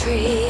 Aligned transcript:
tree. 0.00 0.49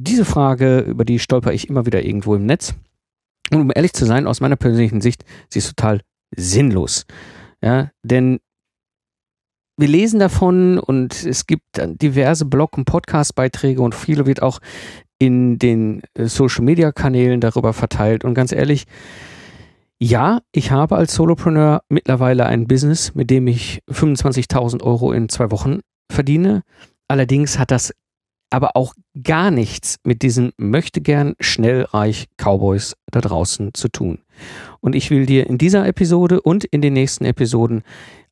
Diese 0.00 0.24
Frage, 0.24 0.80
über 0.80 1.04
die 1.04 1.18
stolper 1.18 1.52
ich 1.52 1.68
immer 1.68 1.86
wieder 1.86 2.04
irgendwo 2.04 2.34
im 2.34 2.46
Netz. 2.46 2.74
Und 3.50 3.60
um 3.60 3.72
ehrlich 3.74 3.92
zu 3.92 4.06
sein, 4.06 4.26
aus 4.26 4.40
meiner 4.40 4.56
persönlichen 4.56 5.00
Sicht, 5.00 5.24
sie 5.48 5.58
ist 5.58 5.68
total 5.68 6.00
sinnlos. 6.34 7.06
Ja, 7.62 7.90
denn 8.02 8.40
wir 9.76 9.88
lesen 9.88 10.20
davon 10.20 10.78
und 10.78 11.24
es 11.24 11.46
gibt 11.46 11.64
diverse 11.76 12.44
Blog- 12.44 12.76
und 12.76 12.84
Podcast-Beiträge 12.84 13.82
und 13.82 13.94
viele 13.94 14.26
wird 14.26 14.42
auch 14.42 14.60
in 15.18 15.58
den 15.58 16.02
äh, 16.14 16.26
Social-Media-Kanälen 16.26 17.40
darüber 17.40 17.72
verteilt. 17.72 18.24
Und 18.24 18.34
ganz 18.34 18.52
ehrlich, 18.52 18.84
ja, 19.98 20.40
ich 20.52 20.70
habe 20.70 20.96
als 20.96 21.14
Solopreneur 21.14 21.82
mittlerweile 21.88 22.46
ein 22.46 22.66
Business, 22.66 23.14
mit 23.14 23.30
dem 23.30 23.46
ich 23.46 23.82
25.000 23.90 24.82
Euro 24.82 25.12
in 25.12 25.28
zwei 25.28 25.50
Wochen 25.50 25.80
verdiene. 26.10 26.62
Allerdings 27.08 27.58
hat 27.58 27.70
das 27.70 27.92
aber 28.54 28.76
auch 28.76 28.94
gar 29.20 29.50
nichts 29.50 29.96
mit 30.04 30.22
diesen 30.22 30.52
möchte 30.56 31.00
gern 31.00 31.34
schnell 31.40 31.82
reich 31.82 32.28
Cowboys 32.36 32.94
da 33.10 33.20
draußen 33.20 33.74
zu 33.74 33.88
tun. 33.88 34.20
Und 34.80 34.94
ich 34.94 35.10
will 35.10 35.26
dir 35.26 35.48
in 35.48 35.58
dieser 35.58 35.84
Episode 35.88 36.40
und 36.40 36.64
in 36.64 36.80
den 36.80 36.92
nächsten 36.92 37.24
Episoden 37.24 37.82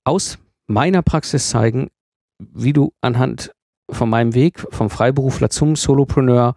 aus 0.04 0.38
meiner 0.68 1.02
Praxis 1.02 1.48
zeigen, 1.50 1.88
wie 2.38 2.72
du 2.72 2.92
anhand 3.00 3.50
von 3.90 4.08
meinem 4.08 4.32
Weg 4.36 4.64
vom 4.70 4.90
Freiberufler 4.90 5.50
zum 5.50 5.74
Solopreneur 5.74 6.54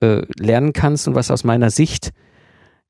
äh, 0.00 0.22
lernen 0.38 0.72
kannst 0.72 1.06
und 1.06 1.14
was 1.14 1.30
aus 1.30 1.44
meiner 1.44 1.68
Sicht 1.68 2.14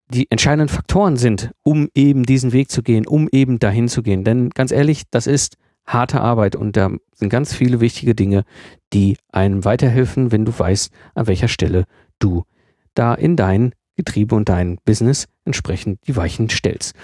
die 0.08 0.30
entscheidenden 0.30 0.68
Faktoren 0.68 1.16
sind, 1.16 1.50
um 1.64 1.88
eben 1.96 2.22
diesen 2.22 2.52
Weg 2.52 2.70
zu 2.70 2.84
gehen, 2.84 3.08
um 3.08 3.28
eben 3.32 3.58
dahin 3.58 3.88
zu 3.88 4.04
gehen. 4.04 4.22
Denn 4.22 4.50
ganz 4.50 4.70
ehrlich, 4.70 5.02
das 5.10 5.26
ist 5.26 5.56
harte 5.84 6.20
Arbeit 6.20 6.54
und 6.54 6.76
da 6.76 6.90
sind 7.12 7.28
ganz 7.28 7.52
viele 7.52 7.80
wichtige 7.80 8.14
Dinge, 8.14 8.44
die 8.92 9.16
einem 9.32 9.64
weiterhelfen, 9.64 10.32
wenn 10.32 10.44
du 10.44 10.56
weißt, 10.56 10.92
an 11.14 11.26
welcher 11.26 11.48
Stelle 11.48 11.84
du 12.18 12.44
da 12.94 13.14
in 13.14 13.36
dein 13.36 13.74
Getriebe 13.96 14.34
und 14.34 14.48
dein 14.48 14.78
Business 14.84 15.26
entsprechend 15.44 16.06
die 16.06 16.16
Weichen 16.16 16.50
stellst. 16.50 16.94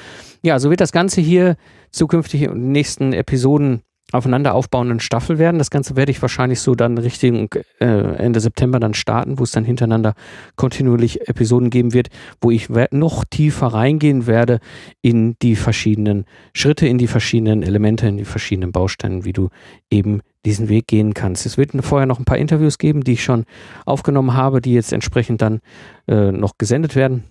Ja, 0.43 0.59
so 0.59 0.71
wird 0.71 0.81
das 0.81 0.93
Ganze 0.93 1.21
hier 1.21 1.57
zukünftig 1.91 2.43
in 2.43 2.51
den 2.53 2.73
nächsten 2.73 3.13
Episoden 3.13 3.83
aufeinander 4.11 4.55
aufbauenden 4.55 5.01
Staffel 5.01 5.39
werden. 5.39 5.59
Das 5.59 5.71
Ganze 5.71 5.97
werde 5.97 6.11
ich 6.11 6.21
wahrscheinlich 6.21 6.61
so 6.61 6.75
dann 6.75 6.99
Richtung 6.99 7.49
äh, 7.81 7.87
Ende 7.87 8.41
September 8.41 8.79
dann 8.79 8.95
starten, 8.95 9.39
wo 9.39 9.45
es 9.45 9.53
dann 9.53 9.65
hintereinander 9.65 10.15
kontinuierlich 10.57 11.29
Episoden 11.29 11.71
geben 11.71 11.95
wird, 11.95 12.09
wo 12.41 12.51
ich 12.51 12.69
noch 12.91 13.25
tiefer 13.25 13.69
reingehen 13.69 14.27
werde 14.27 14.61
in 15.01 15.37
die 15.41 15.57
verschiedenen 15.57 16.27
Schritte, 16.55 16.87
in 16.87 16.99
die 16.99 17.07
verschiedenen 17.07 17.63
Elemente, 17.63 18.07
in 18.07 18.19
die 18.19 18.25
verschiedenen 18.25 18.73
Bausteine, 18.73 19.25
wie 19.25 19.33
du 19.33 19.49
eben 19.91 20.21
diesen 20.45 20.69
Weg 20.69 20.89
gehen 20.89 21.15
kannst. 21.15 21.47
Es 21.47 21.57
wird 21.57 21.71
vorher 21.81 22.07
noch 22.07 22.19
ein 22.19 22.25
paar 22.25 22.39
Interviews 22.39 22.79
geben, 22.79 23.05
die 23.05 23.13
ich 23.13 23.25
schon 23.25 23.45
aufgenommen 23.87 24.35
habe, 24.35 24.61
die 24.61 24.75
jetzt 24.75 24.93
entsprechend 24.93 25.41
dann 25.41 25.61
äh, 26.09 26.33
noch 26.33 26.59
gesendet 26.59 26.97
werden. 26.97 27.25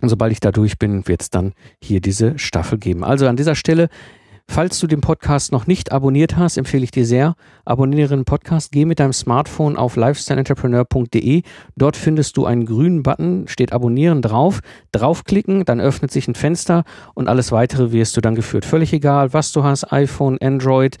Und 0.00 0.08
sobald 0.08 0.32
ich 0.32 0.40
da 0.40 0.50
durch 0.50 0.78
bin, 0.78 1.06
wird 1.06 1.22
es 1.22 1.30
dann 1.30 1.52
hier 1.82 2.00
diese 2.00 2.38
Staffel 2.38 2.78
geben. 2.78 3.04
Also 3.04 3.26
an 3.28 3.36
dieser 3.36 3.54
Stelle 3.54 3.88
Falls 4.52 4.78
du 4.80 4.86
den 4.86 5.00
Podcast 5.00 5.50
noch 5.50 5.66
nicht 5.66 5.92
abonniert 5.92 6.36
hast, 6.36 6.58
empfehle 6.58 6.84
ich 6.84 6.90
dir 6.90 7.06
sehr, 7.06 7.36
abonniere 7.64 8.14
den 8.14 8.26
Podcast, 8.26 8.70
geh 8.70 8.84
mit 8.84 9.00
deinem 9.00 9.14
Smartphone 9.14 9.78
auf 9.78 9.96
lifestyleentrepreneur.de. 9.96 11.40
Dort 11.78 11.96
findest 11.96 12.36
du 12.36 12.44
einen 12.44 12.66
grünen 12.66 13.02
Button, 13.02 13.48
steht 13.48 13.72
Abonnieren 13.72 14.20
drauf. 14.20 14.60
Draufklicken, 14.92 15.64
dann 15.64 15.80
öffnet 15.80 16.12
sich 16.12 16.28
ein 16.28 16.34
Fenster 16.34 16.84
und 17.14 17.28
alles 17.28 17.50
weitere 17.50 17.92
wirst 17.92 18.14
du 18.18 18.20
dann 18.20 18.34
geführt. 18.34 18.66
Völlig 18.66 18.92
egal, 18.92 19.32
was 19.32 19.52
du 19.52 19.64
hast, 19.64 19.90
iPhone, 19.90 20.36
Android, 20.42 20.98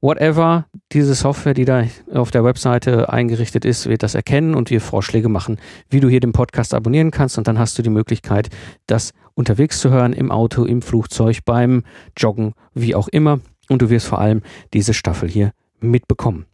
whatever. 0.00 0.66
Diese 0.92 1.14
Software, 1.14 1.54
die 1.54 1.64
da 1.64 1.84
auf 2.12 2.30
der 2.30 2.44
Webseite 2.44 3.12
eingerichtet 3.12 3.64
ist, 3.64 3.88
wird 3.88 4.02
das 4.02 4.14
erkennen 4.14 4.54
und 4.54 4.70
dir 4.70 4.80
Vorschläge 4.80 5.28
machen, 5.28 5.58
wie 5.90 6.00
du 6.00 6.08
hier 6.08 6.20
den 6.20 6.32
Podcast 6.32 6.74
abonnieren 6.74 7.10
kannst. 7.10 7.38
Und 7.38 7.48
dann 7.48 7.58
hast 7.58 7.78
du 7.78 7.82
die 7.82 7.90
Möglichkeit, 7.90 8.48
das 8.86 9.12
unterwegs 9.34 9.80
zu 9.80 9.90
hören, 9.90 10.12
im 10.12 10.30
Auto, 10.30 10.64
im 10.64 10.82
Flugzeug, 10.82 11.40
beim 11.44 11.84
Joggen, 12.16 12.54
wie 12.74 12.94
auch 12.94 13.08
immer. 13.08 13.40
Und 13.68 13.82
du 13.82 13.90
wirst 13.90 14.06
vor 14.06 14.20
allem 14.20 14.42
diese 14.72 14.94
Staffel 14.94 15.28
hier 15.28 15.52
mitbekommen. 15.80 16.46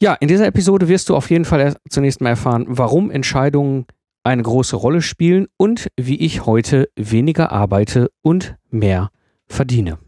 Ja, 0.00 0.14
in 0.14 0.28
dieser 0.28 0.46
Episode 0.46 0.88
wirst 0.88 1.08
du 1.08 1.16
auf 1.16 1.30
jeden 1.30 1.44
Fall 1.44 1.76
zunächst 1.88 2.20
mal 2.20 2.30
erfahren, 2.30 2.66
warum 2.68 3.10
Entscheidungen 3.10 3.86
eine 4.22 4.42
große 4.42 4.76
Rolle 4.76 5.02
spielen 5.02 5.46
und 5.56 5.88
wie 5.96 6.16
ich 6.16 6.46
heute 6.46 6.88
weniger 6.96 7.52
arbeite 7.52 8.10
und 8.22 8.56
mehr 8.70 9.10
verdiene. 9.46 9.98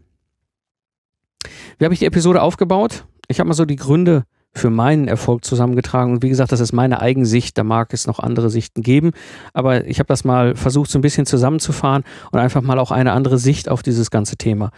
Wie 1.77 1.85
habe 1.85 1.93
ich 1.93 1.99
die 1.99 2.05
Episode 2.05 2.41
aufgebaut? 2.41 3.05
Ich 3.27 3.39
habe 3.39 3.47
mal 3.47 3.53
so 3.53 3.65
die 3.65 3.75
Gründe 3.75 4.23
für 4.53 4.69
meinen 4.69 5.07
Erfolg 5.07 5.45
zusammengetragen. 5.45 6.13
Und 6.13 6.23
wie 6.23 6.29
gesagt, 6.29 6.51
das 6.51 6.59
ist 6.59 6.73
meine 6.73 6.99
Eigensicht. 6.99 7.57
Da 7.57 7.63
mag 7.63 7.93
es 7.93 8.07
noch 8.07 8.19
andere 8.19 8.49
Sichten 8.49 8.81
geben. 8.81 9.11
Aber 9.53 9.85
ich 9.85 9.99
habe 9.99 10.07
das 10.07 10.23
mal 10.23 10.55
versucht, 10.55 10.89
so 10.89 10.97
ein 10.97 11.03
bisschen 11.03 11.25
zusammenzufahren 11.25 12.03
und 12.31 12.39
einfach 12.39 12.61
mal 12.61 12.79
auch 12.79 12.91
eine 12.91 13.11
andere 13.11 13.37
Sicht 13.37 13.69
auf 13.69 13.83
dieses 13.83 14.09
ganze 14.09 14.37
Thema 14.37 14.71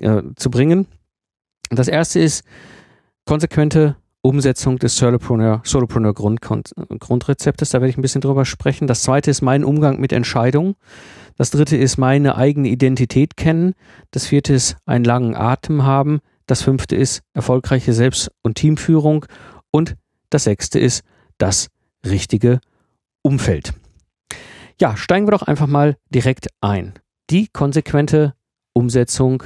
äh, 0.00 0.22
zu 0.36 0.50
bringen. 0.50 0.86
Das 1.70 1.88
erste 1.88 2.20
ist 2.20 2.44
konsequente 3.24 3.96
Umsetzung 4.20 4.78
des 4.78 4.96
Solopreneur, 4.96 5.62
Solopreneur 5.64 6.12
Grundrezeptes. 6.12 7.70
Da 7.70 7.80
werde 7.80 7.88
ich 7.88 7.96
ein 7.96 8.02
bisschen 8.02 8.20
drüber 8.20 8.44
sprechen. 8.44 8.86
Das 8.86 9.02
zweite 9.02 9.30
ist 9.30 9.40
mein 9.40 9.64
Umgang 9.64 9.98
mit 9.98 10.12
Entscheidungen. 10.12 10.74
Das 11.38 11.50
dritte 11.50 11.76
ist 11.76 11.96
meine 11.96 12.36
eigene 12.36 12.68
Identität 12.68 13.38
kennen. 13.38 13.74
Das 14.10 14.26
vierte 14.26 14.52
ist 14.52 14.76
einen 14.84 15.04
langen 15.04 15.34
Atem 15.34 15.84
haben. 15.84 16.20
Das 16.46 16.62
fünfte 16.62 16.96
ist 16.96 17.22
erfolgreiche 17.34 17.92
Selbst- 17.92 18.30
und 18.42 18.56
Teamführung. 18.56 19.26
Und 19.70 19.96
das 20.30 20.44
sechste 20.44 20.78
ist 20.78 21.04
das 21.38 21.68
richtige 22.04 22.60
Umfeld. 23.22 23.72
Ja, 24.80 24.96
steigen 24.96 25.26
wir 25.26 25.32
doch 25.32 25.42
einfach 25.42 25.66
mal 25.66 25.96
direkt 26.10 26.48
ein. 26.60 26.94
Die 27.30 27.48
konsequente 27.48 28.34
Umsetzung 28.72 29.42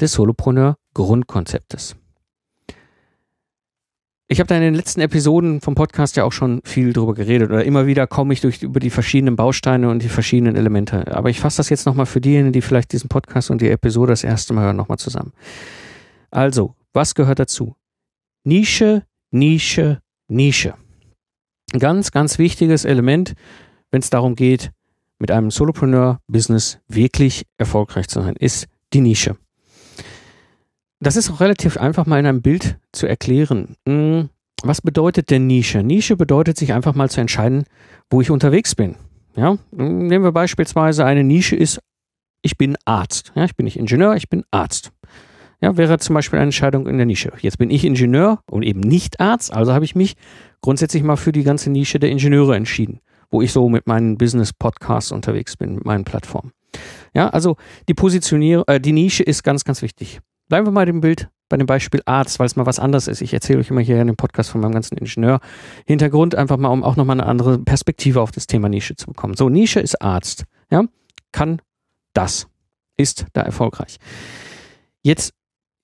des 0.00 0.12
Solopreneur 0.12 0.76
Grundkonzeptes. 0.94 1.96
Ich 4.30 4.40
habe 4.40 4.46
da 4.46 4.56
in 4.56 4.60
den 4.60 4.74
letzten 4.74 5.00
Episoden 5.00 5.62
vom 5.62 5.74
Podcast 5.74 6.16
ja 6.16 6.24
auch 6.24 6.32
schon 6.32 6.60
viel 6.62 6.92
drüber 6.92 7.14
geredet 7.14 7.48
oder 7.48 7.64
immer 7.64 7.86
wieder 7.86 8.06
komme 8.06 8.34
ich 8.34 8.42
durch 8.42 8.62
über 8.62 8.78
die 8.78 8.90
verschiedenen 8.90 9.36
Bausteine 9.36 9.88
und 9.88 10.02
die 10.02 10.10
verschiedenen 10.10 10.54
Elemente. 10.54 11.16
Aber 11.16 11.30
ich 11.30 11.40
fasse 11.40 11.56
das 11.56 11.70
jetzt 11.70 11.86
nochmal 11.86 12.04
für 12.04 12.20
diejenigen, 12.20 12.52
die 12.52 12.60
vielleicht 12.60 12.92
diesen 12.92 13.08
Podcast 13.08 13.50
und 13.50 13.62
die 13.62 13.70
Episode 13.70 14.12
das 14.12 14.24
erste 14.24 14.52
Mal 14.52 14.64
hören, 14.64 14.76
nochmal 14.76 14.98
zusammen. 14.98 15.32
Also, 16.30 16.74
was 16.92 17.14
gehört 17.14 17.38
dazu? 17.38 17.76
Nische, 18.44 19.04
Nische, 19.30 20.00
Nische. 20.28 20.74
Ein 21.72 21.80
ganz, 21.80 22.10
ganz 22.10 22.38
wichtiges 22.38 22.84
Element, 22.84 23.34
wenn 23.90 24.00
es 24.00 24.10
darum 24.10 24.34
geht, 24.34 24.70
mit 25.18 25.30
einem 25.30 25.50
Solopreneur-Business 25.50 26.78
wirklich 26.88 27.44
erfolgreich 27.58 28.08
zu 28.08 28.22
sein, 28.22 28.36
ist 28.36 28.68
die 28.92 29.00
Nische. 29.00 29.36
Das 31.00 31.16
ist 31.16 31.30
auch 31.30 31.40
relativ 31.40 31.76
einfach 31.76 32.06
mal 32.06 32.18
in 32.18 32.26
einem 32.26 32.42
Bild 32.42 32.78
zu 32.92 33.06
erklären. 33.06 33.76
Hm, 33.86 34.30
Was 34.62 34.80
bedeutet 34.80 35.30
denn 35.30 35.46
Nische? 35.46 35.82
Nische 35.82 36.16
bedeutet 36.16 36.56
sich 36.56 36.72
einfach 36.72 36.94
mal 36.94 37.10
zu 37.10 37.20
entscheiden, 37.20 37.64
wo 38.10 38.20
ich 38.20 38.30
unterwegs 38.30 38.74
bin. 38.74 38.96
Ja, 39.36 39.56
nehmen 39.70 40.24
wir 40.24 40.32
beispielsweise 40.32 41.04
eine 41.04 41.22
Nische 41.22 41.54
ist, 41.54 41.80
ich 42.42 42.56
bin 42.58 42.76
Arzt. 42.84 43.32
Ja, 43.36 43.44
ich 43.44 43.54
bin 43.54 43.64
nicht 43.64 43.78
Ingenieur, 43.78 44.16
ich 44.16 44.28
bin 44.28 44.44
Arzt. 44.50 44.90
Ja, 45.60 45.76
wäre 45.76 45.98
zum 45.98 46.14
Beispiel 46.14 46.38
eine 46.38 46.46
Entscheidung 46.46 46.86
in 46.86 46.98
der 46.98 47.06
Nische. 47.06 47.32
Jetzt 47.40 47.58
bin 47.58 47.70
ich 47.70 47.84
Ingenieur 47.84 48.40
und 48.48 48.62
eben 48.62 48.80
nicht 48.80 49.18
Arzt, 49.18 49.52
also 49.52 49.72
habe 49.72 49.84
ich 49.84 49.96
mich 49.96 50.14
grundsätzlich 50.60 51.02
mal 51.02 51.16
für 51.16 51.32
die 51.32 51.42
ganze 51.42 51.70
Nische 51.70 51.98
der 51.98 52.10
Ingenieure 52.10 52.54
entschieden, 52.54 53.00
wo 53.30 53.42
ich 53.42 53.52
so 53.52 53.68
mit 53.68 53.86
meinen 53.86 54.18
Business-Podcasts 54.18 55.10
unterwegs 55.10 55.56
bin, 55.56 55.76
mit 55.76 55.84
meinen 55.84 56.04
Plattformen. 56.04 56.52
Ja, 57.14 57.28
also 57.30 57.56
die 57.88 57.94
Positionierung, 57.94 58.64
äh, 58.68 58.80
die 58.80 58.92
Nische 58.92 59.24
ist 59.24 59.42
ganz, 59.42 59.64
ganz 59.64 59.82
wichtig. 59.82 60.20
Bleiben 60.48 60.66
wir 60.66 60.70
mal 60.70 60.86
dem 60.86 61.00
Bild 61.00 61.28
bei 61.48 61.56
dem 61.56 61.66
Beispiel 61.66 62.02
Arzt, 62.04 62.38
weil 62.38 62.46
es 62.46 62.56
mal 62.56 62.66
was 62.66 62.78
anderes 62.78 63.08
ist. 63.08 63.20
Ich 63.20 63.32
erzähle 63.32 63.58
euch 63.58 63.70
immer 63.70 63.80
hier 63.80 64.00
in 64.00 64.06
dem 64.06 64.16
Podcast 64.16 64.50
von 64.50 64.60
meinem 64.60 64.72
ganzen 64.72 64.96
Ingenieur-Hintergrund, 64.96 66.34
einfach 66.34 66.56
mal, 66.56 66.68
um 66.68 66.84
auch 66.84 66.96
nochmal 66.96 67.20
eine 67.20 67.28
andere 67.28 67.58
Perspektive 67.58 68.20
auf 68.20 68.30
das 68.30 68.46
Thema 68.46 68.68
Nische 68.68 68.96
zu 68.96 69.06
bekommen. 69.06 69.34
So, 69.34 69.48
Nische 69.48 69.80
ist 69.80 70.00
Arzt. 70.00 70.44
Ja, 70.70 70.84
kann 71.32 71.60
das. 72.12 72.48
Ist 72.96 73.26
da 73.32 73.42
erfolgreich. 73.42 73.98
Jetzt 75.02 75.32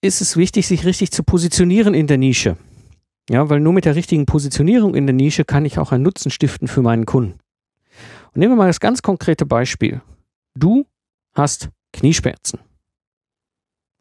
ist 0.05 0.21
es 0.21 0.37
wichtig, 0.37 0.67
sich 0.69 0.85
richtig 0.85 1.11
zu 1.11 1.23
positionieren 1.23 1.95
in 1.95 2.07
der 2.07 2.19
Nische. 2.19 2.57
Ja, 3.31 3.49
weil 3.49 3.61
nur 3.61 3.73
mit 3.73 3.87
der 3.87 3.95
richtigen 3.95 4.27
Positionierung 4.27 4.95
in 4.95 5.07
der 5.07 5.15
Nische 5.15 5.45
kann 5.45 5.65
ich 5.65 5.79
auch 5.79 5.93
einen 5.93 6.05
Nutzen 6.05 6.31
stiften 6.31 6.69
für 6.69 6.83
meinen 6.83 7.07
Kunden. 7.07 7.39
Und 8.35 8.41
nehmen 8.41 8.53
wir 8.53 8.57
mal 8.57 8.67
das 8.67 8.81
ganz 8.81 9.01
konkrete 9.01 9.47
Beispiel. 9.47 10.03
Du 10.55 10.87
hast 11.35 11.71
Knieschmerzen. 11.95 12.59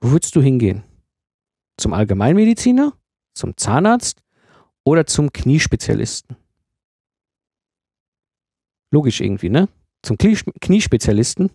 Wo 0.02 0.12
würdest 0.12 0.36
du 0.36 0.42
hingehen? 0.42 0.84
Zum 1.78 1.94
Allgemeinmediziner, 1.94 2.94
zum 3.34 3.56
Zahnarzt 3.56 4.22
oder 4.84 5.06
zum 5.06 5.32
Kniespezialisten? 5.32 6.36
Logisch 8.92 9.22
irgendwie, 9.22 9.50
ne? 9.50 9.70
Zum 10.02 10.18
Kniespezialisten 10.18 11.50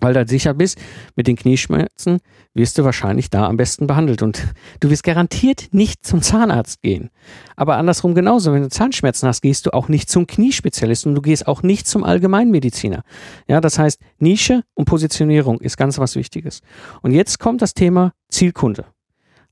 weil 0.00 0.12
du 0.12 0.18
halt 0.18 0.28
sicher 0.28 0.54
bist, 0.54 0.78
mit 1.14 1.26
den 1.26 1.36
Knieschmerzen 1.36 2.20
wirst 2.54 2.78
du 2.78 2.84
wahrscheinlich 2.84 3.30
da 3.30 3.46
am 3.46 3.56
besten 3.56 3.86
behandelt. 3.86 4.22
Und 4.22 4.46
du 4.80 4.90
wirst 4.90 5.02
garantiert 5.02 5.68
nicht 5.72 6.06
zum 6.06 6.22
Zahnarzt 6.22 6.82
gehen. 6.82 7.10
Aber 7.56 7.76
andersrum 7.76 8.14
genauso, 8.14 8.52
wenn 8.52 8.62
du 8.62 8.68
Zahnschmerzen 8.68 9.28
hast, 9.28 9.42
gehst 9.42 9.66
du 9.66 9.72
auch 9.72 9.88
nicht 9.88 10.10
zum 10.10 10.26
Kniespezialisten 10.26 11.10
und 11.10 11.14
du 11.16 11.22
gehst 11.22 11.46
auch 11.46 11.62
nicht 11.62 11.86
zum 11.86 12.04
Allgemeinmediziner. 12.04 13.02
Ja, 13.48 13.60
das 13.60 13.78
heißt, 13.78 14.00
Nische 14.18 14.62
und 14.74 14.86
Positionierung 14.86 15.60
ist 15.60 15.76
ganz 15.76 15.98
was 15.98 16.16
Wichtiges. 16.16 16.60
Und 17.02 17.12
jetzt 17.12 17.38
kommt 17.38 17.62
das 17.62 17.74
Thema 17.74 18.12
Zielkunde. 18.30 18.86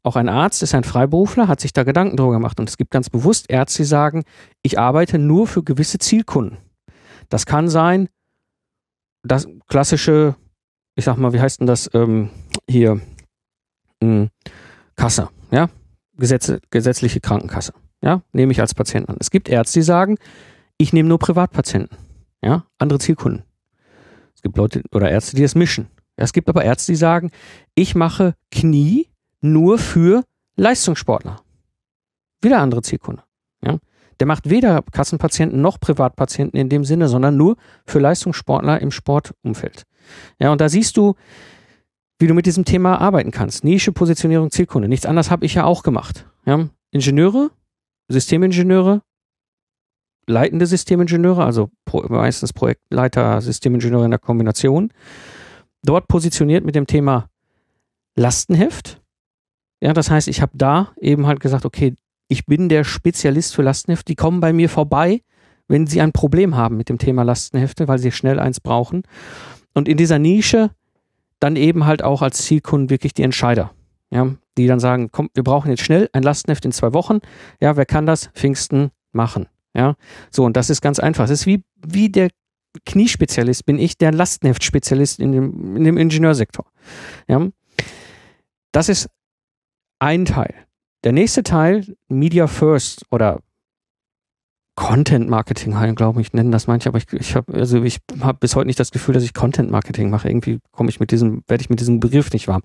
Auch 0.03 0.17
ein 0.17 0.29
Arzt 0.29 0.63
ist 0.63 0.75
ein 0.75 0.85
Freiberufler, 0.85 1.49
hat 1.49 1.61
sich 1.61 1.73
da 1.73 1.83
Gedanken 1.83 2.19
drüber 2.19 2.33
gemacht. 2.33 2.61
Und 2.61 2.69
es 2.69 2.77
gibt 2.77 2.91
ganz 2.91 3.09
bewusst 3.09 3.51
Ärzte, 3.51 3.83
die 3.83 3.87
sagen, 3.87 4.25
ich 4.63 4.79
arbeite 4.79 5.19
nur 5.19 5.47
für 5.47 5.63
gewisse 5.63 5.99
Zielkunden. 5.99 6.59
Das 7.31 7.47
kann 7.47 7.69
sein, 7.69 8.09
das 9.25 9.49
klassische, 9.67 10.37
ich 10.95 11.05
sag 11.05 11.17
mal, 11.17 11.33
wie 11.33 11.41
heißt 11.41 11.61
denn 11.61 11.67
das 11.67 11.91
ähm, 11.95 12.31
hier? 12.69 13.01
Hm, 14.03 14.29
Kasse, 14.97 15.29
ja? 15.51 15.69
Gesetze, 16.17 16.61
gesetzliche 16.71 17.21
Krankenkasse. 17.21 17.73
Ja, 18.03 18.23
nehme 18.33 18.53
ich 18.53 18.61
als 18.61 18.75
Patient 18.75 19.09
an. 19.09 19.17
Es 19.19 19.31
gibt 19.31 19.49
Ärzte, 19.49 19.81
die 19.81 19.85
sagen, 19.85 20.19
ich 20.77 20.93
nehme 20.93 21.09
nur 21.09 21.19
Privatpatienten, 21.19 21.97
ja, 22.43 22.67
andere 22.79 22.99
Zielkunden. 22.99 23.45
Es 24.35 24.43
gibt 24.43 24.57
Leute 24.57 24.83
oder 24.93 25.11
Ärzte, 25.11 25.37
die 25.37 25.43
das 25.43 25.55
mischen. 25.55 25.89
Es 26.17 26.33
gibt 26.33 26.49
aber 26.49 26.65
Ärzte, 26.65 26.93
die 26.93 26.97
sagen, 26.97 27.31
ich 27.75 27.95
mache 27.95 28.35
Knie 28.51 29.09
nur 29.41 29.79
für 29.79 30.23
Leistungssportler. 30.57 31.41
Wieder 32.43 32.61
andere 32.61 32.83
Zielkunde. 32.83 33.23
Ja. 33.63 33.79
Der 34.21 34.27
macht 34.27 34.49
weder 34.49 34.83
Kassenpatienten 34.93 35.61
noch 35.61 35.81
Privatpatienten 35.81 36.59
in 36.59 36.69
dem 36.69 36.85
Sinne, 36.85 37.09
sondern 37.09 37.37
nur 37.37 37.57
für 37.87 37.99
Leistungssportler 37.99 38.81
im 38.81 38.91
Sportumfeld. 38.91 39.85
Ja, 40.39 40.53
und 40.53 40.61
da 40.61 40.69
siehst 40.69 40.97
du, 40.97 41.15
wie 42.19 42.27
du 42.27 42.35
mit 42.35 42.47
diesem 42.47 42.65
Thema 42.65 43.01
arbeiten 43.01 43.31
kannst. 43.31 43.65
Nische, 43.65 43.93
Positionierung, 43.93 44.51
Zielkunde. 44.51 44.89
Nichts 44.89 45.07
anderes 45.07 45.31
habe 45.31 45.45
ich 45.45 45.55
ja 45.55 45.65
auch 45.65 45.83
gemacht. 45.83 46.27
Ja, 46.47 46.69
Ingenieure, 46.91 47.51
Systemingenieure, 48.09 49.03
leitende 50.27 50.67
Systemingenieure, 50.67 51.45
also 51.45 51.71
meistens 52.09 52.53
Projektleiter, 52.53 53.41
Systemingenieure 53.41 54.05
in 54.05 54.11
der 54.11 54.21
Kombination. 54.21 54.91
Dort 55.83 56.09
positioniert 56.09 56.65
mit 56.65 56.75
dem 56.75 56.87
Thema 56.87 57.29
Lastenheft. 58.17 59.03
Ja, 59.81 59.93
das 59.93 60.11
heißt, 60.11 60.29
ich 60.29 60.41
habe 60.41 60.53
da 60.55 60.93
eben 60.99 61.27
halt 61.27 61.41
gesagt, 61.41 61.67
okay, 61.67 61.95
ich 62.29 62.47
bin 62.47 62.69
der 62.69 62.85
Spezialist 62.85 63.55
für 63.55 63.63
Lastenhefte. 63.63 64.07
Die 64.07 64.17
kommen 64.17 64.41
bei 64.41 64.53
mir 64.53 64.69
vorbei, 64.69 65.23
wenn 65.69 65.87
sie 65.87 66.01
ein 66.01 66.13
Problem 66.13 66.57
haben 66.57 66.77
mit 66.77 66.89
dem 66.89 66.99
Thema 66.99 67.23
Lastenhefte, 67.23 67.89
weil 67.89 67.99
sie 67.99 68.13
schnell 68.13 68.39
eins 68.39 68.61
brauchen. 68.61 69.03
Und 69.75 69.89
in 69.89 69.97
dieser 69.97 70.19
Nische 70.19 70.71
dann 71.41 71.57
eben 71.57 71.85
halt 71.85 72.03
auch 72.03 72.23
als 72.23 72.39
Zielkunden 72.45 72.91
wirklich 72.91 73.13
die 73.13 73.23
Entscheider. 73.23 73.73
Ja, 74.11 74.35
die 74.57 74.67
dann 74.67 74.81
sagen, 74.81 75.11
komm, 75.11 75.31
wir 75.35 75.43
brauchen 75.43 75.71
jetzt 75.71 75.83
schnell 75.83 76.09
ein 76.13 76.23
Lastenheft 76.23 76.65
in 76.65 76.73
zwei 76.73 76.93
Wochen. 76.93 77.19
Ja, 77.61 77.77
wer 77.77 77.87
kann 77.87 78.07
das? 78.07 78.29
Pfingsten 78.35 78.91
machen. 79.13 79.49
Ja, 79.77 79.97
so, 80.31 80.45
und 80.45 80.57
das 80.57 80.71
ist 80.71 80.81
ganz 80.81 81.01
einfach. 81.01 81.25
Es 81.25 81.31
ist 81.31 81.47
wie, 81.47 81.65
wie 81.85 82.09
der 82.09 82.29
Kniespezialist, 82.87 83.67
bin 83.67 83.79
ich 83.79 83.99
der 83.99 84.13
Lastenheftspezialist 84.13 85.19
in 85.19 85.33
dem, 85.33 85.77
in 85.77 85.85
dem 85.85 85.97
Ingenieursektor. 85.97 86.67
Ja, 87.29 87.49
das 88.73 88.89
ist 88.89 89.09
ein 89.99 90.25
Teil. 90.25 90.55
Der 91.05 91.13
nächste 91.13 91.43
Teil, 91.43 91.97
Media 92.09 92.47
First 92.47 93.05
oder 93.11 93.41
Content 94.75 95.29
Marketing, 95.29 95.75
glaube 95.95 96.21
ich, 96.21 96.33
nennen 96.33 96.51
das 96.51 96.67
manche, 96.67 96.89
aber 96.89 96.99
ich, 96.99 97.13
ich 97.13 97.37
habe 97.37 97.53
also 97.55 97.83
ich 97.85 97.99
bis 98.41 98.57
heute 98.57 98.67
nicht 98.67 98.81
das 98.81 98.91
Gefühl, 98.91 99.15
dass 99.15 99.23
ich 99.23 99.35
Content 99.35 99.71
Marketing 99.71 100.11
mache. 100.11 100.29
Irgendwie 100.29 100.59
komme 100.73 100.89
ich 100.89 100.99
mit 100.99 101.13
diesem, 101.13 101.45
werde 101.47 101.63
ich 101.63 101.71
mit 101.71 101.79
diesem 101.79 102.01
Begriff 102.01 102.33
nicht 102.33 102.49
warm. 102.49 102.63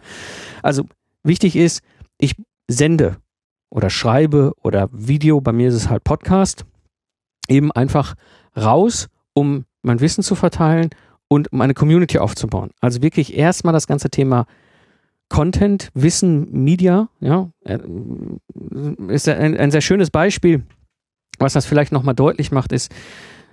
Also 0.64 0.86
wichtig 1.22 1.56
ist, 1.56 1.84
ich 2.18 2.36
sende 2.68 3.18
oder 3.70 3.90
schreibe 3.90 4.54
oder 4.64 4.90
Video, 4.92 5.42
bei 5.42 5.52
mir 5.52 5.68
ist 5.68 5.76
es 5.76 5.90
halt 5.90 6.04
Podcast, 6.04 6.66
eben 7.48 7.72
einfach 7.74 8.16
raus, 8.58 9.10
um 9.34 9.66
mein 9.84 10.00
Wissen 10.00 10.24
zu 10.24 10.34
verteilen 10.34 10.90
und 11.28 11.52
um 11.52 11.62
eine 11.62 11.74
Community 11.74 12.18
aufzubauen. 12.18 12.72
Also 12.80 13.02
wirklich 13.02 13.38
erstmal 13.38 13.74
das 13.74 13.86
ganze 13.86 14.10
Thema 14.10 14.46
Content, 15.30 15.90
Wissen, 15.94 16.52
Media, 16.52 17.10
ja, 17.20 17.50
äh, 17.64 17.80
ist 19.08 19.30
ein, 19.30 19.58
ein 19.58 19.72
sehr 19.72 19.82
schönes 19.82 20.10
Beispiel, 20.10 20.64
was 21.38 21.54
das 21.54 21.66
vielleicht 21.66 21.92
nochmal 21.92 22.16
deutlich 22.16 22.52
macht, 22.52 22.72
ist, 22.72 22.92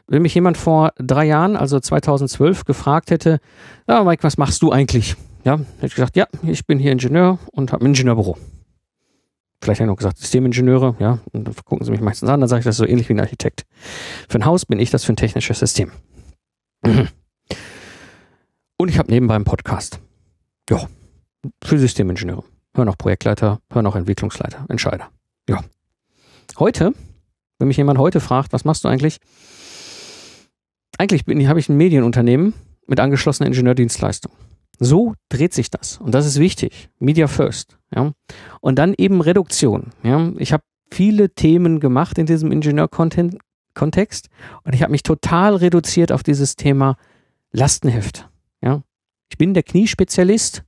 wenn 0.09 0.23
mich 0.23 0.35
jemand 0.35 0.57
vor 0.57 0.93
drei 0.99 1.27
Jahren, 1.27 1.57
also 1.57 1.79
2012, 1.81 2.65
gefragt 2.65 3.11
hätte, 3.11 3.41
ja, 3.89 4.05
Mike, 4.05 4.23
was 4.23 4.39
machst 4.39 4.63
du 4.63 4.73
eigentlich? 4.73 5.17
Ja, 5.45 5.59
hätte 5.77 5.87
ich 5.87 5.95
gesagt, 5.95 6.17
ja, 6.17 6.27
ich 6.43 6.67
bin 6.67 6.79
hier 6.79 6.93
Ingenieur 6.93 7.39
und 7.53 7.73
habe 7.73 7.85
ein 7.85 7.89
Ingenieurbüro. 7.89 8.37
Vielleicht 9.61 9.81
hätte 9.81 9.87
ich 9.87 9.91
noch 9.91 9.97
gesagt, 9.97 10.19
Systemingenieure, 10.19 10.97
ja, 10.99 11.19
und 11.33 11.47
dann 11.47 11.55
gucken 11.65 11.85
sie 11.85 11.91
mich 11.91 12.01
meistens 12.01 12.29
an, 12.29 12.41
dann 12.41 12.49
sage 12.49 12.61
ich, 12.61 12.65
das 12.65 12.75
ist 12.75 12.79
so 12.79 12.87
ähnlich 12.87 13.09
wie 13.09 13.15
ein 13.15 13.21
Architekt. 13.21 13.65
Für 14.29 14.39
ein 14.39 14.45
Haus 14.45 14.67
bin 14.67 14.79
ich 14.79 14.91
das 14.91 15.05
für 15.05 15.13
ein 15.13 15.17
technisches 15.17 15.59
System. 15.59 15.91
Und 18.79 18.89
ich 18.89 18.99
habe 18.99 19.11
nebenbei 19.11 19.35
einen 19.35 19.45
Podcast. 19.45 20.01
Ja, 20.69 20.87
für 21.63 21.79
Systemingenieure. 21.79 22.45
Hör 22.75 22.85
noch 22.85 22.99
Projektleiter, 22.99 23.61
hör 23.71 23.83
noch 23.83 23.97
Entwicklungsleiter, 23.97 24.67
Entscheider. 24.69 25.09
Ja. 25.49 25.65
Heute, 26.59 26.93
wenn 27.59 27.69
mich 27.69 27.77
jemand 27.77 27.99
heute 27.99 28.21
fragt, 28.21 28.53
was 28.53 28.65
machst 28.65 28.85
du 28.85 28.89
eigentlich? 28.89 29.19
Eigentlich 30.99 31.25
habe 31.49 31.61
ich 31.61 31.69
ein 31.69 31.77
Medienunternehmen 31.77 32.55
mit 32.87 33.01
angeschlossener 33.01 33.47
Ingenieurdienstleistung. 33.47 34.33
So 34.79 35.15
dreht 35.31 35.55
sich 35.55 35.71
das. 35.71 35.99
Und 35.99 36.15
das 36.15 36.27
ist 36.27 36.39
wichtig. 36.39 36.91
Media 36.99 37.29
first. 37.29 37.79
Ja. 37.95 38.13
Und 38.61 38.79
dann 38.79 38.95
eben 38.97 39.21
Reduktion. 39.23 39.93
Ja. 40.03 40.33
Ich 40.37 40.53
habe 40.53 40.63
viele 40.91 41.31
Themen 41.31 41.81
gemacht 41.81 42.19
in 42.19 42.27
diesem 42.27 42.53
Ingenieur-Kontext 42.53 44.29
und 44.65 44.75
ich 44.75 44.83
habe 44.83 44.93
mich 44.93 45.03
total 45.03 45.57
reduziert 45.57 46.13
auf 46.13 46.23
dieses 46.23 46.57
Thema 46.57 46.97
Lastenheft. 47.53 48.29
Ja. 48.61 48.83
Ich 49.31 49.39
bin 49.39 49.55
der 49.55 49.63
Kniespezialist 49.63 50.63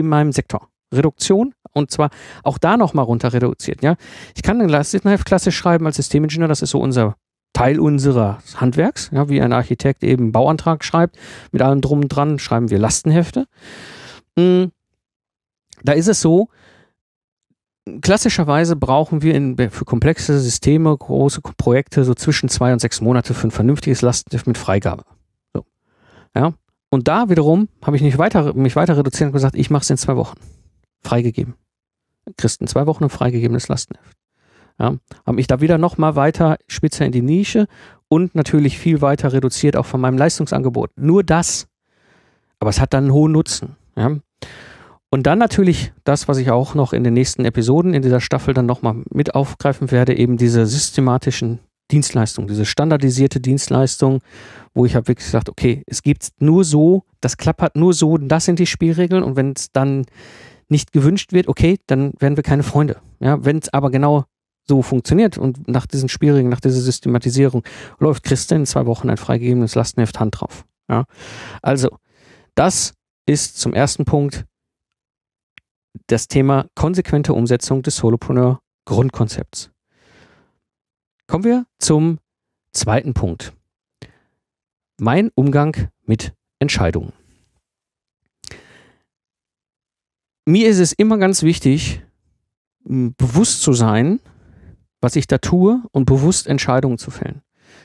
in 0.00 0.08
meinem 0.08 0.32
Sektor. 0.32 0.68
Reduktion 0.92 1.54
und 1.72 1.90
zwar 1.90 2.10
auch 2.42 2.58
da 2.58 2.76
nochmal 2.76 3.04
runter 3.04 3.32
reduziert. 3.32 3.82
Ja? 3.82 3.96
Ich 4.34 4.42
kann 4.42 4.60
ein 4.60 4.68
Lastenheft 4.68 5.24
klassisch 5.24 5.56
schreiben 5.56 5.86
als 5.86 5.96
Systemingenieur, 5.96 6.48
das 6.48 6.62
ist 6.62 6.70
so 6.70 6.80
unser 6.80 7.16
Teil 7.52 7.80
unseres 7.80 8.60
Handwerks, 8.60 9.10
ja, 9.12 9.28
wie 9.28 9.40
ein 9.40 9.52
Architekt 9.52 10.04
eben 10.04 10.24
einen 10.24 10.32
Bauantrag 10.32 10.84
schreibt, 10.84 11.16
mit 11.50 11.62
allem 11.62 11.80
drum 11.80 12.00
und 12.00 12.08
dran 12.08 12.38
schreiben 12.38 12.70
wir 12.70 12.78
Lastenhefte. 12.78 13.46
Hm, 14.38 14.70
da 15.82 15.92
ist 15.92 16.08
es 16.08 16.20
so, 16.20 16.48
klassischerweise 18.02 18.76
brauchen 18.76 19.22
wir 19.22 19.34
in, 19.34 19.56
für 19.70 19.84
komplexe 19.84 20.38
Systeme, 20.38 20.96
große 20.96 21.40
Projekte 21.56 22.04
so 22.04 22.14
zwischen 22.14 22.48
zwei 22.48 22.72
und 22.72 22.78
sechs 22.78 23.00
Monate 23.00 23.34
für 23.34 23.48
ein 23.48 23.52
vernünftiges 23.52 24.02
Lastenheft 24.02 24.46
mit 24.46 24.58
Freigabe. 24.58 25.04
So. 25.52 25.64
Ja, 26.36 26.52
und 26.90 27.08
da 27.08 27.28
wiederum 27.28 27.68
habe 27.82 27.96
ich 27.96 28.02
nicht 28.02 28.18
weiter, 28.18 28.52
mich 28.54 28.76
weiter 28.76 28.96
reduziert 28.96 29.28
und 29.28 29.32
gesagt, 29.32 29.54
ich 29.54 29.70
mache 29.70 29.82
es 29.82 29.90
in 29.90 29.96
zwei 29.96 30.16
Wochen. 30.16 30.38
Freigegeben. 31.02 31.54
Christen 32.36 32.66
zwei 32.66 32.86
Wochen 32.86 33.04
ein 33.04 33.10
freigegebenes 33.10 33.68
Lastenheft. 33.68 34.16
Ja, 34.78 34.96
habe 35.26 35.36
mich 35.36 35.46
da 35.46 35.60
wieder 35.60 35.78
nochmal 35.78 36.16
weiter 36.16 36.56
spitzer 36.66 37.04
in 37.04 37.12
die 37.12 37.22
Nische 37.22 37.66
und 38.08 38.34
natürlich 38.34 38.78
viel 38.78 39.00
weiter 39.02 39.32
reduziert 39.32 39.76
auch 39.76 39.86
von 39.86 40.00
meinem 40.00 40.18
Leistungsangebot. 40.18 40.90
Nur 40.96 41.22
das. 41.22 41.68
Aber 42.58 42.70
es 42.70 42.80
hat 42.80 42.92
dann 42.92 43.04
einen 43.04 43.12
hohen 43.12 43.32
Nutzen. 43.32 43.76
Ja. 43.96 44.16
Und 45.10 45.26
dann 45.26 45.38
natürlich 45.38 45.92
das, 46.04 46.28
was 46.28 46.38
ich 46.38 46.50
auch 46.50 46.74
noch 46.74 46.92
in 46.92 47.04
den 47.04 47.14
nächsten 47.14 47.44
Episoden 47.44 47.94
in 47.94 48.02
dieser 48.02 48.20
Staffel 48.20 48.54
dann 48.54 48.66
nochmal 48.66 49.02
mit 49.10 49.34
aufgreifen 49.34 49.90
werde, 49.90 50.16
eben 50.16 50.36
diese 50.36 50.66
systematischen 50.66 51.58
Dienstleistungen, 51.90 52.48
diese 52.48 52.64
standardisierte 52.64 53.40
Dienstleistung, 53.40 54.20
wo 54.74 54.84
ich 54.84 54.94
habe 54.94 55.08
wirklich 55.08 55.26
gesagt, 55.26 55.48
okay, 55.48 55.82
es 55.86 56.02
gibt 56.02 56.28
nur 56.38 56.64
so, 56.64 57.04
das 57.20 57.36
klappert 57.36 57.76
nur 57.76 57.92
so, 57.92 58.16
das 58.16 58.44
sind 58.44 58.58
die 58.58 58.66
Spielregeln 58.66 59.22
und 59.22 59.36
wenn 59.36 59.52
es 59.52 59.72
dann 59.72 60.06
nicht 60.68 60.92
gewünscht 60.92 61.32
wird, 61.32 61.48
okay, 61.48 61.78
dann 61.86 62.12
werden 62.18 62.36
wir 62.36 62.44
keine 62.44 62.62
Freunde. 62.62 62.96
Ja, 63.18 63.44
wenn 63.44 63.58
es 63.58 63.72
aber 63.72 63.90
genau 63.90 64.24
so 64.68 64.82
funktioniert 64.82 65.36
und 65.36 65.66
nach 65.68 65.86
diesen 65.86 66.08
Spielregeln, 66.08 66.48
nach 66.48 66.60
dieser 66.60 66.80
Systematisierung 66.80 67.64
läuft 67.98 68.22
Christa 68.22 68.54
in 68.54 68.66
zwei 68.66 68.86
Wochen 68.86 69.10
ein 69.10 69.16
freigegebenes 69.16 69.74
Lastenheft 69.74 70.20
Hand 70.20 70.40
drauf. 70.40 70.64
Ja, 70.88 71.04
also 71.60 71.88
das 72.54 72.94
ist 73.26 73.58
zum 73.58 73.74
ersten 73.74 74.04
Punkt 74.04 74.44
das 76.06 76.28
Thema 76.28 76.66
konsequente 76.74 77.34
Umsetzung 77.34 77.82
des 77.82 77.96
Solopreneur 77.96 78.60
Grundkonzepts. 78.84 79.70
Kommen 81.30 81.44
wir 81.44 81.64
zum 81.78 82.18
zweiten 82.72 83.14
Punkt. 83.14 83.52
Mein 84.98 85.30
Umgang 85.36 85.88
mit 86.02 86.34
Entscheidungen. 86.58 87.12
Mir 90.44 90.68
ist 90.68 90.80
es 90.80 90.92
immer 90.92 91.18
ganz 91.18 91.44
wichtig, 91.44 92.02
bewusst 92.82 93.62
zu 93.62 93.72
sein, 93.72 94.18
was 95.00 95.14
ich 95.14 95.28
da 95.28 95.38
tue 95.38 95.80
und 95.92 96.04
bewusst 96.04 96.48
Entscheidungen 96.48 96.98
zu 96.98 97.12
fällen. 97.12 97.42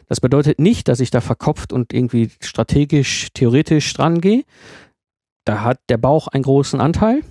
Das 0.08 0.20
bedeutet 0.20 0.58
nicht, 0.58 0.88
dass 0.88 1.00
ich 1.00 1.12
da 1.12 1.22
verkopft 1.22 1.72
und 1.72 1.94
irgendwie 1.94 2.32
strategisch, 2.42 3.28
theoretisch 3.36 3.94
dran 3.94 4.22
gehe. 4.22 4.44
Da 5.44 5.62
hat 5.62 5.80
der 5.90 5.98
Bauch 5.98 6.30
einen 6.30 6.42
großen 6.42 6.82
Anteil. 6.82 7.22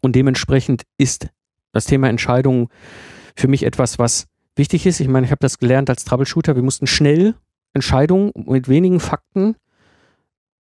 Und 0.00 0.16
dementsprechend 0.16 0.82
ist 0.98 1.28
das 1.70 1.84
Thema 1.84 2.08
Entscheidungen 2.08 2.70
für 3.36 3.46
mich 3.46 3.62
etwas, 3.62 4.00
was 4.00 4.26
wichtig 4.56 4.86
ist. 4.86 5.00
Ich 5.00 5.08
meine, 5.08 5.26
ich 5.26 5.30
habe 5.30 5.40
das 5.40 5.58
gelernt 5.58 5.90
als 5.90 6.04
Troubleshooter. 6.04 6.56
Wir 6.56 6.62
mussten 6.62 6.86
schnell 6.86 7.34
Entscheidungen 7.74 8.32
mit 8.34 8.68
wenigen 8.68 9.00
Fakten 9.00 9.56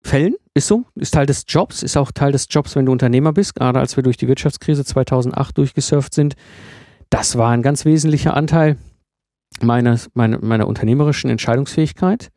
fällen. 0.01 0.35
Ist 0.53 0.67
so, 0.67 0.85
ist 0.95 1.13
Teil 1.13 1.25
des 1.25 1.45
Jobs, 1.47 1.83
ist 1.83 1.97
auch 1.97 2.11
Teil 2.11 2.31
des 2.31 2.47
Jobs, 2.49 2.75
wenn 2.75 2.85
du 2.85 2.91
Unternehmer 2.91 3.33
bist. 3.33 3.55
Gerade 3.55 3.79
als 3.79 3.95
wir 3.95 4.03
durch 4.03 4.17
die 4.17 4.27
Wirtschaftskrise 4.27 4.85
2008 4.85 5.57
durchgesurft 5.57 6.13
sind. 6.13 6.35
Das 7.09 7.37
war 7.37 7.51
ein 7.51 7.61
ganz 7.61 7.85
wesentlicher 7.85 8.35
Anteil 8.35 8.77
meines, 9.61 10.09
meiner, 10.13 10.39
meiner 10.43 10.67
unternehmerischen 10.67 11.29
Entscheidungsfähigkeit. 11.29 12.29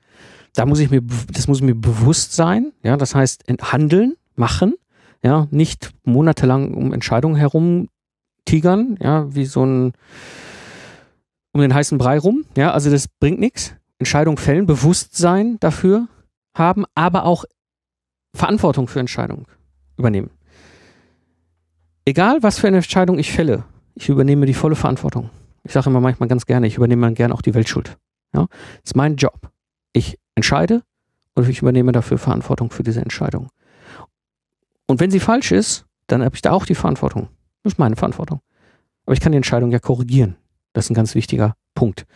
Da 0.54 0.66
muss 0.66 0.80
ich 0.80 0.90
mir, 0.90 1.02
das 1.30 1.48
muss 1.48 1.60
mir 1.60 1.74
bewusst 1.74 2.34
sein. 2.34 2.72
Ja, 2.82 2.96
das 2.96 3.14
heißt, 3.14 3.44
handeln, 3.72 4.14
machen 4.34 4.74
ja, 5.22 5.46
nicht 5.50 5.92
monatelang 6.04 6.74
um 6.74 6.92
Entscheidungen 6.92 7.36
herum 7.36 7.88
tigern, 8.44 8.98
ja, 9.00 9.32
wie 9.34 9.46
so 9.46 9.64
ein 9.64 9.92
um 11.52 11.60
den 11.60 11.74
heißen 11.74 11.98
Brei 11.98 12.18
rum, 12.18 12.44
ja, 12.56 12.72
also 12.72 12.90
das 12.90 13.08
bringt 13.08 13.40
nichts. 13.40 13.74
Entscheidungen 13.98 14.38
fällen, 14.38 14.66
Bewusstsein 14.66 15.58
dafür 15.60 16.08
haben, 16.54 16.84
aber 16.94 17.24
auch 17.24 17.44
Verantwortung 18.34 18.88
für 18.88 19.00
Entscheidungen 19.00 19.46
übernehmen. 19.96 20.30
Egal, 22.04 22.42
was 22.42 22.58
für 22.58 22.66
eine 22.66 22.78
Entscheidung 22.78 23.18
ich 23.18 23.32
fälle, 23.32 23.64
ich 23.94 24.08
übernehme 24.08 24.46
die 24.46 24.54
volle 24.54 24.74
Verantwortung. 24.74 25.30
Ich 25.64 25.72
sage 25.72 25.88
immer 25.88 26.00
manchmal 26.00 26.28
ganz 26.28 26.46
gerne, 26.46 26.66
ich 26.66 26.76
übernehme 26.76 27.12
gerne 27.12 27.32
auch 27.32 27.42
die 27.42 27.54
Weltschuld. 27.54 27.96
Ja, 28.34 28.46
das 28.48 28.86
ist 28.86 28.96
mein 28.96 29.16
Job. 29.16 29.50
Ich 29.92 30.18
entscheide 30.34 30.82
und 31.34 31.48
ich 31.48 31.60
übernehme 31.60 31.92
dafür 31.92 32.18
Verantwortung 32.18 32.70
für 32.70 32.82
diese 32.82 33.00
Entscheidung. 33.00 33.48
Und 34.86 35.00
wenn 35.00 35.10
sie 35.10 35.20
falsch 35.20 35.52
ist, 35.52 35.86
dann 36.06 36.24
habe 36.24 36.34
ich 36.34 36.42
da 36.42 36.52
auch 36.52 36.66
die 36.66 36.74
Verantwortung. 36.74 37.28
Das 37.62 37.74
ist 37.74 37.78
meine 37.78 37.96
Verantwortung. 37.96 38.40
Aber 39.06 39.14
ich 39.14 39.20
kann 39.20 39.32
die 39.32 39.36
Entscheidung 39.36 39.70
ja 39.70 39.78
korrigieren. 39.78 40.36
Das 40.72 40.86
ist 40.86 40.90
ein 40.90 40.94
ganz 40.94 41.14
wichtiger 41.14 41.54
Punkt. 41.74 42.06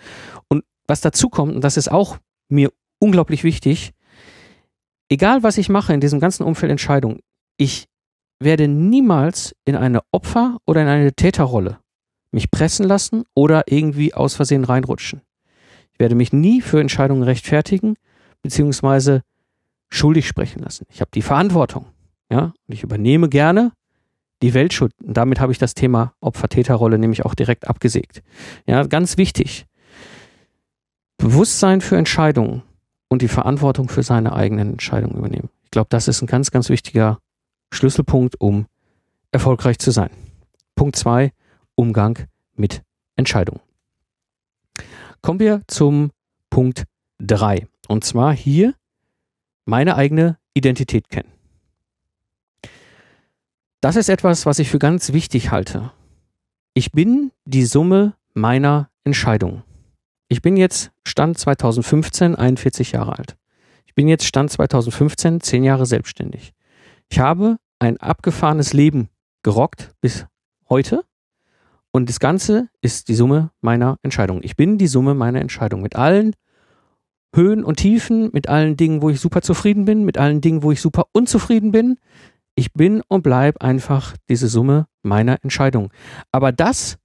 Und 0.48 0.64
was 0.86 1.00
dazu 1.00 1.28
kommt, 1.28 1.54
und 1.54 1.62
das 1.62 1.76
ist 1.76 1.90
auch 1.90 2.18
mir 2.48 2.70
unglaublich 2.98 3.44
wichtig, 3.44 3.92
egal 5.08 5.42
was 5.42 5.58
ich 5.58 5.68
mache 5.68 5.92
in 5.92 6.00
diesem 6.00 6.20
ganzen 6.20 6.44
Umfeld 6.44 6.70
Entscheidung, 6.70 7.20
ich 7.56 7.86
werde 8.38 8.68
niemals 8.68 9.54
in 9.64 9.76
eine 9.76 10.00
Opfer- 10.12 10.58
oder 10.66 10.82
in 10.82 10.88
eine 10.88 11.12
Täterrolle 11.12 11.78
mich 12.30 12.50
pressen 12.50 12.86
lassen 12.86 13.24
oder 13.34 13.64
irgendwie 13.66 14.12
aus 14.12 14.34
Versehen 14.34 14.64
reinrutschen. 14.64 15.22
Ich 15.92 16.00
werde 16.00 16.14
mich 16.14 16.32
nie 16.32 16.60
für 16.60 16.80
Entscheidungen 16.80 17.22
rechtfertigen 17.22 17.96
beziehungsweise 18.42 19.22
schuldig 19.88 20.28
sprechen 20.28 20.62
lassen. 20.62 20.84
Ich 20.90 21.00
habe 21.00 21.10
die 21.14 21.22
Verantwortung. 21.22 21.86
Ja, 22.30 22.52
und 22.66 22.74
ich 22.74 22.82
übernehme 22.82 23.28
gerne 23.28 23.72
die 24.42 24.54
Weltschuld. 24.54 24.92
Und 25.02 25.16
damit 25.16 25.40
habe 25.40 25.52
ich 25.52 25.58
das 25.58 25.74
Thema 25.74 26.14
Opfer-Täter-Rolle 26.20 26.98
nämlich 26.98 27.24
auch 27.24 27.34
direkt 27.34 27.68
abgesägt. 27.68 28.22
Ja, 28.66 28.82
ganz 28.84 29.16
wichtig. 29.16 29.66
Bewusstsein 31.18 31.80
für 31.80 31.96
Entscheidungen 31.96 32.62
und 33.08 33.22
die 33.22 33.28
Verantwortung 33.28 33.88
für 33.88 34.02
seine 34.02 34.34
eigenen 34.34 34.72
Entscheidungen 34.72 35.16
übernehmen. 35.16 35.48
Ich 35.64 35.70
glaube, 35.70 35.88
das 35.90 36.08
ist 36.08 36.22
ein 36.22 36.26
ganz, 36.26 36.50
ganz 36.50 36.68
wichtiger 36.68 37.18
Schlüsselpunkt, 37.72 38.40
um 38.40 38.66
erfolgreich 39.32 39.78
zu 39.78 39.90
sein. 39.90 40.10
Punkt 40.74 40.96
zwei: 40.96 41.32
Umgang 41.74 42.18
mit 42.54 42.82
Entscheidungen. 43.16 43.60
Kommen 45.22 45.40
wir 45.40 45.62
zum 45.66 46.10
Punkt 46.50 46.84
drei 47.18 47.66
Und 47.88 48.04
zwar 48.04 48.34
hier 48.34 48.74
meine 49.64 49.96
eigene 49.96 50.38
Identität 50.54 51.08
kennen. 51.08 51.35
Das 53.80 53.96
ist 53.96 54.08
etwas, 54.08 54.46
was 54.46 54.58
ich 54.58 54.70
für 54.70 54.78
ganz 54.78 55.12
wichtig 55.12 55.50
halte. 55.50 55.92
Ich 56.74 56.92
bin 56.92 57.30
die 57.44 57.64
Summe 57.64 58.14
meiner 58.34 58.90
Entscheidungen. 59.04 59.62
Ich 60.28 60.42
bin 60.42 60.56
jetzt 60.56 60.90
Stand 61.04 61.38
2015 61.38 62.34
41 62.34 62.92
Jahre 62.92 63.18
alt. 63.18 63.36
Ich 63.84 63.94
bin 63.94 64.08
jetzt 64.08 64.24
Stand 64.24 64.50
2015 64.50 65.40
10 65.40 65.64
Jahre 65.64 65.86
selbstständig. 65.86 66.52
Ich 67.08 67.20
habe 67.20 67.58
ein 67.78 67.98
abgefahrenes 67.98 68.72
Leben 68.72 69.08
gerockt 69.42 69.94
bis 70.00 70.26
heute 70.68 71.04
und 71.92 72.08
das 72.08 72.20
Ganze 72.20 72.68
ist 72.80 73.08
die 73.08 73.14
Summe 73.14 73.52
meiner 73.60 73.98
Entscheidungen. 74.02 74.42
Ich 74.42 74.56
bin 74.56 74.78
die 74.78 74.86
Summe 74.86 75.14
meiner 75.14 75.40
Entscheidungen 75.40 75.82
mit 75.82 75.96
allen 75.96 76.34
Höhen 77.34 77.64
und 77.64 77.76
Tiefen, 77.76 78.30
mit 78.32 78.48
allen 78.48 78.76
Dingen, 78.76 79.02
wo 79.02 79.10
ich 79.10 79.20
super 79.20 79.42
zufrieden 79.42 79.84
bin, 79.84 80.04
mit 80.04 80.18
allen 80.18 80.40
Dingen, 80.40 80.62
wo 80.62 80.72
ich 80.72 80.80
super 80.80 81.06
unzufrieden 81.12 81.70
bin, 81.70 81.98
ich 82.56 82.72
bin 82.72 83.02
und 83.06 83.22
bleib 83.22 83.62
einfach 83.62 84.16
diese 84.28 84.48
Summe 84.48 84.86
meiner 85.02 85.38
Entscheidungen. 85.42 85.90
Aber 86.32 86.50
das 86.50 86.98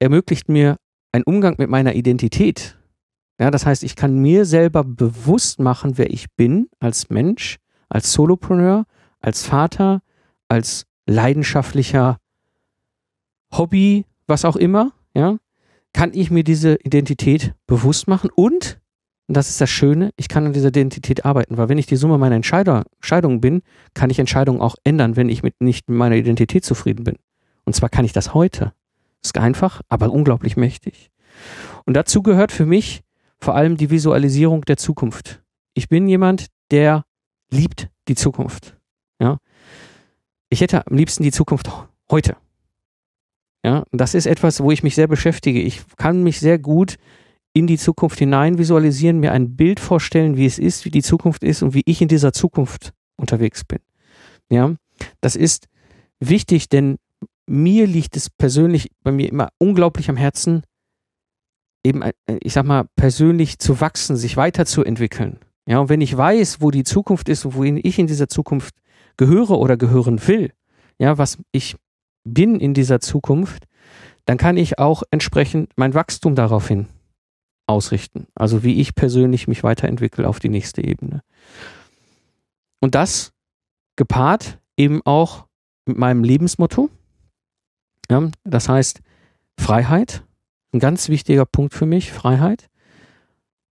ermöglicht 0.00 0.48
mir 0.48 0.76
einen 1.12 1.24
Umgang 1.24 1.54
mit 1.58 1.70
meiner 1.70 1.94
Identität. 1.94 2.76
Ja, 3.38 3.50
das 3.50 3.64
heißt, 3.64 3.84
ich 3.84 3.94
kann 3.94 4.18
mir 4.18 4.44
selber 4.44 4.82
bewusst 4.82 5.60
machen, 5.60 5.96
wer 5.96 6.10
ich 6.10 6.26
bin 6.34 6.68
als 6.80 7.10
Mensch, 7.10 7.58
als 7.88 8.12
Solopreneur, 8.12 8.84
als 9.20 9.46
Vater, 9.46 10.02
als 10.48 10.86
leidenschaftlicher 11.06 12.18
Hobby, 13.52 14.04
was 14.26 14.44
auch 14.44 14.56
immer, 14.56 14.92
ja, 15.14 15.38
kann 15.92 16.12
ich 16.12 16.30
mir 16.30 16.44
diese 16.44 16.76
Identität 16.82 17.54
bewusst 17.66 18.08
machen 18.08 18.30
und 18.34 18.80
und 19.28 19.36
das 19.36 19.50
ist 19.50 19.60
das 19.60 19.68
Schöne, 19.68 20.10
ich 20.16 20.28
kann 20.28 20.46
an 20.46 20.54
dieser 20.54 20.68
Identität 20.68 21.26
arbeiten, 21.26 21.58
weil 21.58 21.68
wenn 21.68 21.76
ich 21.76 21.86
die 21.86 21.96
Summe 21.96 22.16
meiner 22.16 22.34
Entscheidungen 22.34 23.40
bin, 23.40 23.62
kann 23.92 24.08
ich 24.08 24.18
Entscheidungen 24.18 24.62
auch 24.62 24.76
ändern, 24.84 25.16
wenn 25.16 25.28
ich 25.28 25.42
mit 25.42 25.60
nicht 25.60 25.88
mit 25.88 25.98
meiner 25.98 26.16
Identität 26.16 26.64
zufrieden 26.64 27.04
bin. 27.04 27.16
Und 27.64 27.74
zwar 27.74 27.90
kann 27.90 28.06
ich 28.06 28.14
das 28.14 28.32
heute. 28.32 28.72
Ist 29.22 29.36
einfach, 29.36 29.82
aber 29.90 30.10
unglaublich 30.10 30.56
mächtig. 30.56 31.10
Und 31.84 31.94
dazu 31.94 32.22
gehört 32.22 32.52
für 32.52 32.64
mich 32.64 33.02
vor 33.38 33.54
allem 33.54 33.76
die 33.76 33.90
Visualisierung 33.90 34.62
der 34.64 34.78
Zukunft. 34.78 35.42
Ich 35.74 35.90
bin 35.90 36.08
jemand, 36.08 36.46
der 36.70 37.04
liebt 37.50 37.90
die 38.08 38.14
Zukunft. 38.14 38.76
Ja. 39.20 39.38
Ich 40.48 40.62
hätte 40.62 40.86
am 40.86 40.96
liebsten 40.96 41.22
die 41.22 41.32
Zukunft 41.32 41.70
heute. 42.10 42.36
Ja, 43.62 43.84
das 43.92 44.14
ist 44.14 44.26
etwas, 44.26 44.60
wo 44.60 44.70
ich 44.70 44.82
mich 44.82 44.94
sehr 44.94 45.08
beschäftige. 45.08 45.60
Ich 45.60 45.82
kann 45.98 46.22
mich 46.22 46.40
sehr 46.40 46.58
gut 46.58 46.96
in 47.52 47.66
die 47.66 47.78
Zukunft 47.78 48.18
hinein 48.18 48.58
visualisieren, 48.58 49.20
mir 49.20 49.32
ein 49.32 49.56
Bild 49.56 49.80
vorstellen, 49.80 50.36
wie 50.36 50.46
es 50.46 50.58
ist, 50.58 50.84
wie 50.84 50.90
die 50.90 51.02
Zukunft 51.02 51.42
ist 51.42 51.62
und 51.62 51.74
wie 51.74 51.82
ich 51.86 52.00
in 52.02 52.08
dieser 52.08 52.32
Zukunft 52.32 52.92
unterwegs 53.16 53.64
bin. 53.64 53.80
Ja, 54.50 54.74
das 55.20 55.36
ist 55.36 55.66
wichtig, 56.20 56.68
denn 56.68 56.96
mir 57.46 57.86
liegt 57.86 58.16
es 58.16 58.30
persönlich 58.30 58.90
bei 59.02 59.12
mir 59.12 59.28
immer 59.28 59.48
unglaublich 59.58 60.08
am 60.08 60.16
Herzen, 60.16 60.62
eben, 61.84 62.02
äh, 62.02 62.12
ich 62.40 62.52
sag 62.52 62.64
mal, 62.64 62.86
persönlich 62.96 63.58
zu 63.58 63.80
wachsen, 63.80 64.16
sich 64.16 64.36
weiterzuentwickeln. 64.36 65.38
Ja, 65.66 65.80
und 65.80 65.88
wenn 65.88 66.00
ich 66.00 66.16
weiß, 66.16 66.60
wo 66.60 66.70
die 66.70 66.84
Zukunft 66.84 67.28
ist 67.28 67.44
und 67.44 67.54
wohin 67.54 67.78
ich 67.82 67.98
in 67.98 68.06
dieser 68.06 68.28
Zukunft 68.28 68.74
gehöre 69.16 69.58
oder 69.58 69.76
gehören 69.76 70.26
will, 70.26 70.52
ja, 70.98 71.18
was 71.18 71.38
ich 71.52 71.76
bin 72.24 72.60
in 72.60 72.74
dieser 72.74 73.00
Zukunft, 73.00 73.64
dann 74.24 74.38
kann 74.38 74.56
ich 74.56 74.78
auch 74.78 75.02
entsprechend 75.10 75.72
mein 75.76 75.94
Wachstum 75.94 76.34
daraufhin 76.34 76.86
ausrichten. 77.68 78.26
Also 78.34 78.62
wie 78.62 78.80
ich 78.80 78.94
persönlich 78.94 79.48
mich 79.48 79.62
weiterentwickle 79.62 80.26
auf 80.26 80.40
die 80.40 80.48
nächste 80.48 80.82
Ebene. 80.82 81.22
Und 82.80 82.94
das 82.94 83.32
gepaart 83.96 84.58
eben 84.76 85.02
auch 85.04 85.46
mit 85.86 85.98
meinem 85.98 86.24
Lebensmotto. 86.24 86.90
Ja, 88.10 88.30
das 88.44 88.68
heißt 88.68 89.00
Freiheit, 89.58 90.24
ein 90.72 90.78
ganz 90.78 91.08
wichtiger 91.08 91.44
Punkt 91.44 91.74
für 91.74 91.86
mich, 91.86 92.12
Freiheit. 92.12 92.68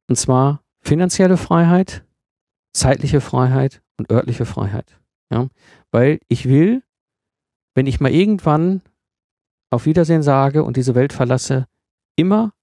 Und 0.08 0.16
zwar 0.16 0.62
finanzielle 0.82 1.38
Freiheit, 1.38 2.04
zeitliche 2.74 3.22
Freiheit 3.22 3.82
und 3.98 4.12
örtliche 4.12 4.46
Freiheit. 4.46 5.00
Ja, 5.32 5.48
weil 5.92 6.20
ich 6.28 6.46
will, 6.48 6.84
wenn 7.76 7.88
ich 7.88 8.00
mal 8.00 8.12
irgendwann 8.12 8.82
auf 9.70 9.86
Wiedersehen 9.86 10.24
sage 10.24 10.64
und 10.64 10.78
diese 10.78 10.96
Welt 10.96 11.14
verlasse, 11.14 11.68
immer 12.16 12.54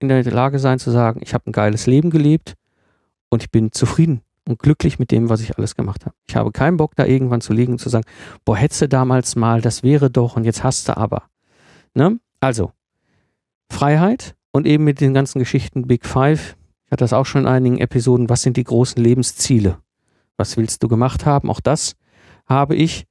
in 0.00 0.08
der 0.08 0.22
Lage 0.24 0.58
sein 0.58 0.78
zu 0.78 0.90
sagen, 0.90 1.20
ich 1.22 1.34
habe 1.34 1.48
ein 1.48 1.52
geiles 1.52 1.86
Leben 1.86 2.10
gelebt 2.10 2.54
und 3.30 3.42
ich 3.42 3.50
bin 3.50 3.72
zufrieden 3.72 4.22
und 4.46 4.58
glücklich 4.58 4.98
mit 4.98 5.10
dem, 5.10 5.28
was 5.28 5.40
ich 5.40 5.56
alles 5.56 5.74
gemacht 5.74 6.04
habe. 6.04 6.14
Ich 6.26 6.36
habe 6.36 6.52
keinen 6.52 6.76
Bock, 6.76 6.94
da 6.96 7.06
irgendwann 7.06 7.40
zu 7.40 7.52
liegen 7.52 7.72
und 7.72 7.78
zu 7.78 7.88
sagen, 7.88 8.04
boah, 8.44 8.56
hättest 8.56 8.82
du 8.82 8.88
damals 8.88 9.36
mal, 9.36 9.60
das 9.60 9.82
wäre 9.82 10.10
doch 10.10 10.36
und 10.36 10.44
jetzt 10.44 10.62
hast 10.62 10.88
du 10.88 10.96
aber. 10.96 11.24
Ne? 11.94 12.18
Also, 12.40 12.72
Freiheit 13.70 14.34
und 14.52 14.66
eben 14.66 14.84
mit 14.84 15.00
den 15.00 15.14
ganzen 15.14 15.38
Geschichten 15.38 15.86
Big 15.86 16.04
Five. 16.04 16.56
Ich 16.86 16.92
hatte 16.92 17.04
das 17.04 17.12
auch 17.12 17.26
schon 17.26 17.42
in 17.42 17.48
einigen 17.48 17.78
Episoden. 17.78 18.28
Was 18.28 18.42
sind 18.42 18.56
die 18.56 18.64
großen 18.64 19.02
Lebensziele? 19.02 19.78
Was 20.36 20.56
willst 20.56 20.82
du 20.82 20.88
gemacht 20.88 21.24
haben? 21.26 21.50
Auch 21.50 21.60
das 21.60 21.96
habe 22.46 22.76
ich 22.76 23.06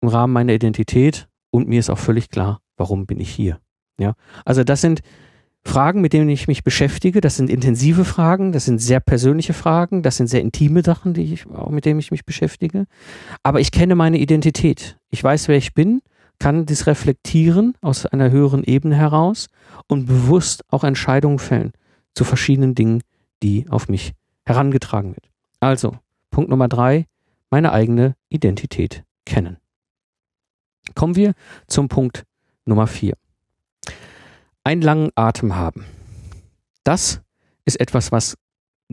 im 0.00 0.08
Rahmen 0.08 0.32
meiner 0.32 0.52
Identität 0.52 1.28
und 1.50 1.68
mir 1.68 1.78
ist 1.78 1.90
auch 1.90 1.98
völlig 1.98 2.30
klar, 2.30 2.60
warum 2.76 3.06
bin 3.06 3.20
ich 3.20 3.30
hier. 3.30 3.60
Ja, 3.98 4.14
also 4.44 4.64
das 4.64 4.80
sind 4.80 5.00
Fragen, 5.66 6.00
mit 6.00 6.12
denen 6.12 6.28
ich 6.28 6.46
mich 6.46 6.62
beschäftige. 6.62 7.20
Das 7.20 7.36
sind 7.36 7.50
intensive 7.50 8.04
Fragen, 8.04 8.52
das 8.52 8.66
sind 8.66 8.78
sehr 8.78 9.00
persönliche 9.00 9.54
Fragen, 9.54 10.02
das 10.02 10.16
sind 10.16 10.28
sehr 10.28 10.40
intime 10.40 10.82
Sachen, 10.82 11.14
die 11.14 11.32
ich 11.32 11.46
auch 11.46 11.70
mit 11.70 11.84
denen 11.84 11.98
ich 11.98 12.10
mich 12.10 12.24
beschäftige. 12.24 12.86
Aber 13.42 13.60
ich 13.60 13.72
kenne 13.72 13.94
meine 13.94 14.18
Identität. 14.18 14.98
Ich 15.10 15.24
weiß, 15.24 15.48
wer 15.48 15.56
ich 15.56 15.74
bin, 15.74 16.02
kann 16.38 16.66
dies 16.66 16.86
reflektieren 16.86 17.74
aus 17.80 18.06
einer 18.06 18.30
höheren 18.30 18.64
Ebene 18.64 18.96
heraus 18.96 19.48
und 19.88 20.06
bewusst 20.06 20.64
auch 20.68 20.84
Entscheidungen 20.84 21.38
fällen 21.38 21.72
zu 22.14 22.24
verschiedenen 22.24 22.74
Dingen, 22.74 23.02
die 23.42 23.66
auf 23.68 23.88
mich 23.88 24.12
herangetragen 24.44 25.10
wird. 25.10 25.30
Also, 25.60 25.96
Punkt 26.30 26.50
Nummer 26.50 26.68
drei, 26.68 27.06
meine 27.50 27.72
eigene 27.72 28.16
Identität 28.28 29.04
kennen. 29.24 29.56
Kommen 30.94 31.16
wir 31.16 31.32
zum 31.66 31.88
Punkt 31.88 32.24
Nummer 32.66 32.86
vier. 32.86 33.14
Einen 34.66 34.80
langen 34.80 35.10
Atem 35.14 35.56
haben. 35.56 35.84
Das 36.84 37.20
ist 37.66 37.78
etwas, 37.78 38.12
was 38.12 38.34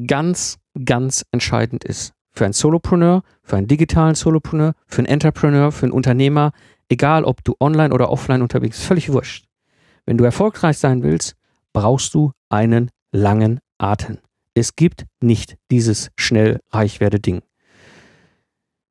ganz, 0.06 0.58
ganz 0.84 1.26
entscheidend 1.32 1.86
ist. 1.86 2.12
Für 2.34 2.44
einen 2.44 2.54
Solopreneur, 2.54 3.24
für 3.42 3.56
einen 3.56 3.68
digitalen 3.68 4.16
Solopreneur, 4.16 4.74
für 4.86 5.00
einen 5.00 5.08
Entrepreneur, 5.08 5.72
für 5.72 5.86
einen 5.86 5.94
Unternehmer, 5.94 6.52
egal 6.90 7.24
ob 7.24 7.46
du 7.46 7.56
online 7.62 7.94
oder 7.94 8.10
offline 8.10 8.42
unterwegs 8.42 8.78
bist, 8.78 8.88
völlig 8.88 9.14
wurscht. 9.14 9.46
Wenn 10.06 10.18
du 10.18 10.26
erfolgreich 10.26 10.78
sein 10.78 11.04
willst, 11.04 11.36
brauchst 11.72 12.14
du 12.16 12.34
einen 12.50 12.92
langen 13.14 13.62
Atem. 13.78 14.18
Es 14.54 14.76
gibt 14.76 15.06
nicht 15.22 15.56
dieses 15.72 16.12
schnell 16.18 16.60
reich 16.72 17.00
werde 17.00 17.22
Ding. 17.22 17.44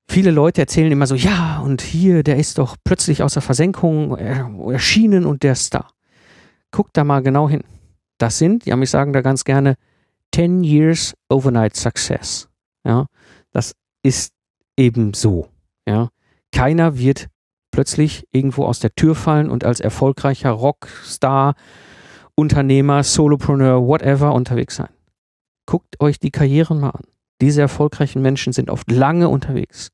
Viele 0.09 0.31
Leute 0.31 0.63
erzählen 0.63 0.91
immer 0.91 1.07
so, 1.07 1.15
ja, 1.15 1.61
und 1.61 1.83
hier, 1.83 2.23
der 2.23 2.39
ist 2.39 2.57
doch 2.57 2.77
plötzlich 2.85 3.23
aus 3.23 3.35
der 3.35 3.43
Versenkung 3.43 4.17
erschienen 4.17 5.27
und 5.27 5.43
der 5.43 5.55
Star. 5.55 5.93
Guck 6.71 6.93
da 6.93 7.05
mal 7.05 7.23
genau 7.23 7.49
hin. 7.49 7.65
Das 8.19 8.39
sind, 8.39 8.67
ja, 8.67 8.79
ich 8.79 8.91
sagen 8.91 9.13
da 9.13 9.23
ganz 9.23 9.45
gerne, 9.45 9.77
10 10.35 10.63
Years 10.63 11.15
Overnight 11.29 11.77
Success. 11.77 12.49
Ja, 12.85 13.07
das 13.53 13.75
ist 14.03 14.33
eben 14.77 15.15
so. 15.15 15.49
Ja, 15.87 16.09
keiner 16.53 16.99
wird 16.99 17.27
plötzlich 17.71 18.27
irgendwo 18.33 18.65
aus 18.65 18.81
der 18.81 18.95
Tür 18.95 19.15
fallen 19.15 19.51
und 19.51 19.65
als 19.65 19.81
erfolgreicher 19.81 20.51
Rockstar, 20.51 21.55
Unternehmer, 22.35 23.03
Solopreneur, 23.03 23.87
whatever 23.87 24.33
unterwegs 24.35 24.77
sein. 24.77 24.91
Guckt 25.67 26.01
euch 26.01 26.19
die 26.19 26.31
Karrieren 26.31 26.81
mal 26.81 26.91
an. 26.91 27.05
Diese 27.41 27.61
erfolgreichen 27.61 28.23
Menschen 28.23 28.53
sind 28.53 28.71
oft 28.71 28.91
lange 28.91 29.29
unterwegs 29.29 29.91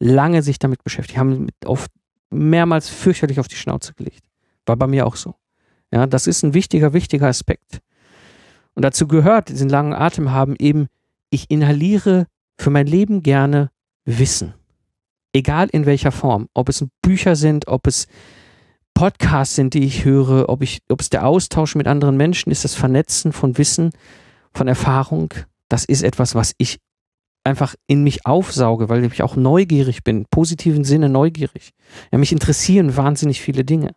lange 0.00 0.42
sich 0.42 0.58
damit 0.58 0.82
beschäftigt, 0.84 1.18
haben 1.18 1.48
oft 1.64 1.90
mehrmals 2.30 2.88
fürchterlich 2.88 3.40
auf 3.40 3.48
die 3.48 3.56
Schnauze 3.56 3.94
gelegt. 3.94 4.24
War 4.66 4.76
bei 4.76 4.86
mir 4.86 5.06
auch 5.06 5.16
so. 5.16 5.34
Ja, 5.92 6.06
das 6.06 6.26
ist 6.26 6.42
ein 6.42 6.54
wichtiger, 6.54 6.92
wichtiger 6.92 7.26
Aspekt. 7.26 7.80
Und 8.74 8.82
dazu 8.84 9.08
gehört, 9.08 9.48
diesen 9.48 9.68
langen 9.68 9.92
Atem 9.92 10.30
haben 10.30 10.54
eben, 10.58 10.86
ich 11.30 11.50
inhaliere 11.50 12.26
für 12.58 12.70
mein 12.70 12.86
Leben 12.86 13.22
gerne 13.22 13.70
Wissen. 14.04 14.54
Egal 15.32 15.68
in 15.72 15.86
welcher 15.86 16.12
Form. 16.12 16.48
Ob 16.54 16.68
es 16.68 16.84
Bücher 17.02 17.36
sind, 17.36 17.68
ob 17.68 17.86
es 17.86 18.06
Podcasts 18.94 19.54
sind, 19.54 19.74
die 19.74 19.84
ich 19.84 20.04
höre, 20.04 20.48
ob 20.48 20.62
ich, 20.62 20.80
ob 20.88 21.00
es 21.00 21.10
der 21.10 21.26
Austausch 21.26 21.74
mit 21.74 21.86
anderen 21.86 22.16
Menschen 22.16 22.50
ist, 22.50 22.64
das 22.64 22.74
Vernetzen 22.74 23.32
von 23.32 23.58
Wissen, 23.58 23.90
von 24.52 24.68
Erfahrung. 24.68 25.32
Das 25.68 25.84
ist 25.84 26.02
etwas, 26.02 26.34
was 26.34 26.54
ich 26.58 26.78
einfach 27.44 27.74
in 27.86 28.02
mich 28.02 28.26
aufsauge, 28.26 28.88
weil 28.88 29.04
ich 29.04 29.22
auch 29.22 29.36
neugierig 29.36 30.02
bin, 30.04 30.26
positiven 30.30 30.84
Sinne 30.84 31.08
neugierig. 31.08 31.70
Ja, 32.10 32.18
mich 32.18 32.32
interessieren 32.32 32.96
wahnsinnig 32.96 33.40
viele 33.40 33.64
Dinge. 33.64 33.92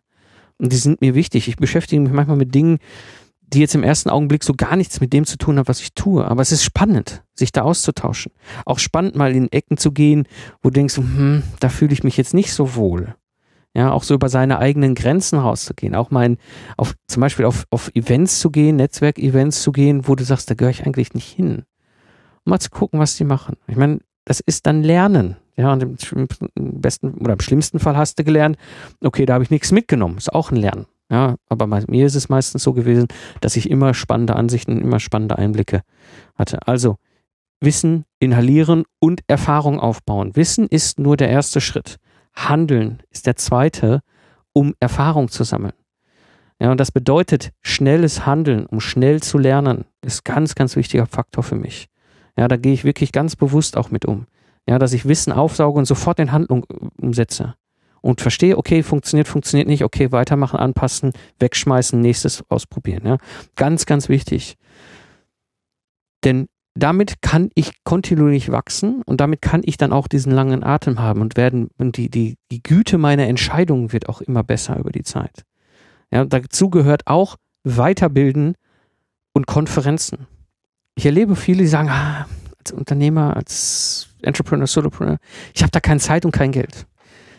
Und 0.58 0.72
die 0.72 0.76
sind 0.76 1.00
mir 1.00 1.14
wichtig. 1.14 1.48
Ich 1.48 1.56
beschäftige 1.56 2.00
mich 2.00 2.12
manchmal 2.12 2.36
mit 2.36 2.54
Dingen, 2.54 2.78
die 3.40 3.60
jetzt 3.60 3.74
im 3.74 3.82
ersten 3.82 4.08
Augenblick 4.08 4.44
so 4.44 4.54
gar 4.54 4.76
nichts 4.76 5.00
mit 5.00 5.12
dem 5.12 5.26
zu 5.26 5.36
tun 5.36 5.58
haben, 5.58 5.68
was 5.68 5.80
ich 5.80 5.92
tue. 5.94 6.24
Aber 6.24 6.40
es 6.40 6.52
ist 6.52 6.64
spannend, 6.64 7.22
sich 7.34 7.52
da 7.52 7.62
auszutauschen. 7.62 8.32
Auch 8.64 8.78
spannend, 8.78 9.14
mal 9.14 9.34
in 9.34 9.52
Ecken 9.52 9.76
zu 9.76 9.92
gehen, 9.92 10.26
wo 10.62 10.70
du 10.70 10.74
denkst, 10.74 10.96
hm, 10.96 11.42
da 11.60 11.68
fühle 11.68 11.92
ich 11.92 12.04
mich 12.04 12.16
jetzt 12.16 12.34
nicht 12.34 12.52
so 12.52 12.74
wohl. 12.74 13.14
Ja, 13.74 13.92
auch 13.92 14.02
so 14.02 14.14
über 14.14 14.28
seine 14.28 14.58
eigenen 14.58 14.94
Grenzen 14.94 15.38
rauszugehen. 15.38 15.94
Auch 15.94 16.10
mal 16.10 16.26
in, 16.26 16.38
auf, 16.76 16.94
zum 17.06 17.20
Beispiel 17.20 17.46
auf, 17.46 17.64
auf 17.70 17.90
Events 17.94 18.38
zu 18.40 18.50
gehen, 18.50 18.76
Netzwerkevents 18.76 19.62
zu 19.62 19.72
gehen, 19.72 20.06
wo 20.06 20.14
du 20.14 20.24
sagst, 20.24 20.50
da 20.50 20.54
gehöre 20.54 20.70
ich 20.70 20.84
eigentlich 20.84 21.14
nicht 21.14 21.28
hin 21.28 21.64
um 22.44 22.50
mal 22.50 22.60
zu 22.60 22.70
gucken, 22.70 23.00
was 23.00 23.16
die 23.16 23.24
machen. 23.24 23.56
Ich 23.66 23.76
meine, 23.76 24.00
das 24.24 24.40
ist 24.40 24.66
dann 24.66 24.82
Lernen. 24.82 25.36
Ja, 25.56 25.72
und 25.72 25.82
im 25.82 26.80
besten 26.80 27.14
oder 27.14 27.34
im 27.34 27.40
schlimmsten 27.40 27.78
Fall 27.78 27.96
hast 27.96 28.18
du 28.18 28.24
gelernt, 28.24 28.56
okay, 29.02 29.26
da 29.26 29.34
habe 29.34 29.44
ich 29.44 29.50
nichts 29.50 29.70
mitgenommen. 29.70 30.16
Ist 30.16 30.32
auch 30.32 30.50
ein 30.50 30.56
Lernen. 30.56 30.86
Ja, 31.10 31.36
aber 31.50 31.66
bei 31.66 31.84
mir 31.88 32.06
ist 32.06 32.14
es 32.14 32.30
meistens 32.30 32.62
so 32.62 32.72
gewesen, 32.72 33.06
dass 33.42 33.56
ich 33.56 33.68
immer 33.68 33.92
spannende 33.92 34.34
Ansichten, 34.34 34.80
immer 34.80 34.98
spannende 34.98 35.36
Einblicke 35.36 35.82
hatte. 36.36 36.66
Also, 36.66 36.96
Wissen 37.60 38.04
inhalieren 38.18 38.84
und 38.98 39.20
Erfahrung 39.28 39.78
aufbauen. 39.78 40.34
Wissen 40.34 40.66
ist 40.66 40.98
nur 40.98 41.16
der 41.16 41.28
erste 41.28 41.60
Schritt. 41.60 41.96
Handeln 42.34 43.02
ist 43.10 43.26
der 43.26 43.36
zweite, 43.36 44.00
um 44.52 44.74
Erfahrung 44.80 45.28
zu 45.28 45.44
sammeln. 45.44 45.74
Ja, 46.58 46.70
und 46.70 46.78
das 46.78 46.92
bedeutet 46.92 47.50
schnelles 47.60 48.24
Handeln, 48.24 48.66
um 48.66 48.80
schnell 48.80 49.20
zu 49.22 49.36
lernen, 49.36 49.84
ist 50.00 50.24
ganz, 50.24 50.54
ganz 50.54 50.76
wichtiger 50.76 51.06
Faktor 51.06 51.42
für 51.42 51.56
mich. 51.56 51.88
Ja, 52.38 52.48
da 52.48 52.56
gehe 52.56 52.72
ich 52.72 52.84
wirklich 52.84 53.12
ganz 53.12 53.36
bewusst 53.36 53.76
auch 53.76 53.90
mit 53.90 54.04
um. 54.06 54.26
Ja, 54.68 54.78
dass 54.78 54.92
ich 54.92 55.06
Wissen 55.06 55.32
aufsauge 55.32 55.78
und 55.78 55.86
sofort 55.86 56.18
in 56.20 56.32
Handlung 56.32 56.64
äh, 56.70 57.04
umsetze. 57.04 57.54
Und 58.00 58.20
verstehe, 58.20 58.58
okay, 58.58 58.82
funktioniert, 58.82 59.28
funktioniert 59.28 59.68
nicht, 59.68 59.84
okay, 59.84 60.10
weitermachen, 60.10 60.58
anpassen, 60.58 61.12
wegschmeißen, 61.38 62.00
nächstes 62.00 62.42
ausprobieren. 62.48 63.06
Ja. 63.06 63.18
Ganz, 63.54 63.86
ganz 63.86 64.08
wichtig. 64.08 64.56
Denn 66.24 66.48
damit 66.74 67.22
kann 67.22 67.50
ich 67.54 67.84
kontinuierlich 67.84 68.50
wachsen 68.50 69.02
und 69.02 69.20
damit 69.20 69.42
kann 69.42 69.62
ich 69.64 69.76
dann 69.76 69.92
auch 69.92 70.08
diesen 70.08 70.32
langen 70.32 70.64
Atem 70.64 70.98
haben 70.98 71.20
und 71.20 71.36
werden, 71.36 71.68
und 71.78 71.96
die, 71.96 72.08
die, 72.08 72.36
die 72.50 72.62
Güte 72.62 72.98
meiner 72.98 73.26
Entscheidungen 73.26 73.92
wird 73.92 74.08
auch 74.08 74.20
immer 74.20 74.42
besser 74.42 74.78
über 74.78 74.90
die 74.90 75.02
Zeit. 75.02 75.44
Ja, 76.10 76.24
dazu 76.24 76.70
gehört 76.70 77.06
auch 77.06 77.36
Weiterbilden 77.62 78.56
und 79.32 79.46
Konferenzen 79.46 80.26
ich 80.94 81.06
erlebe 81.06 81.36
viele, 81.36 81.62
die 81.62 81.68
sagen, 81.68 81.88
ah, 81.90 82.26
als 82.62 82.72
Unternehmer, 82.72 83.36
als 83.36 84.08
Entrepreneur, 84.22 84.66
Solopreneur, 84.66 85.18
ich 85.54 85.62
habe 85.62 85.70
da 85.70 85.80
keine 85.80 86.00
Zeit 86.00 86.24
und 86.24 86.32
kein 86.32 86.52
Geld. 86.52 86.86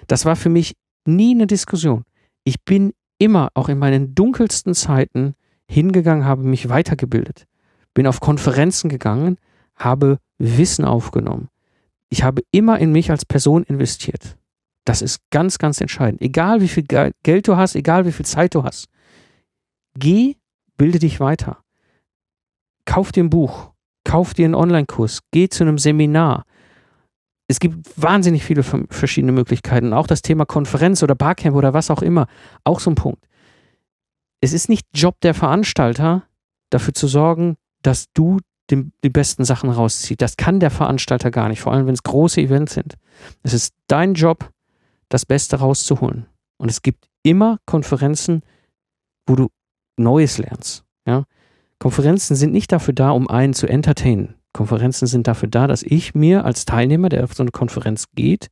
Das 0.07 0.25
war 0.25 0.36
für 0.36 0.49
mich 0.49 0.75
nie 1.05 1.33
eine 1.33 1.47
Diskussion. 1.47 2.03
Ich 2.43 2.63
bin 2.63 2.93
immer, 3.17 3.49
auch 3.53 3.69
in 3.69 3.79
meinen 3.79 4.15
dunkelsten 4.15 4.73
Zeiten, 4.73 5.36
hingegangen, 5.67 6.25
habe 6.25 6.43
mich 6.43 6.67
weitergebildet, 6.69 7.45
bin 7.93 8.05
auf 8.05 8.19
Konferenzen 8.19 8.89
gegangen, 8.89 9.38
habe 9.75 10.19
Wissen 10.38 10.86
aufgenommen. 10.86 11.49
Ich 12.09 12.23
habe 12.23 12.43
immer 12.51 12.79
in 12.79 12.91
mich 12.91 13.09
als 13.09 13.25
Person 13.25 13.63
investiert. 13.63 14.38
Das 14.86 15.01
ist 15.01 15.21
ganz, 15.31 15.57
ganz 15.57 15.79
entscheidend. 15.79 16.21
Egal 16.21 16.59
wie 16.59 16.67
viel 16.67 16.83
Geld 16.83 17.47
du 17.47 17.55
hast, 17.55 17.75
egal 17.75 18.05
wie 18.05 18.12
viel 18.12 18.25
Zeit 18.25 18.53
du 18.53 18.63
hast. 18.63 18.88
Geh, 19.97 20.36
bilde 20.77 20.99
dich 20.99 21.19
weiter 21.19 21.63
kauf 22.86 23.12
dir 23.12 23.23
ein 23.23 23.29
Buch, 23.29 23.71
kauf 24.03 24.33
dir 24.33 24.45
einen 24.45 24.55
Online-Kurs, 24.55 25.19
geh 25.31 25.49
zu 25.49 25.63
einem 25.63 25.77
Seminar. 25.77 26.43
Es 27.47 27.59
gibt 27.59 28.01
wahnsinnig 28.01 28.43
viele 28.43 28.63
verschiedene 28.63 29.31
Möglichkeiten. 29.31 29.93
Auch 29.93 30.07
das 30.07 30.21
Thema 30.21 30.45
Konferenz 30.45 31.03
oder 31.03 31.15
Barcamp 31.15 31.55
oder 31.55 31.73
was 31.73 31.91
auch 31.91 32.01
immer. 32.01 32.27
Auch 32.63 32.79
so 32.79 32.89
ein 32.89 32.95
Punkt. 32.95 33.25
Es 34.41 34.53
ist 34.53 34.69
nicht 34.69 34.87
Job 34.93 35.19
der 35.21 35.33
Veranstalter, 35.33 36.23
dafür 36.69 36.93
zu 36.93 37.07
sorgen, 37.07 37.55
dass 37.81 38.07
du 38.13 38.39
die, 38.69 38.91
die 39.03 39.09
besten 39.09 39.45
Sachen 39.45 39.69
rausziehst. 39.69 40.21
Das 40.21 40.37
kann 40.37 40.59
der 40.59 40.71
Veranstalter 40.71 41.31
gar 41.31 41.49
nicht, 41.49 41.61
vor 41.61 41.73
allem 41.73 41.85
wenn 41.85 41.93
es 41.93 42.03
große 42.03 42.41
Events 42.41 42.73
sind. 42.73 42.95
Es 43.43 43.53
ist 43.53 43.73
dein 43.87 44.13
Job, 44.13 44.49
das 45.09 45.25
Beste 45.25 45.57
rauszuholen. 45.57 46.25
Und 46.57 46.69
es 46.69 46.81
gibt 46.81 47.07
immer 47.23 47.59
Konferenzen, 47.65 48.41
wo 49.27 49.35
du 49.35 49.49
Neues 49.97 50.37
lernst. 50.37 50.83
Ja? 51.05 51.25
Konferenzen 51.83 52.37
sind 52.37 52.53
nicht 52.53 52.71
dafür 52.71 52.93
da, 52.93 53.09
um 53.09 53.29
einen 53.29 53.53
zu 53.53 53.67
entertainen. 53.67 54.35
Konferenzen 54.53 55.05
sind 55.05 55.27
dafür 55.27 55.49
da, 55.49 55.67
dass 55.67 55.83
ich 55.83 56.15
mir 56.15 56.45
als 56.45 56.63
Teilnehmer, 56.63 57.09
der 57.09 57.25
auf 57.25 57.33
so 57.33 57.43
eine 57.43 57.51
Konferenz 57.51 58.05
geht, 58.15 58.47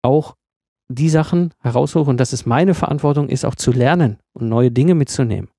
auch 0.00 0.36
die 0.88 1.10
Sachen 1.10 1.52
heraussuche 1.60 2.08
und 2.08 2.18
dass 2.18 2.32
es 2.32 2.46
meine 2.46 2.72
Verantwortung 2.72 3.28
ist, 3.28 3.44
auch 3.44 3.56
zu 3.56 3.72
lernen 3.72 4.16
und 4.32 4.48
neue 4.48 4.70
Dinge 4.70 4.94
mitzunehmen. 4.94 5.50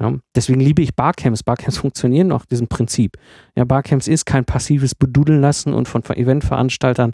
Ja, 0.00 0.14
deswegen 0.34 0.60
liebe 0.60 0.80
ich 0.80 0.96
Barcamps. 0.96 1.42
Barcamps 1.42 1.76
funktionieren 1.82 2.28
nach 2.28 2.46
diesem 2.46 2.66
Prinzip. 2.66 3.18
Ja, 3.54 3.64
Barcamps 3.64 4.08
ist 4.08 4.24
kein 4.24 4.46
passives 4.46 4.94
Bedudeln 4.94 5.42
lassen 5.42 5.74
und 5.74 5.86
von 5.86 6.02
Eventveranstaltern 6.02 7.12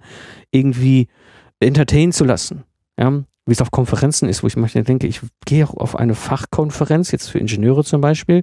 irgendwie 0.53 1.09
entertainen 1.59 2.13
zu 2.13 2.23
lassen. 2.23 2.63
Ja, 2.97 3.25
wie 3.49 3.53
es 3.53 3.63
auf 3.63 3.71
Konferenzen 3.71 4.29
ist, 4.29 4.43
wo 4.43 4.47
ich 4.47 4.57
manchmal 4.57 4.85
denke, 4.85 5.07
ich 5.07 5.21
gehe 5.47 5.67
auch 5.67 5.75
auf 5.75 5.97
eine 5.97 6.15
Fachkonferenz, 6.15 7.11
jetzt 7.13 7.31
für 7.31 7.39
Ingenieure 7.39 7.83
zum 7.83 8.03
Beispiel, 8.03 8.43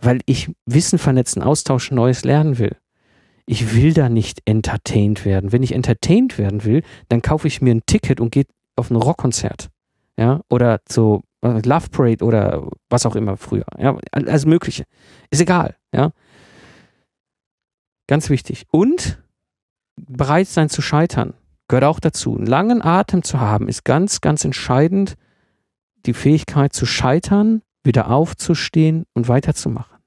weil 0.00 0.20
ich 0.26 0.50
Wissen 0.66 0.98
vernetzen, 0.98 1.40
austauschen, 1.42 1.94
Neues 1.94 2.24
lernen 2.24 2.58
will. 2.58 2.76
Ich 3.46 3.74
will 3.76 3.92
da 3.92 4.08
nicht 4.08 4.42
entertained 4.46 5.24
werden. 5.24 5.52
Wenn 5.52 5.62
ich 5.62 5.72
entertained 5.72 6.36
werden 6.36 6.64
will, 6.64 6.82
dann 7.08 7.22
kaufe 7.22 7.46
ich 7.46 7.62
mir 7.62 7.72
ein 7.72 7.82
Ticket 7.86 8.20
und 8.20 8.32
gehe 8.32 8.44
auf 8.74 8.90
ein 8.90 8.96
Rockkonzert. 8.96 9.68
Ja, 10.18 10.40
oder 10.50 10.80
zu 10.84 11.22
Love 11.42 11.88
Parade 11.90 12.24
oder 12.24 12.68
was 12.88 13.06
auch 13.06 13.14
immer 13.14 13.36
früher. 13.36 13.64
Ja, 13.78 13.96
alles 14.10 14.46
Mögliche. 14.46 14.84
Ist 15.30 15.40
egal. 15.40 15.76
Ja. 15.94 16.10
Ganz 18.08 18.30
wichtig. 18.30 18.66
Und 18.72 19.22
bereit 19.96 20.48
sein 20.48 20.68
zu 20.68 20.82
scheitern 20.82 21.34
gehört 21.70 21.84
auch 21.84 22.00
dazu. 22.00 22.36
Einen 22.36 22.46
langen 22.46 22.82
Atem 22.82 23.22
zu 23.22 23.40
haben 23.40 23.68
ist 23.68 23.84
ganz, 23.84 24.20
ganz 24.20 24.44
entscheidend. 24.44 25.16
Die 26.04 26.12
Fähigkeit 26.12 26.72
zu 26.72 26.84
scheitern, 26.84 27.62
wieder 27.82 28.10
aufzustehen 28.10 29.06
und 29.14 29.28
weiterzumachen. 29.28 29.98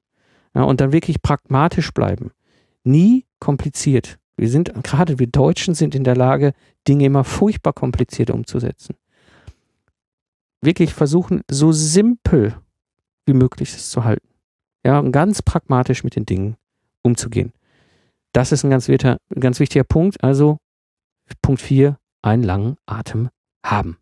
Ja, 0.54 0.64
und 0.64 0.82
dann 0.82 0.92
wirklich 0.92 1.22
pragmatisch 1.22 1.92
bleiben. 1.92 2.32
Nie 2.84 3.26
kompliziert. 3.40 4.20
Wir 4.38 4.50
sind, 4.50 4.72
gerade 4.84 5.18
wir 5.18 5.28
Deutschen 5.28 5.74
sind 5.74 5.96
in 5.96 6.04
der 6.04 6.16
Lage, 6.16 6.54
Dinge 6.88 7.06
immer 7.06 7.24
furchtbar 7.24 7.74
kompliziert 7.74 8.30
umzusetzen 8.30 8.96
wirklich 10.64 10.94
versuchen, 10.94 11.42
so 11.50 11.72
simpel 11.72 12.56
wie 13.26 13.34
möglich 13.34 13.74
es 13.74 13.90
zu 13.90 14.04
halten. 14.04 14.28
Ja, 14.86 15.00
und 15.00 15.12
ganz 15.12 15.42
pragmatisch 15.42 16.04
mit 16.04 16.16
den 16.16 16.26
Dingen 16.26 16.58
umzugehen. 17.04 17.54
Das 18.34 18.52
ist 18.52 18.64
ein 18.64 18.70
ganz, 18.70 18.88
wichtiger, 18.88 19.18
ein 19.34 19.42
ganz 19.42 19.60
wichtiger 19.60 19.84
Punkt. 19.84 20.24
Also 20.24 20.58
Punkt 21.42 21.62
4, 21.62 21.98
einen 22.22 22.44
langen 22.44 22.78
Atem 22.86 23.30
haben. 23.66 23.98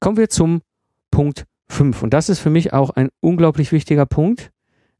Kommen 0.00 0.16
wir 0.16 0.28
zum 0.28 0.62
Punkt 1.10 1.46
5. 1.68 2.02
Und 2.02 2.10
das 2.10 2.28
ist 2.28 2.38
für 2.38 2.50
mich 2.50 2.72
auch 2.72 2.90
ein 2.90 3.08
unglaublich 3.20 3.72
wichtiger 3.72 4.06
Punkt. 4.06 4.50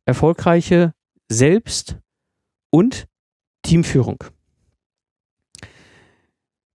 Erfolgreiche 0.05 0.95
Selbst- 1.29 1.99
und 2.71 3.07
Teamführung. 3.63 4.23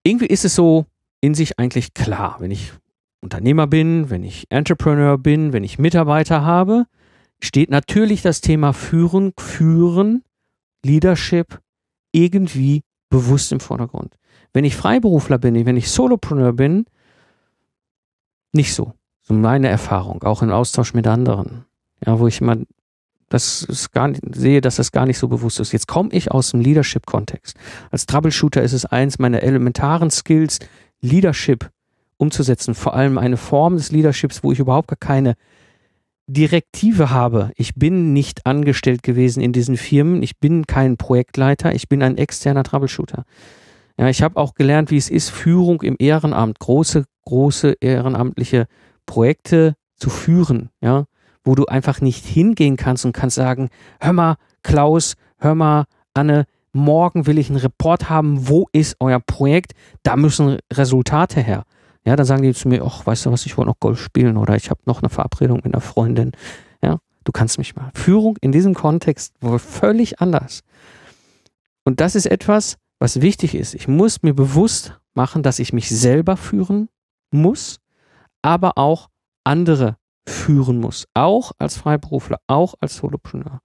Irgendwie 0.02 0.26
ist 0.26 0.44
es 0.44 0.54
so 0.54 0.86
in 1.20 1.34
sich 1.34 1.58
eigentlich 1.58 1.94
klar, 1.94 2.36
wenn 2.40 2.50
ich 2.50 2.72
Unternehmer 3.20 3.66
bin, 3.66 4.10
wenn 4.10 4.24
ich 4.24 4.46
Entrepreneur 4.50 5.18
bin, 5.18 5.52
wenn 5.52 5.62
ich 5.62 5.78
Mitarbeiter 5.78 6.42
habe, 6.44 6.86
steht 7.40 7.70
natürlich 7.70 8.22
das 8.22 8.40
Thema 8.40 8.72
Führen, 8.72 9.32
Führen, 9.38 10.24
Leadership 10.84 11.60
irgendwie 12.12 12.82
bewusst 13.10 13.52
im 13.52 13.60
Vordergrund. 13.60 14.16
Wenn 14.52 14.64
ich 14.64 14.76
Freiberufler 14.76 15.38
bin, 15.38 15.66
wenn 15.66 15.76
ich 15.76 15.90
Solopreneur 15.90 16.52
bin, 16.52 16.86
nicht 18.52 18.74
so. 18.74 18.94
So 19.22 19.34
meine 19.34 19.68
Erfahrung, 19.68 20.22
auch 20.24 20.42
im 20.42 20.50
Austausch 20.50 20.94
mit 20.94 21.06
anderen. 21.06 21.64
Ja, 22.04 22.18
wo 22.18 22.26
ich 22.26 22.40
immer 22.40 22.56
das 23.30 23.62
ist 23.62 23.92
gar 23.92 24.08
nicht, 24.08 24.22
sehe, 24.34 24.60
dass 24.60 24.76
das 24.76 24.90
gar 24.92 25.06
nicht 25.06 25.18
so 25.18 25.28
bewusst 25.28 25.60
ist. 25.60 25.72
Jetzt 25.72 25.86
komme 25.86 26.10
ich 26.12 26.32
aus 26.32 26.50
dem 26.50 26.60
Leadership-Kontext. 26.60 27.56
Als 27.90 28.04
Troubleshooter 28.04 28.60
ist 28.60 28.72
es 28.72 28.84
eins 28.84 29.18
meiner 29.20 29.42
elementaren 29.42 30.10
Skills, 30.10 30.58
Leadership 31.00 31.70
umzusetzen. 32.16 32.74
Vor 32.74 32.94
allem 32.94 33.18
eine 33.18 33.36
Form 33.36 33.76
des 33.76 33.92
Leaderships, 33.92 34.42
wo 34.42 34.50
ich 34.50 34.58
überhaupt 34.58 34.88
gar 34.88 34.96
keine 34.96 35.36
Direktive 36.26 37.10
habe. 37.10 37.52
Ich 37.54 37.76
bin 37.76 38.12
nicht 38.12 38.46
angestellt 38.46 39.04
gewesen 39.04 39.40
in 39.40 39.52
diesen 39.52 39.76
Firmen. 39.76 40.24
Ich 40.24 40.38
bin 40.38 40.66
kein 40.66 40.96
Projektleiter. 40.96 41.72
Ich 41.72 41.88
bin 41.88 42.02
ein 42.02 42.18
externer 42.18 42.64
Troubleshooter. 42.64 43.24
Ja, 44.00 44.08
ich 44.08 44.22
habe 44.22 44.38
auch 44.38 44.54
gelernt, 44.54 44.90
wie 44.90 44.96
es 44.96 45.10
ist, 45.10 45.28
Führung 45.28 45.82
im 45.82 45.94
Ehrenamt, 45.98 46.58
große, 46.58 47.04
große 47.26 47.76
ehrenamtliche 47.82 48.66
Projekte 49.04 49.74
zu 49.96 50.08
führen. 50.08 50.70
Ja, 50.80 51.04
wo 51.44 51.54
du 51.54 51.66
einfach 51.66 52.00
nicht 52.00 52.24
hingehen 52.24 52.78
kannst 52.78 53.04
und 53.04 53.12
kannst 53.12 53.36
sagen, 53.36 53.68
hör 54.00 54.14
mal, 54.14 54.36
Klaus, 54.62 55.16
hör 55.36 55.54
mal, 55.54 55.84
Anne, 56.14 56.46
morgen 56.72 57.26
will 57.26 57.36
ich 57.36 57.50
einen 57.50 57.58
Report 57.58 58.08
haben, 58.08 58.48
wo 58.48 58.68
ist 58.72 58.96
euer 59.00 59.20
Projekt? 59.20 59.72
Da 60.02 60.16
müssen 60.16 60.56
Resultate 60.72 61.42
her. 61.42 61.64
Ja, 62.06 62.16
dann 62.16 62.24
sagen 62.24 62.42
die 62.42 62.54
zu 62.54 62.68
mir, 62.68 62.82
ach, 62.82 63.04
weißt 63.04 63.26
du 63.26 63.32
was, 63.32 63.44
ich 63.44 63.58
wollte 63.58 63.68
noch 63.68 63.80
Golf 63.80 64.00
spielen 64.00 64.38
oder 64.38 64.56
ich 64.56 64.70
habe 64.70 64.80
noch 64.86 65.02
eine 65.02 65.10
Verabredung 65.10 65.60
mit 65.62 65.74
einer 65.74 65.82
Freundin. 65.82 66.32
Ja, 66.82 67.00
du 67.24 67.32
kannst 67.32 67.58
mich 67.58 67.76
mal. 67.76 67.90
Führung 67.92 68.38
in 68.40 68.50
diesem 68.50 68.72
Kontext 68.72 69.34
war 69.42 69.58
völlig 69.58 70.22
anders. 70.22 70.62
Und 71.84 72.00
das 72.00 72.14
ist 72.14 72.24
etwas, 72.24 72.78
was 73.00 73.20
wichtig 73.20 73.54
ist. 73.54 73.74
Ich 73.74 73.88
muss 73.88 74.22
mir 74.22 74.34
bewusst 74.34 75.00
machen, 75.14 75.42
dass 75.42 75.58
ich 75.58 75.72
mich 75.72 75.88
selber 75.88 76.36
führen 76.36 76.88
muss, 77.32 77.80
aber 78.42 78.78
auch 78.78 79.08
andere 79.42 79.96
führen 80.28 80.78
muss. 80.78 81.08
Auch 81.14 81.52
als 81.58 81.76
Freiberufler, 81.76 82.38
auch 82.46 82.74
als 82.78 82.96
Solopreneur. 82.96 83.60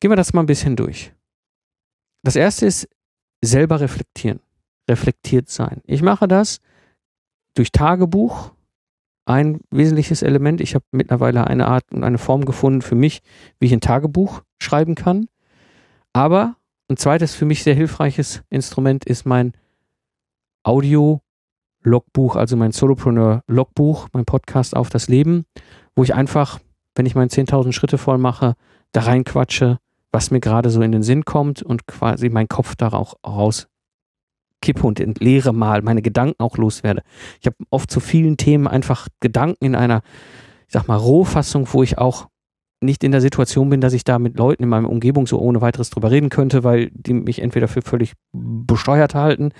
Gehen 0.00 0.10
wir 0.10 0.16
das 0.16 0.32
mal 0.32 0.42
ein 0.42 0.46
bisschen 0.46 0.76
durch. 0.76 1.14
Das 2.22 2.36
erste 2.36 2.66
ist 2.66 2.88
selber 3.42 3.80
reflektieren. 3.80 4.40
Reflektiert 4.88 5.48
sein. 5.48 5.80
Ich 5.84 6.02
mache 6.02 6.26
das, 6.26 6.60
durch 7.54 7.72
Tagebuch 7.72 8.52
ein 9.24 9.60
wesentliches 9.70 10.22
Element. 10.22 10.60
Ich 10.60 10.74
habe 10.74 10.84
mittlerweile 10.90 11.46
eine 11.46 11.68
Art 11.68 11.84
und 11.92 12.02
eine 12.02 12.18
Form 12.18 12.44
gefunden 12.44 12.82
für 12.82 12.96
mich, 12.96 13.22
wie 13.60 13.66
ich 13.66 13.72
ein 13.72 13.80
Tagebuch 13.80 14.42
schreiben 14.60 14.96
kann. 14.96 15.28
Aber 16.12 16.56
ein 16.90 16.96
zweites 16.96 17.34
für 17.34 17.44
mich 17.44 17.62
sehr 17.62 17.74
hilfreiches 17.74 18.42
Instrument 18.50 19.04
ist 19.04 19.24
mein 19.24 19.52
Audio-Logbuch, 20.64 22.36
also 22.36 22.56
mein 22.56 22.72
Solopreneur-Logbuch, 22.72 24.08
mein 24.12 24.24
Podcast 24.24 24.76
auf 24.76 24.90
das 24.90 25.08
Leben, 25.08 25.46
wo 25.94 26.02
ich 26.02 26.14
einfach, 26.14 26.58
wenn 26.94 27.06
ich 27.06 27.14
meine 27.14 27.30
10.000 27.30 27.72
Schritte 27.72 27.96
voll 27.96 28.18
mache, 28.18 28.56
da 28.92 29.02
reinquatsche, 29.02 29.78
was 30.10 30.30
mir 30.30 30.40
gerade 30.40 30.70
so 30.70 30.82
in 30.82 30.92
den 30.92 31.04
Sinn 31.04 31.24
kommt 31.24 31.62
und 31.62 31.86
quasi 31.86 32.28
mein 32.28 32.48
Kopf 32.48 32.74
da 32.76 32.88
auch 32.88 33.14
raus 33.24 33.68
kippe 34.62 34.86
und 34.86 35.00
entleere 35.00 35.52
mal, 35.52 35.82
meine 35.82 36.02
Gedanken 36.02 36.42
auch 36.42 36.56
loswerde. 36.56 37.02
Ich 37.40 37.46
habe 37.46 37.56
oft 37.70 37.90
zu 37.90 38.00
vielen 38.00 38.36
Themen 38.36 38.66
einfach 38.66 39.08
Gedanken 39.20 39.64
in 39.64 39.74
einer, 39.74 40.02
ich 40.66 40.72
sag 40.72 40.86
mal, 40.86 40.96
Rohfassung, 40.96 41.66
wo 41.72 41.82
ich 41.82 41.98
auch 41.98 42.28
nicht 42.80 43.04
in 43.04 43.12
der 43.12 43.20
Situation 43.20 43.68
bin, 43.68 43.80
dass 43.80 43.92
ich 43.92 44.04
da 44.04 44.18
mit 44.18 44.38
Leuten 44.38 44.62
in 44.62 44.68
meiner 44.68 44.88
Umgebung 44.88 45.26
so 45.26 45.38
ohne 45.38 45.60
weiteres 45.60 45.90
drüber 45.90 46.10
reden 46.10 46.30
könnte, 46.30 46.64
weil 46.64 46.90
die 46.92 47.12
mich 47.12 47.40
entweder 47.42 47.68
für 47.68 47.82
völlig 47.82 48.14
besteuert 48.32 49.14
halten 49.14 49.52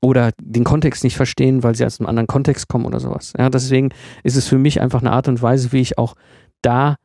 oder 0.00 0.30
den 0.40 0.64
Kontext 0.64 1.04
nicht 1.04 1.16
verstehen, 1.16 1.62
weil 1.62 1.74
sie 1.74 1.84
aus 1.84 2.00
einem 2.00 2.08
anderen 2.08 2.26
Kontext 2.26 2.68
kommen 2.68 2.86
oder 2.86 3.00
sowas. 3.00 3.32
Ja, 3.38 3.50
deswegen 3.50 3.90
ist 4.22 4.36
es 4.36 4.48
für 4.48 4.58
mich 4.58 4.80
einfach 4.80 5.00
eine 5.00 5.12
Art 5.12 5.28
und 5.28 5.42
Weise, 5.42 5.72
wie 5.72 5.80
ich 5.80 5.98
auch 5.98 6.14
da 6.60 6.96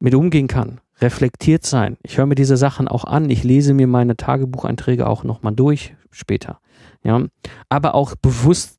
mit 0.00 0.14
umgehen 0.14 0.48
kann. 0.48 0.80
Reflektiert 1.00 1.64
sein. 1.64 1.96
Ich 2.02 2.18
höre 2.18 2.26
mir 2.26 2.34
diese 2.34 2.56
Sachen 2.56 2.88
auch 2.88 3.04
an. 3.04 3.30
Ich 3.30 3.42
lese 3.42 3.72
mir 3.72 3.86
meine 3.86 4.16
Tagebucheinträge 4.16 5.06
auch 5.06 5.24
nochmal 5.24 5.54
durch 5.54 5.94
später. 6.10 6.60
Ja, 7.02 7.24
aber 7.68 7.94
auch 7.94 8.14
bewusst 8.16 8.78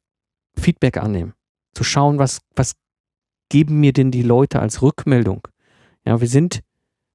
Feedback 0.57 0.97
annehmen. 0.97 1.33
Zu 1.73 1.83
schauen, 1.83 2.19
was, 2.19 2.39
was 2.55 2.73
geben 3.49 3.79
mir 3.79 3.93
denn 3.93 4.11
die 4.11 4.21
Leute 4.21 4.59
als 4.59 4.81
Rückmeldung? 4.81 5.47
Ja, 6.05 6.21
wir 6.21 6.27
sind, 6.27 6.61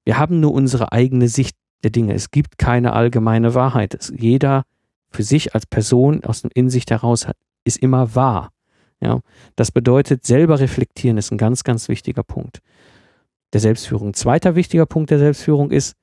wir 0.05 0.17
haben 0.17 0.39
nur 0.39 0.53
unsere 0.53 0.91
eigene 0.91 1.27
Sicht 1.27 1.55
der 1.83 1.91
Dinge. 1.91 2.13
Es 2.13 2.31
gibt 2.31 2.57
keine 2.57 2.93
allgemeine 2.93 3.53
Wahrheit. 3.53 3.93
Es, 3.93 4.11
jeder 4.15 4.63
für 5.09 5.23
sich 5.23 5.55
als 5.55 5.65
Person 5.65 6.23
aus 6.23 6.41
dem 6.41 6.51
In 6.53 6.69
sich 6.69 6.85
heraus 6.89 7.27
ist 7.63 7.77
immer 7.77 8.15
wahr. 8.15 8.51
Ja, 8.99 9.19
das 9.55 9.71
bedeutet, 9.71 10.25
selber 10.25 10.59
reflektieren 10.59 11.17
ist 11.17 11.31
ein 11.31 11.37
ganz, 11.37 11.63
ganz 11.63 11.87
wichtiger 11.87 12.23
Punkt 12.23 12.59
der 13.53 13.61
Selbstführung. 13.61 14.13
Zweiter 14.13 14.55
wichtiger 14.55 14.85
Punkt 14.85 15.11
der 15.11 15.19
Selbstführung 15.19 15.71
ist 15.71 15.95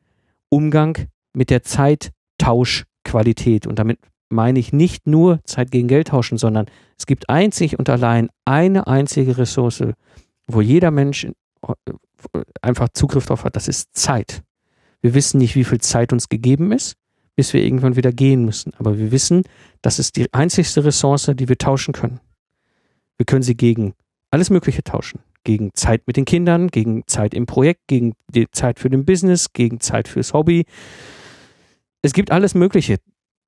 Umgang 0.48 1.08
mit 1.32 1.50
der 1.50 1.62
Zeittauschqualität. 1.62 3.66
Und 3.66 3.78
damit 3.78 3.98
meine 4.30 4.58
ich 4.58 4.72
nicht 4.72 5.06
nur 5.06 5.40
Zeit 5.44 5.70
gegen 5.70 5.88
Geld 5.88 6.08
tauschen, 6.08 6.38
sondern 6.38 6.66
es 6.98 7.06
gibt 7.06 7.28
einzig 7.28 7.78
und 7.78 7.90
allein 7.90 8.30
eine 8.44 8.86
einzige 8.86 9.38
Ressource, 9.38 9.84
wo 10.46 10.60
jeder 10.60 10.90
Mensch 10.90 11.26
einfach 12.62 12.88
Zugriff 12.90 13.26
darauf 13.26 13.44
hat, 13.44 13.56
das 13.56 13.68
ist 13.68 13.96
Zeit. 13.96 14.42
Wir 15.00 15.14
wissen 15.14 15.38
nicht, 15.38 15.54
wie 15.54 15.64
viel 15.64 15.80
Zeit 15.80 16.12
uns 16.12 16.28
gegeben 16.28 16.72
ist. 16.72 16.96
bis 17.36 17.52
wir 17.52 17.62
irgendwann 17.62 17.96
wieder 17.96 18.12
gehen 18.12 18.44
müssen. 18.44 18.72
Aber 18.78 18.98
wir 18.98 19.10
wissen, 19.10 19.42
das 19.82 19.98
ist 19.98 20.16
die 20.16 20.32
einzigste 20.32 20.84
Ressource, 20.84 21.30
die 21.34 21.48
wir 21.48 21.58
tauschen 21.58 21.92
können. 21.92 22.20
Wir 23.16 23.26
können 23.26 23.42
sie 23.42 23.56
gegen 23.56 23.94
alles 24.30 24.50
Mögliche 24.50 24.82
tauschen. 24.82 25.20
Gegen 25.44 25.70
Zeit 25.74 26.06
mit 26.06 26.16
den 26.16 26.24
Kindern, 26.24 26.68
gegen 26.68 27.06
Zeit 27.06 27.34
im 27.34 27.46
Projekt, 27.46 27.82
gegen 27.86 28.14
Zeit 28.52 28.78
für 28.78 28.88
den 28.88 29.04
Business, 29.04 29.52
gegen 29.52 29.80
Zeit 29.80 30.08
fürs 30.08 30.32
Hobby. 30.32 30.64
Es 32.02 32.12
gibt 32.12 32.30
alles 32.30 32.54
Mögliche. 32.54 32.96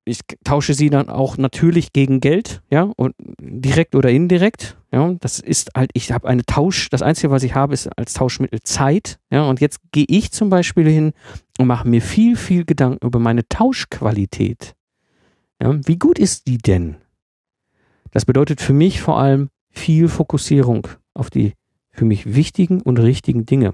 Ich 0.07 0.21
tausche 0.43 0.73
sie 0.73 0.89
dann 0.89 1.09
auch 1.09 1.37
natürlich 1.37 1.91
gegen 1.91 2.21
Geld, 2.21 2.61
ja, 2.69 2.91
und 2.95 3.13
direkt 3.39 3.93
oder 3.93 4.09
indirekt. 4.09 4.77
Ja, 4.91 5.13
das 5.19 5.39
ist 5.39 5.71
halt, 5.75 5.91
ich 5.93 6.11
habe 6.11 6.27
eine 6.27 6.45
Tausch, 6.45 6.89
das 6.89 7.01
Einzige, 7.01 7.29
was 7.29 7.43
ich 7.43 7.55
habe, 7.55 7.73
ist 7.73 7.87
als 7.97 8.13
Tauschmittel 8.13 8.61
Zeit. 8.63 9.19
Ja, 9.29 9.43
und 9.43 9.59
jetzt 9.59 9.79
gehe 9.91 10.05
ich 10.07 10.31
zum 10.31 10.49
Beispiel 10.49 10.89
hin 10.89 11.13
und 11.59 11.67
mache 11.67 11.87
mir 11.87 12.01
viel, 12.01 12.37
viel 12.37 12.63
Gedanken 12.63 13.05
über 13.05 13.19
meine 13.19 13.47
Tauschqualität. 13.47 14.75
Ja, 15.61 15.77
wie 15.85 15.97
gut 15.97 16.19
ist 16.19 16.47
die 16.47 16.57
denn? 16.57 16.95
Das 18.11 18.25
bedeutet 18.25 18.61
für 18.61 18.73
mich 18.73 19.01
vor 19.01 19.19
allem 19.19 19.49
viel 19.69 20.07
Fokussierung 20.07 20.87
auf 21.13 21.29
die 21.29 21.53
für 21.91 22.05
mich 22.05 22.33
wichtigen 22.35 22.81
und 22.81 22.99
richtigen 22.99 23.45
Dinge. 23.45 23.73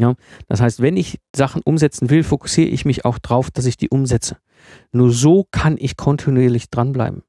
Ja, 0.00 0.14
das 0.48 0.62
heißt, 0.62 0.80
wenn 0.80 0.96
ich 0.96 1.20
Sachen 1.36 1.60
umsetzen 1.62 2.08
will, 2.08 2.24
fokussiere 2.24 2.70
ich 2.70 2.86
mich 2.86 3.04
auch 3.04 3.18
darauf, 3.18 3.50
dass 3.50 3.66
ich 3.66 3.76
die 3.76 3.90
umsetze. 3.90 4.38
Nur 4.92 5.12
so 5.12 5.46
kann 5.50 5.76
ich 5.78 5.98
kontinuierlich 5.98 6.70
dranbleiben. 6.70 7.22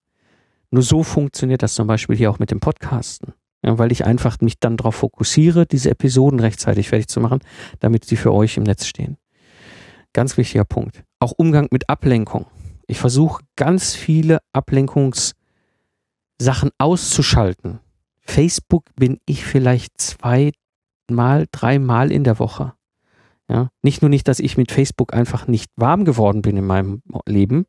Nur 0.70 0.82
so 0.82 1.04
funktioniert 1.04 1.64
das 1.64 1.74
zum 1.74 1.86
Beispiel 1.86 2.16
hier 2.16 2.32
auch 2.32 2.40
mit 2.40 2.50
dem 2.50 2.62
Podcasten. 2.62 3.34
Ja, 3.62 3.78
weil 3.78 3.92
ich 3.92 4.06
einfach 4.06 4.40
mich 4.40 4.58
dann 4.58 4.78
darauf 4.78 4.96
fokussiere, 4.96 5.66
diese 5.66 5.92
Episoden 5.92 6.40
rechtzeitig 6.40 6.88
fertig 6.88 7.10
zu 7.10 7.20
machen, 7.20 7.40
damit 7.80 8.06
sie 8.06 8.16
für 8.16 8.32
euch 8.32 8.56
im 8.56 8.64
Netz 8.64 8.86
stehen. 8.86 9.18
Ganz 10.14 10.38
wichtiger 10.38 10.64
Punkt. 10.64 11.04
Auch 11.20 11.34
Umgang 11.34 11.68
mit 11.72 11.90
Ablenkung. 11.90 12.46
Ich 12.88 13.00
versuche 13.00 13.44
ganz 13.58 13.96
viele 13.96 14.40
Ablenkungssachen 14.54 15.36
auszuschalten. 16.78 17.80
Facebook 18.22 18.86
bin 18.96 19.20
ich 19.26 19.44
vielleicht 19.44 20.00
zweimal, 21.12 21.48
dreimal 21.52 22.12
in 22.12 22.24
der 22.24 22.40
Woche. 22.40 22.74
Ja, 23.50 23.70
nicht 23.82 24.02
nur 24.02 24.10
nicht, 24.10 24.28
dass 24.28 24.40
ich 24.40 24.58
mit 24.58 24.72
Facebook 24.72 25.14
einfach 25.14 25.48
nicht 25.48 25.72
warm 25.76 26.06
geworden 26.06 26.42
bin 26.42 26.56
in 26.56 26.66
meinem 26.66 27.02
Leben, 27.26 27.66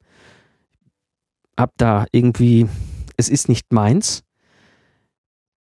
hab 1.58 1.72
da 1.76 2.06
irgendwie, 2.12 2.68
es 3.16 3.28
ist 3.28 3.48
nicht 3.48 3.72
meins. 3.72 4.22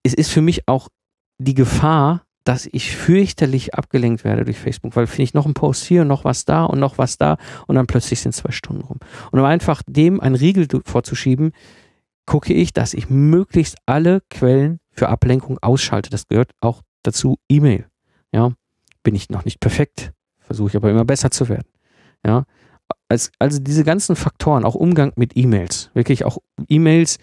Es 0.04 0.14
ist 0.16 0.32
für 0.32 0.42
mich 0.42 0.68
auch 0.68 0.90
die 1.38 1.54
Gefahr, 1.54 2.24
dass 2.46 2.68
ich 2.72 2.96
fürchterlich 2.96 3.76
abgelenkt 3.76 4.24
werde 4.24 4.46
durch 4.46 4.58
Facebook, 4.58 4.96
weil 4.96 5.06
finde 5.06 5.24
ich 5.24 5.34
noch 5.34 5.46
ein 5.46 5.54
Post 5.54 5.86
hier 5.86 6.02
und 6.02 6.08
noch 6.08 6.24
was 6.24 6.46
da 6.46 6.64
und 6.64 6.80
noch 6.80 6.98
was 6.98 7.18
da 7.18 7.38
und 7.68 7.76
dann 7.76 7.88
plötzlich 7.88 8.22
sind 8.22 8.34
zwei 8.34 8.52
Stunden 8.52 8.84
rum. 8.84 8.98
Und 9.32 9.40
um 9.40 9.46
einfach 9.46 9.84
dem 9.86 10.20
einen 10.20 10.36
Riegel 10.36 10.68
vorzuschieben, 10.84 11.52
gucke 12.26 12.54
ich, 12.54 12.74
dass 12.74 12.94
ich 12.94 13.10
möglichst 13.10 13.78
alle 13.86 14.22
Quellen 14.30 14.80
für 14.92 15.10
Ablenkung 15.10 15.60
ausschalte. 15.62 16.10
Das 16.10 16.28
gehört 16.28 16.52
auch 16.60 16.82
dazu 17.08 17.38
E-Mail. 17.50 17.86
Ja, 18.32 18.54
bin 19.04 19.16
ich 19.16 19.30
noch 19.30 19.46
nicht 19.46 19.60
perfekt, 19.60 20.12
versuche 20.40 20.70
ich 20.70 20.76
aber 20.76 20.92
immer 20.92 21.06
besser 21.06 21.32
zu 21.32 21.50
werden. 21.50 21.68
Ja, 22.26 22.44
als, 23.10 23.32
also 23.40 23.60
diese 23.60 23.84
ganzen 23.84 24.16
Faktoren, 24.16 24.66
auch 24.66 24.76
Umgang 24.76 25.14
mit 25.16 25.38
E-Mails, 25.38 25.92
wirklich 25.94 26.26
auch 26.26 26.40
E-Mails, 26.68 27.18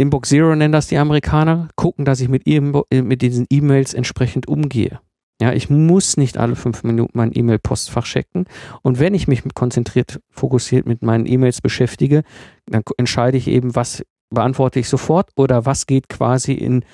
Inbox 0.00 0.28
Zero 0.28 0.54
nennen 0.54 0.72
das 0.72 0.86
die 0.86 0.96
Amerikaner, 0.96 1.68
gucken, 1.74 2.04
dass 2.04 2.20
ich 2.20 2.28
mit, 2.28 2.46
Inbo 2.46 2.86
mit 2.90 3.20
diesen 3.20 3.46
E-Mails 3.50 3.94
entsprechend 3.94 4.46
umgehe. 4.46 5.00
Ja, 5.40 5.52
ich 5.52 5.70
muss 5.70 6.16
nicht 6.16 6.38
alle 6.38 6.56
fünf 6.56 6.82
Minuten 6.84 7.16
mein 7.16 7.30
E-Mail-Postfach 7.32 8.04
checken. 8.04 8.46
Und 8.82 8.98
wenn 8.98 9.14
ich 9.14 9.28
mich 9.28 9.42
konzentriert, 9.54 10.20
fokussiert 10.30 10.86
mit 10.86 11.02
meinen 11.02 11.26
E-Mails 11.26 11.60
beschäftige, 11.60 12.22
dann 12.66 12.82
entscheide 12.96 13.36
ich 13.36 13.46
eben, 13.48 13.74
was 13.74 14.04
beantworte 14.30 14.80
ich 14.80 14.88
sofort 14.88 15.30
oder 15.36 15.64
was 15.64 15.86
geht 15.86 16.08
quasi 16.08 16.52
in 16.52 16.84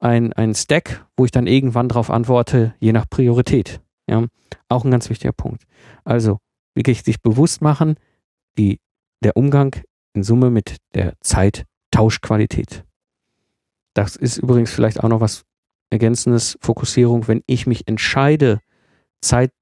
ein, 0.00 0.32
ein 0.32 0.54
Stack, 0.54 1.06
wo 1.16 1.24
ich 1.24 1.30
dann 1.30 1.46
irgendwann 1.46 1.88
darauf 1.88 2.10
antworte, 2.10 2.74
je 2.80 2.92
nach 2.92 3.08
Priorität. 3.08 3.80
Ja, 4.08 4.26
auch 4.68 4.84
ein 4.84 4.90
ganz 4.90 5.08
wichtiger 5.10 5.32
Punkt. 5.32 5.64
Also 6.04 6.38
wirklich 6.74 7.02
sich 7.02 7.22
bewusst 7.22 7.62
machen, 7.62 7.96
die, 8.58 8.80
der 9.22 9.36
Umgang 9.36 9.76
in 10.14 10.22
Summe 10.22 10.50
mit 10.50 10.76
der 10.94 11.14
Zeit 11.20 11.64
Tauschqualität. 11.90 12.84
Das 13.94 14.16
ist 14.16 14.38
übrigens 14.38 14.72
vielleicht 14.72 15.00
auch 15.00 15.08
noch 15.08 15.20
was 15.20 15.44
Ergänzendes, 15.90 16.56
Fokussierung, 16.60 17.26
wenn 17.26 17.42
ich 17.46 17.66
mich 17.66 17.88
entscheide, 17.88 18.60
Zeit 19.20 19.52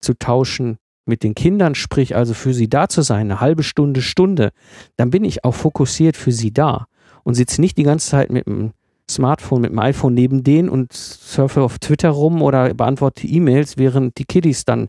zu 0.00 0.14
tauschen 0.14 0.78
mit 1.04 1.22
den 1.22 1.34
Kindern, 1.34 1.74
sprich 1.74 2.16
also 2.16 2.34
für 2.34 2.54
sie 2.54 2.68
da 2.68 2.88
zu 2.88 3.02
sein, 3.02 3.30
eine 3.30 3.40
halbe 3.40 3.62
Stunde, 3.62 4.02
Stunde, 4.02 4.52
dann 4.96 5.10
bin 5.10 5.24
ich 5.24 5.44
auch 5.44 5.54
fokussiert 5.54 6.16
für 6.16 6.32
sie 6.32 6.52
da 6.52 6.86
und 7.24 7.34
sitze 7.34 7.60
nicht 7.60 7.76
die 7.76 7.82
ganze 7.82 8.08
Zeit 8.08 8.30
mit 8.30 8.46
dem 8.46 8.72
Smartphone, 9.10 9.62
mit 9.62 9.70
dem 9.70 9.78
iPhone 9.78 10.14
neben 10.14 10.42
denen 10.42 10.68
und 10.68 10.92
surfe 10.92 11.62
auf 11.62 11.78
Twitter 11.78 12.10
rum 12.10 12.42
oder 12.42 12.74
beantworte 12.74 13.26
E-Mails, 13.26 13.76
während 13.76 14.18
die 14.18 14.24
Kiddies 14.24 14.64
dann 14.64 14.88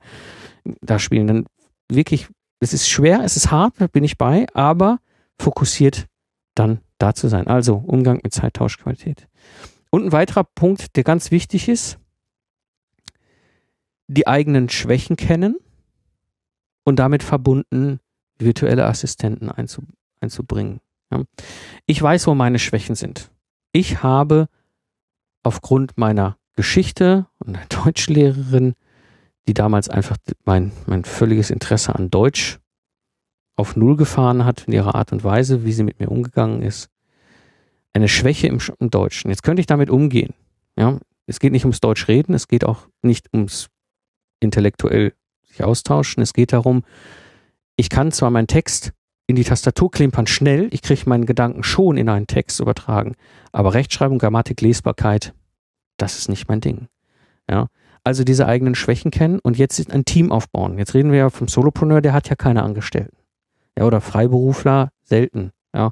da 0.82 0.99
spielen. 0.99 1.27
Dann 1.27 1.45
wirklich, 1.89 2.27
es 2.60 2.73
ist 2.73 2.89
schwer, 2.89 3.21
es 3.23 3.38
ist 3.38 3.51
hart, 3.51 3.75
da 3.77 3.88
bin 3.88 4.03
ich 4.03 4.17
bei, 4.17 4.47
aber 4.53 4.99
fokussiert 5.39 6.08
dann 6.56 6.82
da 6.97 7.13
zu 7.13 7.27
sein. 7.27 7.47
Also 7.47 7.75
Umgang 7.75 8.19
mit 8.23 8.34
Zeittauschqualität. 8.34 9.27
Und 9.91 10.06
ein 10.06 10.12
weiterer 10.12 10.43
Punkt, 10.43 10.95
der 10.95 11.03
ganz 11.03 11.32
wichtig 11.32 11.69
ist, 11.69 11.99
die 14.08 14.27
eigenen 14.27 14.69
Schwächen 14.69 15.15
kennen 15.15 15.58
und 16.84 16.97
damit 16.97 17.23
verbunden 17.23 17.99
virtuelle 18.39 18.86
Assistenten 18.86 19.51
einzubringen. 20.21 20.80
Ich 21.86 22.01
weiß, 22.01 22.27
wo 22.27 22.36
meine 22.36 22.60
Schwächen 22.60 22.95
sind. 22.95 23.32
Ich 23.78 24.02
habe 24.02 24.50
aufgrund 25.44 26.00
meiner 26.00 26.40
Geschichte 26.56 27.28
und 27.38 27.54
der 27.54 27.68
Deutschlehrerin, 27.84 28.74
die 29.48 29.54
damals 29.54 29.88
einfach 29.88 30.18
mein, 30.46 30.72
mein 30.88 31.04
völliges 31.04 31.52
Interesse 31.52 31.94
an 31.94 32.10
Deutsch 32.10 32.58
auf 33.56 33.76
Null 33.76 33.96
gefahren 33.96 34.46
hat 34.46 34.63
in 34.63 34.74
ihrer 34.74 34.96
Art 34.96 35.12
und 35.12 35.24
Weise, 35.24 35.63
wie 35.63 35.74
sie 35.74 35.84
mit 35.84 36.00
mir 36.00 36.10
umgegangen 36.10 36.63
ist. 36.63 36.90
Eine 37.94 38.08
Schwäche 38.08 38.48
im, 38.48 38.58
im 38.80 38.90
Deutschen. 38.90 39.30
Jetzt 39.30 39.44
könnte 39.44 39.60
ich 39.60 39.68
damit 39.68 39.92
umgehen. 39.92 40.34
Ja, 40.76 40.98
es 41.28 41.40
geht 41.40 41.52
nicht 41.52 41.66
ums 41.66 41.80
Deutsch 41.80 42.08
reden, 42.08 42.34
es 42.34 42.48
geht 42.48 42.66
auch 42.66 42.88
nicht 43.04 43.32
ums 43.32 43.68
intellektuell 44.40 45.13
sich 45.44 45.63
austauschen. 45.63 46.24
Es 46.24 46.34
geht 46.34 46.52
darum, 46.52 46.84
ich 47.76 47.92
kann 47.92 48.12
zwar 48.12 48.32
meinen 48.32 48.48
Text 48.48 48.94
in 49.28 49.36
die 49.36 49.44
Tastatur 49.44 49.92
klimpern 49.92 50.26
schnell, 50.26 50.70
ich 50.72 50.82
kriege 50.82 51.08
meinen 51.08 51.26
Gedanken 51.26 51.63
schon 51.63 51.98
in 51.98 52.10
einen 52.10 52.28
Text 52.28 52.60
übertragen, 52.60 53.16
aber 53.52 53.74
Rechtschreibung, 53.74 54.20
Grammatik, 54.20 54.62
Lesbarkeit, 54.62 55.34
das 55.98 56.18
ist 56.18 56.30
nicht 56.30 56.48
mein 56.48 56.62
Ding. 56.62 56.88
Ja, 57.50 57.68
also 58.04 58.24
diese 58.24 58.48
eigenen 58.48 58.76
Schwächen 58.76 59.12
kennen 59.12 59.40
und 59.40 59.58
jetzt 59.58 59.92
ein 59.92 60.06
Team 60.06 60.32
aufbauen. 60.32 60.78
Jetzt 60.78 60.94
reden 60.94 61.12
wir 61.12 61.20
ja 61.20 61.30
vom 61.30 61.48
Solopreneur, 61.48 62.02
der 62.02 62.13
hat 62.13 62.30
ja 62.30 62.36
keine 62.36 62.63
Angestellten 62.63 63.18
ja, 63.78 63.86
oder 63.86 64.02
Freiberufler 64.02 64.90
selten, 65.04 65.52
ja. 65.74 65.92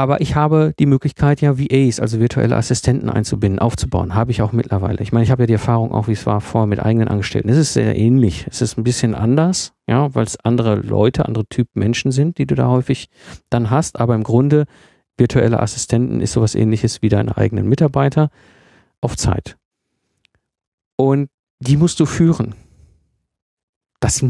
Aber 0.00 0.22
ich 0.22 0.34
habe 0.34 0.72
die 0.78 0.86
Möglichkeit, 0.86 1.42
ja 1.42 1.58
VAs, 1.58 2.00
also 2.00 2.20
virtuelle 2.20 2.56
Assistenten 2.56 3.10
einzubinden, 3.10 3.58
aufzubauen. 3.58 4.14
Habe 4.14 4.30
ich 4.30 4.40
auch 4.40 4.52
mittlerweile. 4.52 5.02
Ich 5.02 5.12
meine, 5.12 5.24
ich 5.24 5.30
habe 5.30 5.42
ja 5.42 5.46
die 5.46 5.52
Erfahrung 5.52 5.92
auch, 5.92 6.08
wie 6.08 6.12
es 6.12 6.24
war 6.24 6.40
vorher 6.40 6.66
mit 6.66 6.80
eigenen 6.80 7.06
Angestellten. 7.06 7.50
Es 7.50 7.58
ist 7.58 7.74
sehr 7.74 7.94
ähnlich. 7.94 8.46
Es 8.48 8.62
ist 8.62 8.78
ein 8.78 8.82
bisschen 8.82 9.14
anders, 9.14 9.74
ja, 9.86 10.14
weil 10.14 10.24
es 10.24 10.40
andere 10.42 10.76
Leute, 10.76 11.26
andere 11.26 11.44
Typ 11.44 11.68
Menschen 11.74 12.12
sind, 12.12 12.38
die 12.38 12.46
du 12.46 12.54
da 12.54 12.68
häufig 12.68 13.10
dann 13.50 13.68
hast. 13.68 14.00
Aber 14.00 14.14
im 14.14 14.22
Grunde, 14.22 14.64
virtuelle 15.18 15.60
Assistenten 15.60 16.22
ist 16.22 16.32
sowas 16.32 16.54
ähnliches 16.54 17.02
wie 17.02 17.10
deine 17.10 17.36
eigenen 17.36 17.68
Mitarbeiter 17.68 18.30
auf 19.02 19.18
Zeit. 19.18 19.58
Und 20.96 21.28
die 21.58 21.76
musst 21.76 22.00
du 22.00 22.06
führen. 22.06 22.54
Das 24.00 24.24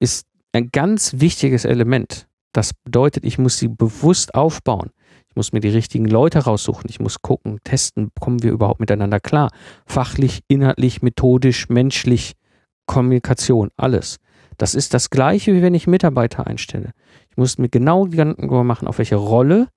ist 0.00 0.26
ein 0.50 0.70
ganz 0.72 1.20
wichtiges 1.20 1.64
Element. 1.64 2.26
Das 2.52 2.72
bedeutet, 2.74 3.24
ich 3.24 3.38
muss 3.38 3.58
sie 3.58 3.68
bewusst 3.68 4.34
aufbauen. 4.34 4.90
Ich 5.28 5.36
muss 5.36 5.52
mir 5.52 5.60
die 5.60 5.68
richtigen 5.68 6.06
Leute 6.06 6.40
raussuchen. 6.40 6.86
Ich 6.88 6.98
muss 6.98 7.22
gucken, 7.22 7.60
testen, 7.62 8.10
kommen 8.18 8.42
wir 8.42 8.50
überhaupt 8.50 8.80
miteinander 8.80 9.20
klar. 9.20 9.50
Fachlich, 9.86 10.40
inhaltlich, 10.48 11.02
methodisch, 11.02 11.68
menschlich, 11.68 12.34
Kommunikation, 12.86 13.70
alles. 13.76 14.18
Das 14.58 14.74
ist 14.74 14.92
das 14.92 15.10
Gleiche, 15.10 15.54
wie 15.54 15.62
wenn 15.62 15.74
ich 15.74 15.86
Mitarbeiter 15.86 16.46
einstelle. 16.46 16.90
Ich 17.30 17.36
muss 17.36 17.58
mir 17.58 17.68
genau 17.68 18.04
Gedanken 18.04 18.66
machen, 18.66 18.88
auf 18.88 18.98
welche 18.98 19.16
Rolle 19.16 19.68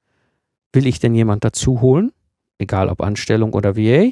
will 0.73 0.87
ich 0.87 0.99
denn 0.99 1.13
jemand 1.13 1.43
dazu 1.43 1.81
holen, 1.81 2.11
egal 2.57 2.89
ob 2.89 3.01
Anstellung 3.01 3.53
oder 3.53 3.77
VA. 3.77 4.11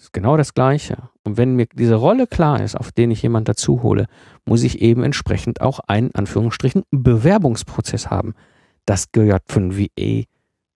Ist 0.00 0.14
genau 0.14 0.38
das 0.38 0.54
Gleiche. 0.54 1.10
Und 1.24 1.36
wenn 1.36 1.56
mir 1.56 1.66
diese 1.66 1.96
Rolle 1.96 2.26
klar 2.26 2.62
ist, 2.62 2.74
auf 2.74 2.90
den 2.90 3.10
ich 3.10 3.20
jemand 3.20 3.50
dazu 3.50 3.82
hole, 3.82 4.06
muss 4.46 4.62
ich 4.62 4.80
eben 4.80 5.02
entsprechend 5.02 5.60
auch 5.60 5.78
einen, 5.80 6.14
Anführungsstrichen, 6.14 6.84
Bewerbungsprozess 6.90 8.08
haben. 8.08 8.34
Das 8.86 9.12
gehört 9.12 9.42
für 9.48 9.60
ein 9.60 9.76
VA 9.76 10.24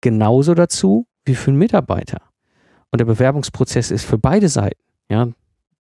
genauso 0.02 0.52
dazu 0.52 1.06
wie 1.24 1.34
für 1.34 1.50
einen 1.50 1.58
Mitarbeiter. 1.58 2.20
Und 2.92 3.00
der 3.00 3.06
Bewerbungsprozess 3.06 3.90
ist 3.90 4.04
für 4.04 4.18
beide 4.18 4.50
Seiten. 4.50 4.82
Ja, 5.08 5.28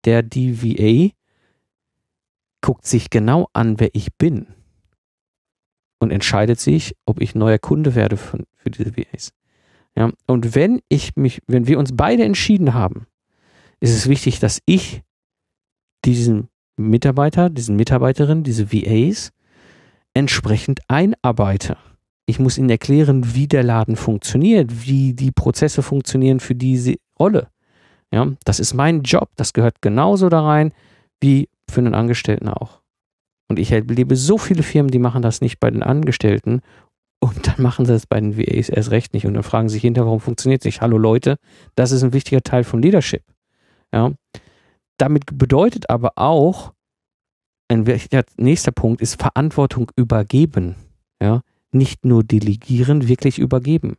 der 0.06 0.22
die 0.22 0.62
VA 0.62 1.14
guckt 2.62 2.86
sich 2.86 3.10
genau 3.10 3.48
an, 3.52 3.78
wer 3.78 3.90
ich 3.92 4.14
bin 4.16 4.46
und 5.98 6.12
entscheidet 6.12 6.60
sich, 6.60 6.96
ob 7.04 7.20
ich 7.20 7.34
neuer 7.34 7.58
Kunde 7.58 7.94
werde 7.94 8.16
für, 8.16 8.42
für 8.54 8.70
diese 8.70 8.96
VAs. 8.96 9.34
Ja, 9.94 10.10
und 10.26 10.54
wenn 10.54 10.80
ich 10.88 11.14
mich, 11.16 11.42
wenn 11.46 11.66
wir 11.66 11.78
uns 11.78 11.94
beide 11.94 12.24
entschieden 12.24 12.72
haben, 12.72 13.06
ist 13.80 13.94
es 13.94 14.08
wichtig, 14.08 14.40
dass 14.40 14.60
ich 14.66 15.02
diesen 16.04 16.48
Mitarbeiter, 16.76 17.50
diesen 17.50 17.76
Mitarbeiterin, 17.76 18.42
diese 18.42 18.72
VAs 18.72 19.32
entsprechend 20.14 20.80
einarbeite. 20.88 21.76
Ich 22.26 22.38
muss 22.38 22.58
ihnen 22.58 22.70
erklären, 22.70 23.34
wie 23.34 23.46
der 23.46 23.62
Laden 23.62 23.96
funktioniert, 23.96 24.86
wie 24.86 25.12
die 25.12 25.30
Prozesse 25.30 25.82
funktionieren 25.82 26.40
für 26.40 26.54
diese 26.54 26.94
Rolle. 27.18 27.48
Ja, 28.12 28.32
das 28.44 28.60
ist 28.60 28.74
mein 28.74 29.02
Job. 29.02 29.30
Das 29.36 29.52
gehört 29.52 29.82
genauso 29.82 30.28
da 30.28 30.42
rein 30.42 30.72
wie 31.20 31.48
für 31.70 31.80
einen 31.80 31.94
Angestellten 31.94 32.48
auch. 32.48 32.80
Und 33.48 33.58
ich 33.58 33.72
erlebe 33.72 34.16
so 34.16 34.38
viele 34.38 34.62
Firmen, 34.62 34.90
die 34.90 34.98
machen 34.98 35.22
das 35.22 35.40
nicht 35.40 35.60
bei 35.60 35.70
den 35.70 35.82
Angestellten 35.82 36.60
und 37.20 37.46
dann 37.46 37.62
machen 37.62 37.86
sie 37.86 37.92
das 37.92 38.06
bei 38.06 38.20
den 38.20 38.36
VAs 38.38 38.68
erst 38.68 38.90
recht 38.90 39.14
nicht 39.14 39.26
und 39.26 39.34
dann 39.34 39.42
fragen 39.42 39.68
sich 39.68 39.82
hinterher, 39.82 40.06
warum 40.06 40.20
funktioniert 40.20 40.62
es 40.62 40.66
nicht? 40.66 40.80
Hallo 40.80 40.98
Leute, 40.98 41.36
das 41.74 41.90
ist 41.90 42.02
ein 42.02 42.12
wichtiger 42.12 42.42
Teil 42.42 42.64
von 42.64 42.80
Leadership. 42.80 43.22
Ja. 43.94 44.12
Damit 44.98 45.38
bedeutet 45.38 45.88
aber 45.88 46.12
auch, 46.16 46.72
ein 47.68 47.84
nächster 48.36 48.72
Punkt 48.72 49.00
ist 49.00 49.20
Verantwortung 49.20 49.90
übergeben. 49.96 50.74
Ja. 51.22 51.40
Nicht 51.70 52.04
nur 52.04 52.24
delegieren, 52.24 53.08
wirklich 53.08 53.38
übergeben. 53.38 53.94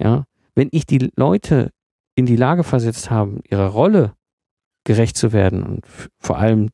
Ja. 0.00 0.24
Wenn 0.54 0.68
ich 0.72 0.86
die 0.86 1.10
Leute 1.14 1.70
in 2.16 2.26
die 2.26 2.36
Lage 2.36 2.64
versetzt 2.64 3.10
habe, 3.10 3.40
ihrer 3.48 3.68
Rolle 3.68 4.14
gerecht 4.84 5.16
zu 5.16 5.32
werden 5.32 5.62
und 5.62 5.86
vor 6.18 6.38
allem 6.38 6.70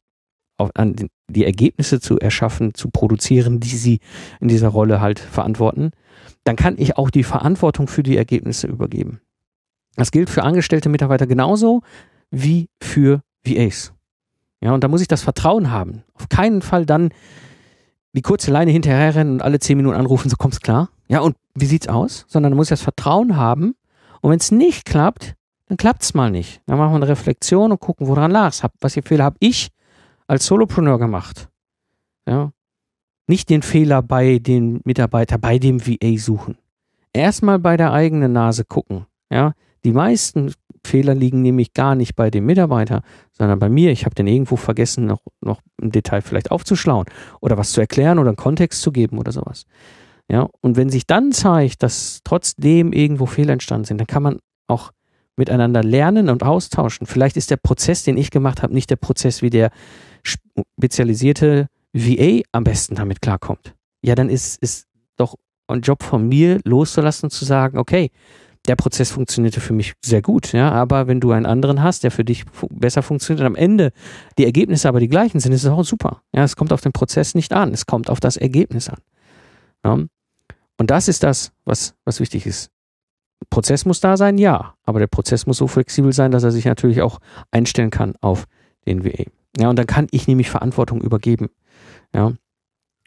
auf, 0.58 0.70
an 0.74 0.96
die 1.28 1.44
Ergebnisse 1.44 2.00
zu 2.00 2.18
erschaffen, 2.18 2.74
zu 2.74 2.90
produzieren, 2.90 3.60
die 3.60 3.68
sie 3.68 4.00
in 4.40 4.48
dieser 4.48 4.68
Rolle 4.68 5.00
halt 5.00 5.18
verantworten, 5.18 5.92
dann 6.44 6.56
kann 6.56 6.76
ich 6.78 6.96
auch 6.96 7.10
die 7.10 7.24
Verantwortung 7.24 7.88
für 7.88 8.02
die 8.02 8.16
Ergebnisse 8.16 8.66
übergeben. 8.66 9.20
Das 9.96 10.10
gilt 10.10 10.30
für 10.30 10.42
angestellte 10.42 10.88
Mitarbeiter 10.88 11.26
genauso 11.26 11.82
wie 12.30 12.68
für 12.80 13.22
VAs. 13.44 13.92
Ja, 14.60 14.72
und 14.72 14.84
da 14.84 14.88
muss 14.88 15.00
ich 15.00 15.08
das 15.08 15.22
Vertrauen 15.22 15.70
haben. 15.70 16.04
Auf 16.14 16.28
keinen 16.28 16.62
Fall 16.62 16.86
dann 16.86 17.10
die 18.12 18.22
kurze 18.22 18.50
Leine 18.50 18.70
hinterherrennen 18.70 19.34
und 19.34 19.42
alle 19.42 19.58
zehn 19.58 19.76
Minuten 19.76 19.96
anrufen, 19.96 20.28
so 20.28 20.36
kommt's 20.36 20.60
klar. 20.60 20.90
Ja, 21.08 21.20
und 21.20 21.36
wie 21.54 21.66
sieht's 21.66 21.88
aus? 21.88 22.24
Sondern 22.28 22.52
da 22.52 22.56
muss 22.56 22.66
ich 22.66 22.70
das 22.70 22.82
Vertrauen 22.82 23.36
haben. 23.36 23.74
Und 24.20 24.30
wenn 24.30 24.38
es 24.38 24.50
nicht 24.50 24.84
klappt, 24.84 25.34
dann 25.66 25.76
klappt's 25.76 26.14
mal 26.14 26.30
nicht. 26.30 26.60
Dann 26.66 26.78
machen 26.78 26.92
wir 26.92 26.96
eine 26.96 27.08
Reflexion 27.08 27.70
und 27.70 27.80
gucken, 27.80 28.06
woran 28.08 28.30
lag's. 28.30 28.62
Was 28.80 28.94
für 28.94 29.02
Fehler 29.02 29.24
habe 29.24 29.36
ich 29.40 29.70
als 30.26 30.46
Solopreneur 30.46 30.98
gemacht? 30.98 31.48
Ja. 32.26 32.52
Nicht 33.26 33.48
den 33.48 33.62
Fehler 33.62 34.02
bei 34.02 34.38
den 34.38 34.80
Mitarbeiter, 34.84 35.38
bei 35.38 35.58
dem 35.58 35.86
VA 35.86 36.18
suchen. 36.18 36.58
Erstmal 37.12 37.58
bei 37.58 37.76
der 37.76 37.92
eigenen 37.92 38.32
Nase 38.32 38.64
gucken. 38.64 39.06
Ja. 39.30 39.54
Die 39.84 39.92
meisten 39.92 40.52
Fehler 40.84 41.14
liegen 41.14 41.42
nämlich 41.42 41.74
gar 41.74 41.94
nicht 41.94 42.16
bei 42.16 42.30
dem 42.30 42.46
Mitarbeiter, 42.46 43.02
sondern 43.32 43.58
bei 43.58 43.68
mir. 43.68 43.90
Ich 43.92 44.04
habe 44.04 44.14
den 44.14 44.26
irgendwo 44.26 44.56
vergessen, 44.56 45.06
noch, 45.06 45.20
noch 45.40 45.60
im 45.80 45.90
Detail 45.90 46.22
vielleicht 46.22 46.50
aufzuschlauen 46.50 47.06
oder 47.40 47.58
was 47.58 47.72
zu 47.72 47.80
erklären 47.80 48.18
oder 48.18 48.30
einen 48.30 48.36
Kontext 48.36 48.82
zu 48.82 48.92
geben 48.92 49.18
oder 49.18 49.32
sowas. 49.32 49.66
Ja, 50.30 50.48
und 50.60 50.76
wenn 50.76 50.90
sich 50.90 51.06
dann 51.06 51.32
zeigt, 51.32 51.82
dass 51.82 52.20
trotzdem 52.24 52.92
irgendwo 52.92 53.26
Fehler 53.26 53.52
entstanden 53.52 53.84
sind, 53.84 53.98
dann 53.98 54.06
kann 54.06 54.22
man 54.22 54.38
auch 54.68 54.92
miteinander 55.36 55.82
lernen 55.82 56.28
und 56.28 56.42
austauschen. 56.42 57.06
Vielleicht 57.06 57.36
ist 57.36 57.50
der 57.50 57.56
Prozess, 57.56 58.04
den 58.04 58.16
ich 58.16 58.30
gemacht 58.30 58.62
habe, 58.62 58.72
nicht 58.72 58.90
der 58.90 58.96
Prozess, 58.96 59.42
wie 59.42 59.50
der 59.50 59.70
spezialisierte 60.22 61.66
VA 61.92 62.42
am 62.52 62.64
besten 62.64 62.94
damit 62.94 63.20
klarkommt. 63.20 63.74
Ja, 64.02 64.14
dann 64.14 64.28
ist, 64.28 64.62
ist 64.62 64.86
doch 65.16 65.34
ein 65.66 65.80
Job 65.80 66.02
von 66.02 66.28
mir 66.28 66.60
loszulassen 66.64 67.26
und 67.26 67.30
zu 67.30 67.44
sagen, 67.44 67.78
okay, 67.78 68.10
der 68.68 68.76
Prozess 68.76 69.10
funktionierte 69.10 69.60
für 69.60 69.72
mich 69.72 69.94
sehr 70.04 70.22
gut, 70.22 70.52
ja, 70.52 70.70
aber 70.70 71.06
wenn 71.06 71.20
du 71.20 71.32
einen 71.32 71.46
anderen 71.46 71.82
hast, 71.82 72.04
der 72.04 72.10
für 72.10 72.24
dich 72.24 72.44
fu 72.52 72.68
besser 72.68 73.02
funktioniert 73.02 73.40
und 73.40 73.46
am 73.46 73.56
Ende 73.56 73.92
die 74.38 74.44
Ergebnisse 74.44 74.88
aber 74.88 75.00
die 75.00 75.08
gleichen 75.08 75.40
sind, 75.40 75.52
ist 75.52 75.64
es 75.64 75.70
auch 75.70 75.84
super. 75.84 76.22
Ja, 76.32 76.44
es 76.44 76.56
kommt 76.56 76.72
auf 76.72 76.80
den 76.80 76.92
Prozess 76.92 77.34
nicht 77.34 77.52
an, 77.52 77.72
es 77.72 77.86
kommt 77.86 78.10
auf 78.10 78.20
das 78.20 78.36
Ergebnis 78.36 78.88
an. 78.88 78.98
Ja. 79.84 79.98
Und 80.78 80.90
das 80.90 81.08
ist 81.08 81.22
das, 81.22 81.52
was, 81.64 81.94
was 82.04 82.20
wichtig 82.20 82.46
ist. 82.46 82.70
Prozess 83.48 83.86
muss 83.86 84.00
da 84.00 84.16
sein, 84.16 84.36
ja, 84.36 84.74
aber 84.84 84.98
der 84.98 85.06
Prozess 85.06 85.46
muss 85.46 85.56
so 85.56 85.66
flexibel 85.66 86.12
sein, 86.12 86.30
dass 86.30 86.44
er 86.44 86.50
sich 86.50 86.66
natürlich 86.66 87.00
auch 87.00 87.18
einstellen 87.50 87.90
kann 87.90 88.14
auf 88.20 88.46
den 88.86 89.04
WA. 89.04 89.24
Ja, 89.58 89.70
und 89.70 89.78
dann 89.78 89.86
kann 89.86 90.06
ich 90.10 90.28
nämlich 90.28 90.50
Verantwortung 90.50 91.00
übergeben. 91.00 91.48
Ja. 92.14 92.32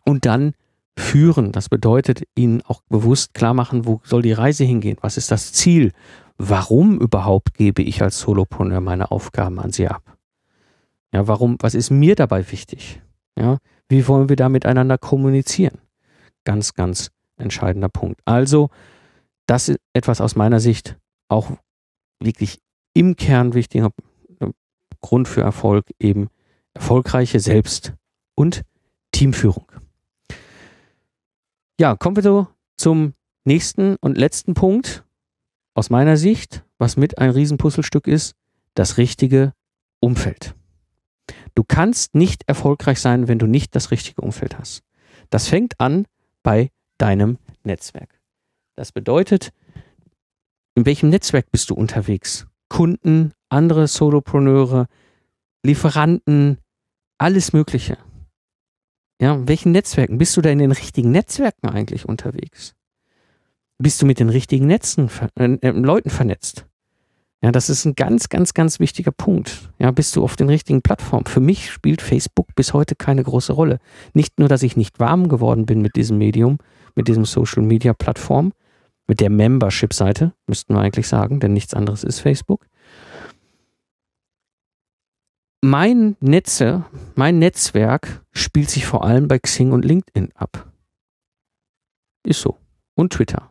Und 0.06 0.26
dann 0.26 0.54
führen. 0.98 1.52
Das 1.52 1.70
bedeutet, 1.70 2.24
ihnen 2.36 2.62
auch 2.62 2.82
bewusst 2.90 3.34
klar 3.34 3.54
machen, 3.54 3.86
wo 3.86 4.02
soll 4.04 4.22
die 4.22 4.34
Reise 4.34 4.64
hingehen? 4.64 4.98
Was 5.02 5.18
ist 5.18 5.32
das 5.32 5.54
Ziel? 5.54 5.92
Warum 6.38 7.00
überhaupt 7.00 7.54
gebe 7.56 7.82
ich 7.82 8.02
als 8.02 8.20
Solopreneur 8.20 8.82
meine 8.82 9.12
Aufgaben 9.12 9.60
an 9.60 9.72
sie 9.72 9.88
ab? 9.88 10.18
Ja, 11.12 11.28
warum, 11.28 11.58
was 11.60 11.76
ist 11.76 11.92
mir 11.92 12.16
dabei 12.16 12.52
wichtig? 12.52 13.02
Ja, 13.38 13.58
wie 13.90 14.08
wollen 14.08 14.30
wir 14.30 14.36
da 14.36 14.50
miteinander 14.50 14.98
kommunizieren? 14.98 15.80
Ganz, 16.44 16.74
ganz 16.74 17.12
entscheidender 17.38 17.90
Punkt. 17.90 18.22
Also, 18.26 18.70
das 19.46 19.70
ist 19.70 19.80
etwas 19.94 20.22
aus 20.22 20.36
meiner 20.36 20.60
Sicht 20.60 20.98
auch 21.28 21.52
wirklich 22.20 22.60
im 22.94 23.16
Kern 23.16 23.54
wichtiger 23.54 23.92
Grund 25.02 25.28
für 25.28 25.42
Erfolg, 25.42 25.86
eben 26.00 26.30
erfolgreiche 26.74 27.40
Selbst- 27.40 27.94
und 28.36 28.64
Teamführung. 29.12 29.66
Ja, 31.80 31.96
kommen 31.96 32.16
wir 32.16 32.24
so 32.24 32.48
zum 32.78 33.14
nächsten 33.46 33.96
und 33.98 34.18
letzten 34.18 34.54
Punkt 34.54 35.04
aus 35.74 35.90
meiner 35.90 36.18
Sicht, 36.18 36.64
was 36.78 36.98
mit 36.98 37.18
ein 37.18 37.32
Riesenpuzzlestück 37.32 38.08
ist, 38.08 38.36
das 38.76 38.98
richtige 38.98 39.54
Umfeld. 40.00 40.56
Du 41.56 41.64
kannst 41.64 42.16
nicht 42.16 42.44
erfolgreich 42.48 43.00
sein, 43.00 43.28
wenn 43.28 43.40
du 43.40 43.48
nicht 43.48 43.76
das 43.76 43.92
richtige 43.92 44.22
Umfeld 44.22 44.58
hast. 44.58 44.84
Das 45.30 45.48
fängt 45.48 45.80
an 45.80 46.06
bei 46.44 46.70
deinem 46.98 47.38
Netzwerk. 47.64 48.20
Das 48.76 48.92
bedeutet, 48.92 49.52
in 50.76 50.86
welchem 50.86 51.10
Netzwerk 51.10 51.52
bist 51.52 51.70
du 51.70 51.76
unterwegs? 51.76 52.48
Kunden, 52.70 53.34
andere 53.50 53.88
Solopreneure, 53.88 54.88
Lieferanten, 55.64 56.58
alles 57.18 57.54
Mögliche. 57.54 57.98
Ja, 59.24 59.36
in 59.36 59.48
welchen 59.48 59.72
Netzwerken? 59.72 60.18
Bist 60.18 60.36
du 60.36 60.42
da 60.42 60.50
in 60.50 60.60
den 60.60 60.74
richtigen 60.74 61.12
Netzwerken 61.12 61.70
eigentlich 61.70 62.10
unterwegs? 62.10 62.76
Bist 63.78 64.02
du 64.02 64.06
mit 64.06 64.20
den 64.20 64.28
richtigen 64.28 64.68
Netzen, 64.68 65.10
äh, 65.40 65.46
äh, 65.62 65.70
Leuten 65.70 66.10
vernetzt? 66.10 66.66
Ja, 67.42 67.54
das 67.54 67.70
ist 67.70 67.86
ein 67.86 67.96
ganz, 67.96 68.28
ganz, 68.28 68.54
ganz 68.54 68.82
wichtiger 68.82 69.12
Punkt. 69.12 69.72
Ja, 69.80 69.92
bist 69.92 70.18
du 70.18 70.26
auf 70.26 70.36
den 70.36 70.50
richtigen 70.50 70.82
Plattformen? 70.82 71.26
Für 71.26 71.40
mich 71.40 71.72
spielt 71.72 72.02
Facebook 72.02 72.54
bis 72.56 72.74
heute 72.74 72.96
keine 72.96 73.24
große 73.24 73.54
Rolle. 73.54 73.80
Nicht 74.14 74.40
nur, 74.40 74.50
dass 74.50 74.62
ich 74.62 74.76
nicht 74.76 75.00
warm 75.00 75.30
geworden 75.30 75.66
bin 75.66 75.82
mit 75.82 75.96
diesem 75.96 76.18
Medium, 76.18 76.58
mit 76.94 77.08
diesem 77.08 77.24
Social 77.24 77.64
Media 77.64 77.94
Plattform, 77.94 78.52
mit 79.08 79.22
der 79.22 79.30
Membership-Seite, 79.30 80.34
müssten 80.48 80.74
wir 80.74 80.82
eigentlich 80.82 81.08
sagen, 81.08 81.40
denn 81.40 81.54
nichts 81.54 81.74
anderes 81.74 82.04
ist 82.04 82.20
Facebook 82.20 82.66
mein 85.64 86.18
Netze, 86.20 86.84
mein 87.16 87.40
Netzwerk 87.40 88.22
spielt 88.34 88.70
sich 88.70 88.86
vor 88.86 89.06
allem 89.06 89.30
bei 89.30 89.40
Xing 89.40 89.72
und 89.72 89.86
LinkedIn 89.86 90.34
ab. 90.36 90.70
Ist 92.28 92.42
so. 92.42 92.58
Und 92.96 93.14
Twitter. 93.14 93.50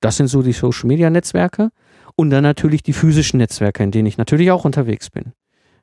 Das 0.00 0.18
sind 0.18 0.26
so 0.26 0.42
die 0.42 0.52
Social 0.52 0.86
Media 0.86 1.08
Netzwerke 1.08 1.70
und 2.16 2.28
dann 2.28 2.42
natürlich 2.42 2.82
die 2.82 2.92
physischen 2.92 3.38
Netzwerke, 3.38 3.82
in 3.82 3.92
denen 3.92 4.06
ich 4.06 4.18
natürlich 4.18 4.50
auch 4.50 4.66
unterwegs 4.66 5.08
bin. 5.08 5.32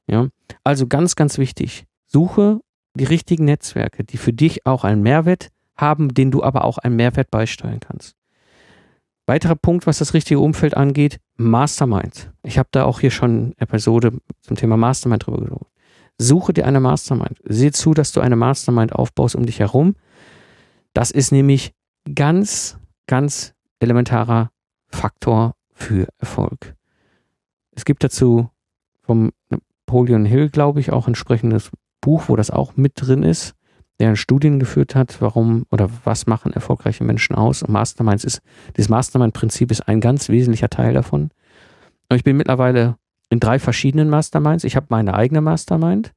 Ja, 0.08 0.28
also 0.63 0.86
ganz, 0.86 1.15
ganz 1.15 1.39
wichtig. 1.39 1.86
Suche 2.06 2.60
die 2.94 3.06
richtigen 3.06 3.46
Netzwerke, 3.46 4.04
die 4.04 4.17
für 4.17 4.34
dich 4.34 4.67
auch 4.67 4.84
einen 4.84 5.02
Mehrwert 5.02 5.48
haben, 5.76 6.14
den 6.14 6.30
du 6.30 6.43
aber 6.43 6.64
auch 6.64 6.78
einen 6.78 6.95
Mehrwert 6.95 7.32
beisteuern 7.32 7.80
kannst. 7.80 8.16
Weiterer 9.26 9.55
Punkt, 9.55 9.88
was 9.88 9.97
das 9.97 10.14
richtige 10.14 10.41
Umfeld 10.41 10.78
angeht, 10.78 11.20
Mastermind. 11.38 12.32
Ich 12.43 12.60
habe 12.60 12.70
da 12.72 12.84
auch 12.84 12.99
hier 12.99 13.12
schon 13.12 13.32
eine 13.32 13.53
Episode 13.58 14.20
zum 14.41 14.58
Thema 14.58 14.78
Mastermind 14.78 15.26
drüber 15.26 15.39
gesprochen. 15.39 15.70
Suche 16.22 16.53
dir 16.53 16.67
eine 16.67 16.80
Mastermind. 16.80 17.39
Sieh 17.45 17.72
zu, 17.72 17.95
dass 17.95 18.11
du 18.11 18.22
eine 18.22 18.36
Mastermind 18.36 18.93
aufbaust 18.93 19.36
um 19.36 19.47
dich 19.47 19.59
herum. 19.59 19.95
Das 20.93 21.09
ist 21.09 21.32
nämlich 21.32 21.74
ganz, 22.13 22.78
ganz 23.07 23.55
elementarer 23.80 24.51
Faktor 24.88 25.55
für 25.74 26.07
Erfolg. 26.19 26.76
Es 27.72 27.86
gibt 27.86 28.03
dazu 28.03 28.51
vom 29.01 29.32
Napoleon 29.49 30.26
Hill, 30.26 30.49
glaube 30.49 30.80
ich, 30.80 30.91
auch 30.91 31.07
ein 31.07 31.11
entsprechendes 31.11 31.72
Buch, 32.01 32.26
wo 32.28 32.36
das 32.36 32.51
auch 32.51 32.78
mit 32.78 32.93
drin 32.97 33.24
ist, 33.24 33.55
der 33.99 34.15
Studien 34.15 34.59
geführt 34.59 34.93
hat, 34.93 35.22
warum 35.22 35.65
oder 35.72 35.89
was 36.03 36.28
machen 36.28 36.53
erfolgreiche 36.53 37.03
Menschen 37.03 37.36
aus. 37.36 37.63
Und 37.63 37.72
Masterminds 37.72 38.26
ist, 38.26 38.41
das 38.76 38.89
Mastermind-Prinzip 38.89 39.72
ist 39.72 39.88
ein 39.88 40.01
ganz 40.01 40.30
wesentlicher 40.30 40.69
Teil 40.69 40.93
davon. 40.93 41.32
Und 42.09 42.17
ich 42.17 42.24
bin 42.24 42.38
mittlerweile 42.38 42.97
in 43.32 43.39
drei 43.39 43.57
verschiedenen 43.57 44.09
Masterminds. 44.09 44.65
Ich 44.65 44.75
habe 44.75 44.88
meine 44.89 45.15
eigene 45.15 45.41
Mastermind 45.41 46.13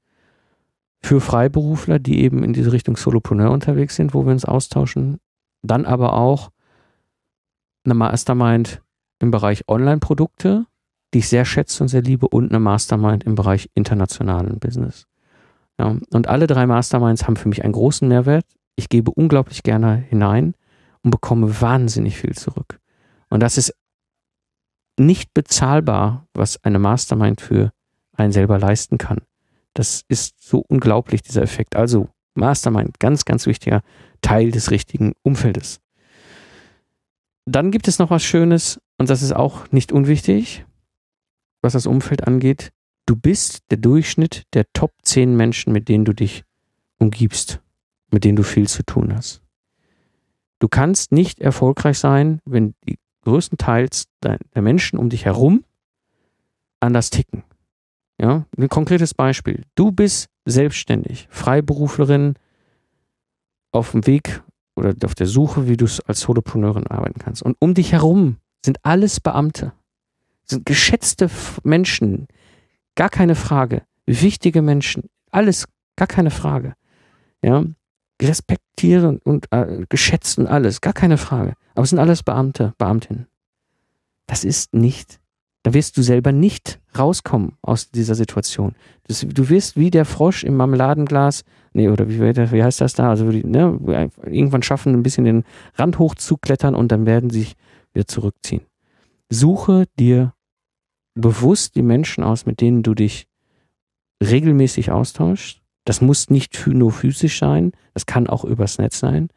für 1.01 1.21
Freiberufler, 1.21 1.99
die 1.99 2.21
eben 2.21 2.43
in 2.43 2.53
diese 2.53 2.73
Richtung 2.73 2.97
Solopreneur 2.97 3.51
unterwegs 3.51 3.95
sind, 3.97 4.15
wo 4.15 4.27
wir 4.27 4.33
uns 4.33 4.45
austauschen. 4.45 5.19
Dann 5.63 5.87
aber 5.87 6.15
auch 6.15 6.51
eine 7.85 7.95
Mastermind 7.95 8.83
im 9.21 9.31
Bereich 9.31 9.69
Online-Produkte, 9.69 10.67
die 11.15 11.19
ich 11.19 11.29
sehr 11.29 11.45
schätze 11.45 11.85
und 11.85 11.89
sehr 11.89 12.03
liebe, 12.03 12.27
und 12.27 12.51
eine 12.51 12.59
Mastermind 12.59 13.23
im 13.25 13.37
Bereich 13.37 13.71
internationalen 13.75 14.59
Business. 14.59 15.07
Ja, 15.79 15.97
und 16.11 16.29
alle 16.29 16.49
drei 16.49 16.67
Masterminds 16.67 17.27
haben 17.27 17.37
für 17.37 17.49
mich 17.49 17.63
einen 17.63 17.73
großen 17.73 18.09
Mehrwert. 18.09 18.45
Ich 18.75 18.89
gebe 18.89 19.13
unglaublich 19.13 19.63
gerne 19.63 19.97
hinein 19.97 20.55
und 21.03 21.13
bekomme 21.13 21.61
wahnsinnig 21.61 22.17
viel 22.17 22.35
zurück. 22.35 22.81
Und 23.31 23.41
das 23.41 23.57
ist 23.57 23.73
nicht 24.99 25.35
bezahlbar, 25.35 26.27
was 26.35 26.63
eine 26.65 26.79
Mastermind 26.79 27.41
für 27.41 27.73
einen 28.13 28.33
selber 28.33 28.59
leisten 28.59 28.99
kann. 28.99 29.23
Das 29.75 30.05
ist 30.09 30.37
so 30.41 30.65
unglaublich, 30.69 31.23
dieser 31.23 31.43
Effekt. 31.43 31.77
Also 31.77 32.09
Mastermind, 32.35 33.01
ganz, 33.01 33.25
ganz 33.25 33.47
wichtiger 33.47 33.83
Teil 34.23 34.51
des 34.51 34.71
richtigen 34.71 35.15
Umfeldes. 35.23 35.81
Dann 37.45 37.71
gibt 37.71 37.89
es 37.89 37.99
noch 37.99 38.11
was 38.11 38.23
Schönes 38.23 38.81
und 38.99 39.11
das 39.11 39.23
ist 39.23 39.33
auch 39.33 39.71
nicht 39.71 39.93
unwichtig, 39.93 40.65
was 41.61 41.75
das 41.75 41.87
Umfeld 41.87 42.27
angeht. 42.27 42.71
Du 43.07 43.17
bist 43.17 43.63
der 43.71 43.79
Durchschnitt 43.79 44.45
der 44.55 44.65
Top 44.73 44.93
10 45.03 45.37
Menschen, 45.37 45.73
mit 45.73 45.89
denen 45.89 46.05
du 46.05 46.15
dich 46.15 46.45
umgibst, 46.99 47.61
mit 48.11 48.25
denen 48.25 48.37
du 48.37 48.43
viel 48.43 48.67
zu 48.67 48.83
tun 48.83 49.15
hast. 49.15 49.43
Du 50.59 50.69
kannst 50.69 51.13
nicht 51.13 51.41
erfolgreich 51.41 51.99
sein, 51.99 52.41
wenn 52.47 52.75
die 52.87 52.99
größtenteils 53.25 54.07
der 54.23 54.39
Menschen 54.63 54.99
um 54.99 55.09
dich 55.09 55.25
herum 55.25 55.65
anders 56.81 57.11
ticken. 57.11 57.43
Ja, 58.21 58.47
ein 58.57 58.69
konkretes 58.69 59.15
Beispiel. 59.15 59.63
Du 59.75 59.91
bist 59.91 60.29
selbstständig, 60.45 61.27
Freiberuflerin 61.31 62.35
auf 63.73 63.91
dem 63.91 64.07
Weg 64.07 64.43
oder 64.77 64.95
auf 65.05 65.15
der 65.15 65.27
Suche, 65.27 65.69
wie 65.69 65.77
du 65.77 65.87
als 66.07 66.21
Solopreneurin 66.21 66.87
arbeiten 66.87 67.19
kannst. 67.19 67.43
Und 67.43 67.57
um 67.59 67.75
dich 67.75 67.93
herum 67.93 68.37
sind 68.65 68.79
alles 68.85 69.21
Beamte, 69.21 69.73
sind 70.45 70.67
geschätzte 70.67 71.29
Menschen, 71.65 72.29
gar 72.95 73.09
keine 73.09 73.35
Frage, 73.35 73.83
wichtige 74.07 74.63
Menschen, 74.63 75.11
alles, 75.31 75.67
gar 75.97 76.07
keine 76.07 76.31
Frage. 76.31 76.75
Ja, 77.43 77.65
respektieren 78.25 79.19
und 79.19 79.47
äh, 79.51 79.85
geschätzt 79.89 80.39
und 80.39 80.47
alles, 80.47 80.81
gar 80.81 80.93
keine 80.93 81.19
Frage. 81.19 81.55
Aber 81.75 81.85
es 81.85 81.91
sind 81.91 81.99
alles 81.99 82.23
Beamte, 82.23 82.75
Beamtinnen. 82.79 83.27
Das 84.27 84.45
ist 84.45 84.75
nicht, 84.75 85.21
da 85.63 85.75
wirst 85.75 85.97
du 85.97 86.03
selber 86.03 86.33
nicht 86.33 86.81
rauskommen 86.99 87.53
aus 87.63 87.91
dieser 87.91 88.15
Situation. 88.15 88.75
Das, 89.07 89.21
du 89.21 89.49
wirst 89.49 89.77
wie 89.77 89.91
der 89.91 90.05
Frosch 90.05 90.45
im 90.45 90.57
Marmeladenglas, 90.57 91.45
nee, 91.73 91.89
oder 91.89 92.09
wie, 92.09 92.21
wie 92.21 92.63
heißt 92.63 92.81
das 92.81 92.95
da? 92.95 93.11
Also 93.11 93.27
ne, 93.27 93.79
irgendwann 94.25 94.63
schaffen, 94.63 94.95
ein 94.95 95.03
bisschen 95.03 95.25
den 95.25 95.45
Rand 95.75 95.99
hochzuklettern 95.99 96.75
und 96.75 96.93
dann 96.93 97.07
werden 97.07 97.31
sie 97.31 97.41
sich 97.41 97.57
wieder 97.93 98.07
zurückziehen. 98.07 98.63
Suche 99.31 99.87
dir 99.99 100.35
bewusst 101.15 101.77
die 101.77 101.83
Menschen 101.83 102.25
aus, 102.25 102.47
mit 102.47 102.61
denen 102.61 102.83
du 102.83 102.95
dich 102.95 103.27
regelmäßig 104.23 104.91
austauschst 104.91 105.64
das 105.85 106.01
muss 106.01 106.31
nicht 106.31 106.67
nur 106.67 106.93
physisch 106.93 107.39
sein, 107.39 107.73
das 107.93 108.07
kann 108.07 108.27
auch 108.27 108.45
übers 108.45 108.79
Netz 108.79 108.99
sein. 108.99 109.29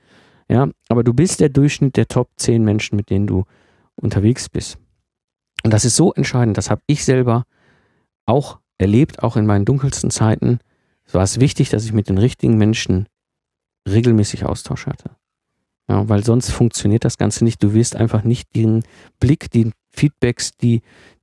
Ja, 0.49 0.69
aber 0.87 1.03
du 1.03 1.13
bist 1.13 1.39
der 1.39 1.49
Durchschnitt 1.49 1.97
der 1.97 2.07
Top 2.07 2.29
10 2.37 2.63
Menschen, 2.63 2.95
mit 2.95 3.09
denen 3.09 3.27
du 3.27 3.43
unterwegs 3.95 4.47
bist. 4.47 4.77
Und 5.63 5.73
das 5.73 5.83
ist 5.83 5.95
so 5.95 6.13
entscheidend, 6.13 6.57
das 6.57 6.69
habe 6.69 6.81
ich 6.87 7.03
selber 7.03 7.43
auch 8.25 8.59
erlebt, 8.77 9.23
auch 9.23 9.35
in 9.35 9.45
meinen 9.45 9.65
dunkelsten 9.65 10.09
Zeiten. 10.09 10.59
Es 11.05 11.13
war 11.13 11.23
es 11.23 11.39
wichtig, 11.39 11.69
dass 11.69 11.85
ich 11.85 11.93
mit 11.93 12.09
den 12.09 12.17
richtigen 12.17 12.57
Menschen 12.57 13.07
regelmäßig 13.87 14.45
Austausch 14.45 14.85
hatte. 14.85 15.11
Ja, 15.89 16.07
weil 16.09 16.23
sonst 16.23 16.51
funktioniert 16.51 17.05
das 17.05 17.17
Ganze 17.17 17.43
nicht. 17.43 17.63
Du 17.63 17.73
wirst 17.73 17.95
einfach 17.95 18.23
nicht 18.23 18.55
den 18.55 18.83
Blick, 19.19 19.49
die 19.51 19.71
Feedbacks, 19.91 20.51
die, 20.57 20.81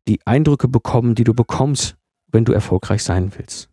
die 0.09 0.21
Eindrücke 0.27 0.69
bekommen, 0.69 1.15
die 1.15 1.25
du 1.25 1.35
bekommst, 1.35 1.97
wenn 2.33 2.45
du 2.45 2.53
erfolgreich 2.53 3.03
sein 3.03 3.33
willst. 3.37 3.71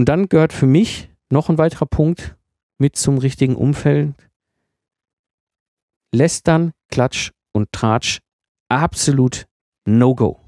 Und 0.00 0.06
dann 0.06 0.30
gehört 0.30 0.54
für 0.54 0.66
mich 0.66 1.10
noch 1.28 1.50
ein 1.50 1.58
weiterer 1.58 1.84
Punkt 1.84 2.34
mit 2.78 2.96
zum 2.96 3.18
richtigen 3.18 3.54
Umfeld. 3.54 4.14
Lästern, 6.10 6.72
Klatsch 6.88 7.32
und 7.52 7.70
Tratsch, 7.70 8.20
absolut 8.70 9.44
No-Go. 9.84 10.40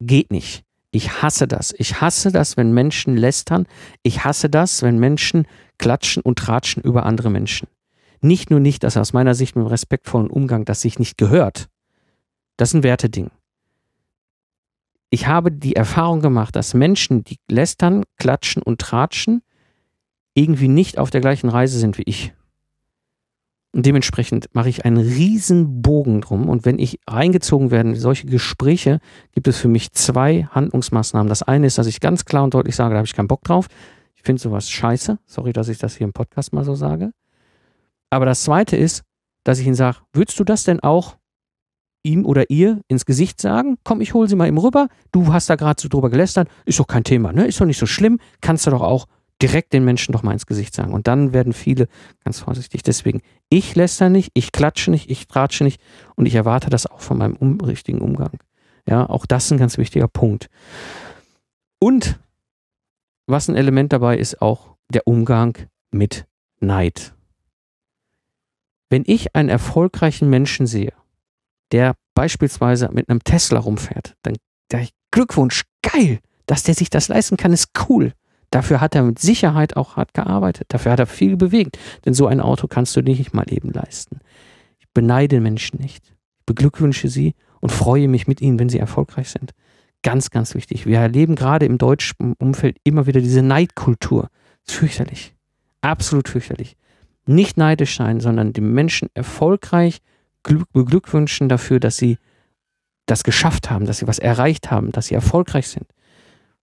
Geht 0.00 0.32
nicht. 0.32 0.64
Ich 0.90 1.22
hasse 1.22 1.46
das. 1.46 1.72
Ich 1.78 2.00
hasse 2.00 2.32
das, 2.32 2.56
wenn 2.56 2.72
Menschen 2.72 3.16
lästern. 3.16 3.68
Ich 4.02 4.24
hasse 4.24 4.50
das, 4.50 4.82
wenn 4.82 4.98
Menschen 4.98 5.46
klatschen 5.78 6.20
und 6.20 6.40
tratschen 6.40 6.82
über 6.82 7.06
andere 7.06 7.30
Menschen. 7.30 7.68
Nicht 8.22 8.50
nur 8.50 8.58
nicht, 8.58 8.82
dass 8.82 8.96
aus 8.96 9.12
meiner 9.12 9.36
Sicht 9.36 9.54
mit 9.54 9.70
respektvollen 9.70 10.30
Umgang 10.30 10.64
das 10.64 10.80
sich 10.80 10.98
nicht 10.98 11.16
gehört. 11.16 11.68
Das 12.56 12.70
ist 12.70 12.74
ein 12.74 12.82
Werteding 12.82 13.30
ich 15.10 15.26
habe 15.26 15.52
die 15.52 15.76
Erfahrung 15.76 16.20
gemacht, 16.20 16.56
dass 16.56 16.74
Menschen, 16.74 17.24
die 17.24 17.38
lästern, 17.50 18.04
klatschen 18.16 18.62
und 18.62 18.80
tratschen, 18.80 19.42
irgendwie 20.34 20.68
nicht 20.68 20.98
auf 20.98 21.10
der 21.10 21.20
gleichen 21.20 21.48
Reise 21.48 21.78
sind 21.78 21.98
wie 21.98 22.04
ich. 22.06 22.34
Und 23.72 23.84
dementsprechend 23.84 24.48
mache 24.54 24.70
ich 24.70 24.84
einen 24.84 24.96
riesen 24.96 25.82
Bogen 25.82 26.22
drum. 26.22 26.48
Und 26.48 26.64
wenn 26.64 26.78
ich 26.78 26.98
reingezogen 27.06 27.70
werde 27.70 27.90
in 27.90 27.94
solche 27.94 28.26
Gespräche, 28.26 29.00
gibt 29.32 29.48
es 29.48 29.58
für 29.58 29.68
mich 29.68 29.92
zwei 29.92 30.48
Handlungsmaßnahmen. 30.50 31.28
Das 31.28 31.42
eine 31.42 31.66
ist, 31.66 31.76
dass 31.76 31.86
ich 31.86 32.00
ganz 32.00 32.24
klar 32.24 32.44
und 32.44 32.54
deutlich 32.54 32.74
sage, 32.74 32.94
da 32.94 32.98
habe 32.98 33.06
ich 33.06 33.14
keinen 33.14 33.28
Bock 33.28 33.44
drauf. 33.44 33.66
Ich 34.14 34.22
finde 34.22 34.40
sowas 34.40 34.70
scheiße. 34.70 35.18
Sorry, 35.26 35.52
dass 35.52 35.68
ich 35.68 35.76
das 35.76 35.94
hier 35.94 36.06
im 36.06 36.14
Podcast 36.14 36.54
mal 36.54 36.64
so 36.64 36.74
sage. 36.74 37.12
Aber 38.08 38.24
das 38.24 38.44
zweite 38.44 38.76
ist, 38.76 39.02
dass 39.44 39.58
ich 39.58 39.66
ihnen 39.66 39.74
sage, 39.74 39.98
würdest 40.12 40.40
du 40.40 40.44
das 40.44 40.64
denn 40.64 40.80
auch 40.80 41.16
ihm 42.06 42.24
oder 42.24 42.50
ihr 42.50 42.80
ins 42.88 43.04
Gesicht 43.04 43.40
sagen, 43.40 43.76
komm, 43.84 44.00
ich 44.00 44.14
hole 44.14 44.28
sie 44.28 44.36
mal 44.36 44.48
eben 44.48 44.58
rüber, 44.58 44.88
du 45.12 45.32
hast 45.32 45.50
da 45.50 45.56
gerade 45.56 45.80
so 45.80 45.88
drüber 45.88 46.10
gelästert, 46.10 46.48
ist 46.64 46.78
doch 46.78 46.86
kein 46.86 47.04
Thema, 47.04 47.32
ne? 47.32 47.46
Ist 47.46 47.60
doch 47.60 47.66
nicht 47.66 47.78
so 47.78 47.86
schlimm, 47.86 48.18
kannst 48.40 48.66
du 48.66 48.70
doch 48.70 48.82
auch 48.82 49.06
direkt 49.42 49.72
den 49.72 49.84
Menschen 49.84 50.12
doch 50.12 50.22
mal 50.22 50.32
ins 50.32 50.46
Gesicht 50.46 50.74
sagen. 50.74 50.94
Und 50.94 51.08
dann 51.08 51.32
werden 51.32 51.52
viele 51.52 51.88
ganz 52.24 52.40
vorsichtig. 52.40 52.82
Deswegen, 52.82 53.20
ich 53.50 53.74
läster 53.74 54.08
nicht, 54.08 54.30
ich 54.34 54.52
klatsche 54.52 54.90
nicht, 54.90 55.10
ich 55.10 55.26
tratsche 55.26 55.64
nicht 55.64 55.80
und 56.14 56.26
ich 56.26 56.34
erwarte 56.34 56.70
das 56.70 56.86
auch 56.86 57.00
von 57.00 57.18
meinem 57.18 57.36
um, 57.36 57.60
richtigen 57.60 58.00
Umgang. 58.00 58.38
Ja, 58.88 59.08
auch 59.08 59.26
das 59.26 59.46
ist 59.46 59.50
ein 59.50 59.58
ganz 59.58 59.78
wichtiger 59.78 60.08
Punkt. 60.08 60.48
Und 61.78 62.18
was 63.26 63.48
ein 63.48 63.56
Element 63.56 63.92
dabei 63.92 64.16
ist, 64.16 64.40
auch 64.40 64.76
der 64.88 65.06
Umgang 65.06 65.58
mit 65.90 66.26
Neid. 66.60 67.14
Wenn 68.88 69.02
ich 69.06 69.34
einen 69.34 69.48
erfolgreichen 69.48 70.30
Menschen 70.30 70.66
sehe, 70.66 70.92
der 71.72 71.94
beispielsweise 72.14 72.88
mit 72.92 73.08
einem 73.08 73.22
Tesla 73.22 73.60
rumfährt, 73.60 74.14
dann 74.22 74.36
der 74.70 74.86
Glückwunsch, 75.10 75.62
geil, 75.82 76.20
dass 76.46 76.62
der 76.62 76.74
sich 76.74 76.90
das 76.90 77.08
leisten 77.08 77.36
kann, 77.36 77.52
ist 77.52 77.70
cool. 77.88 78.12
Dafür 78.50 78.80
hat 78.80 78.94
er 78.94 79.02
mit 79.02 79.18
Sicherheit 79.18 79.76
auch 79.76 79.96
hart 79.96 80.14
gearbeitet. 80.14 80.66
Dafür 80.68 80.92
hat 80.92 81.00
er 81.00 81.06
viel 81.06 81.36
bewegt. 81.36 81.78
Denn 82.04 82.14
so 82.14 82.26
ein 82.26 82.40
Auto 82.40 82.68
kannst 82.68 82.94
du 82.96 83.02
nicht 83.02 83.34
mal 83.34 83.52
eben 83.52 83.70
leisten. 83.70 84.20
Ich 84.78 84.86
beneide 84.94 85.40
Menschen 85.40 85.80
nicht. 85.80 86.14
Ich 86.38 86.46
beglückwünsche 86.46 87.08
sie 87.08 87.34
und 87.60 87.72
freue 87.72 88.08
mich 88.08 88.28
mit 88.28 88.40
ihnen, 88.40 88.58
wenn 88.58 88.68
sie 88.68 88.78
erfolgreich 88.78 89.30
sind. 89.30 89.52
Ganz, 90.02 90.30
ganz 90.30 90.54
wichtig. 90.54 90.86
Wir 90.86 90.98
erleben 90.98 91.34
gerade 91.34 91.66
im 91.66 91.78
deutschen 91.78 92.34
Umfeld 92.38 92.78
immer 92.84 93.06
wieder 93.06 93.20
diese 93.20 93.42
Neidkultur. 93.42 94.28
Fürchterlich. 94.62 95.34
Absolut 95.80 96.28
fürchterlich. 96.28 96.76
Nicht 97.26 97.56
neidisch 97.56 97.96
sein, 97.96 98.20
sondern 98.20 98.52
den 98.52 98.72
Menschen 98.72 99.08
erfolgreich 99.14 100.00
beglückwünschen 100.72 101.48
dafür, 101.48 101.80
dass 101.80 101.96
sie 101.96 102.18
das 103.06 103.24
geschafft 103.24 103.70
haben, 103.70 103.86
dass 103.86 103.98
sie 103.98 104.06
was 104.06 104.18
erreicht 104.18 104.70
haben, 104.70 104.92
dass 104.92 105.06
sie 105.06 105.14
erfolgreich 105.14 105.68
sind. 105.68 105.86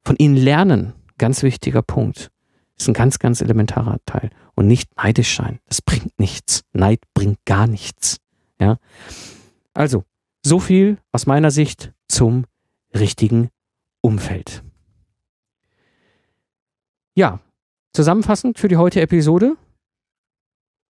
Von 0.04 0.16
ihnen 0.18 0.36
lernen, 0.36 0.94
ganz 1.18 1.44
wichtiger 1.44 1.82
Punkt, 1.82 2.32
ist 2.78 2.88
ein 2.88 2.94
ganz, 2.94 3.20
ganz 3.20 3.42
elementarer 3.42 4.00
Teil. 4.06 4.30
Und 4.56 4.68
nicht 4.68 4.96
neidisch 4.98 5.36
sein. 5.36 5.60
Das 5.68 5.82
bringt 5.82 6.20
nichts. 6.20 6.64
Neid 6.74 7.02
bringt 7.14 7.40
gar 7.46 7.66
nichts. 7.66 8.18
Ja. 8.60 8.78
Also, 9.74 10.04
so 10.46 10.60
viel 10.60 10.98
aus 11.12 11.26
meiner 11.26 11.50
Sicht 11.50 11.94
zum 12.08 12.46
richtigen 12.94 13.50
Umfeld. 14.02 14.64
Ja, 17.16 17.40
zusammenfassend 17.94 18.60
für 18.60 18.68
die 18.68 18.78
heutige 18.78 19.04
Episode. 19.04 19.56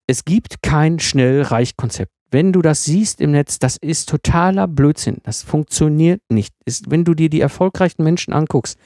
Es 0.07 0.25
gibt 0.25 0.61
kein 0.61 0.99
Schnell-Reich-Konzept. 0.99 2.11
Wenn 2.31 2.53
du 2.53 2.61
das 2.61 2.85
siehst 2.85 3.19
im 3.19 3.31
Netz, 3.31 3.59
das 3.59 3.75
ist 3.75 4.09
totaler 4.09 4.67
Blödsinn. 4.67 5.17
Das 5.23 5.43
funktioniert 5.43 6.21
nicht. 6.29 6.55
Ist, 6.65 6.89
wenn 6.89 7.03
du 7.03 7.13
dir 7.13 7.29
die 7.29 7.41
erfolgreichen 7.41 8.03
Menschen 8.03 8.33
anguckst, 8.33 8.79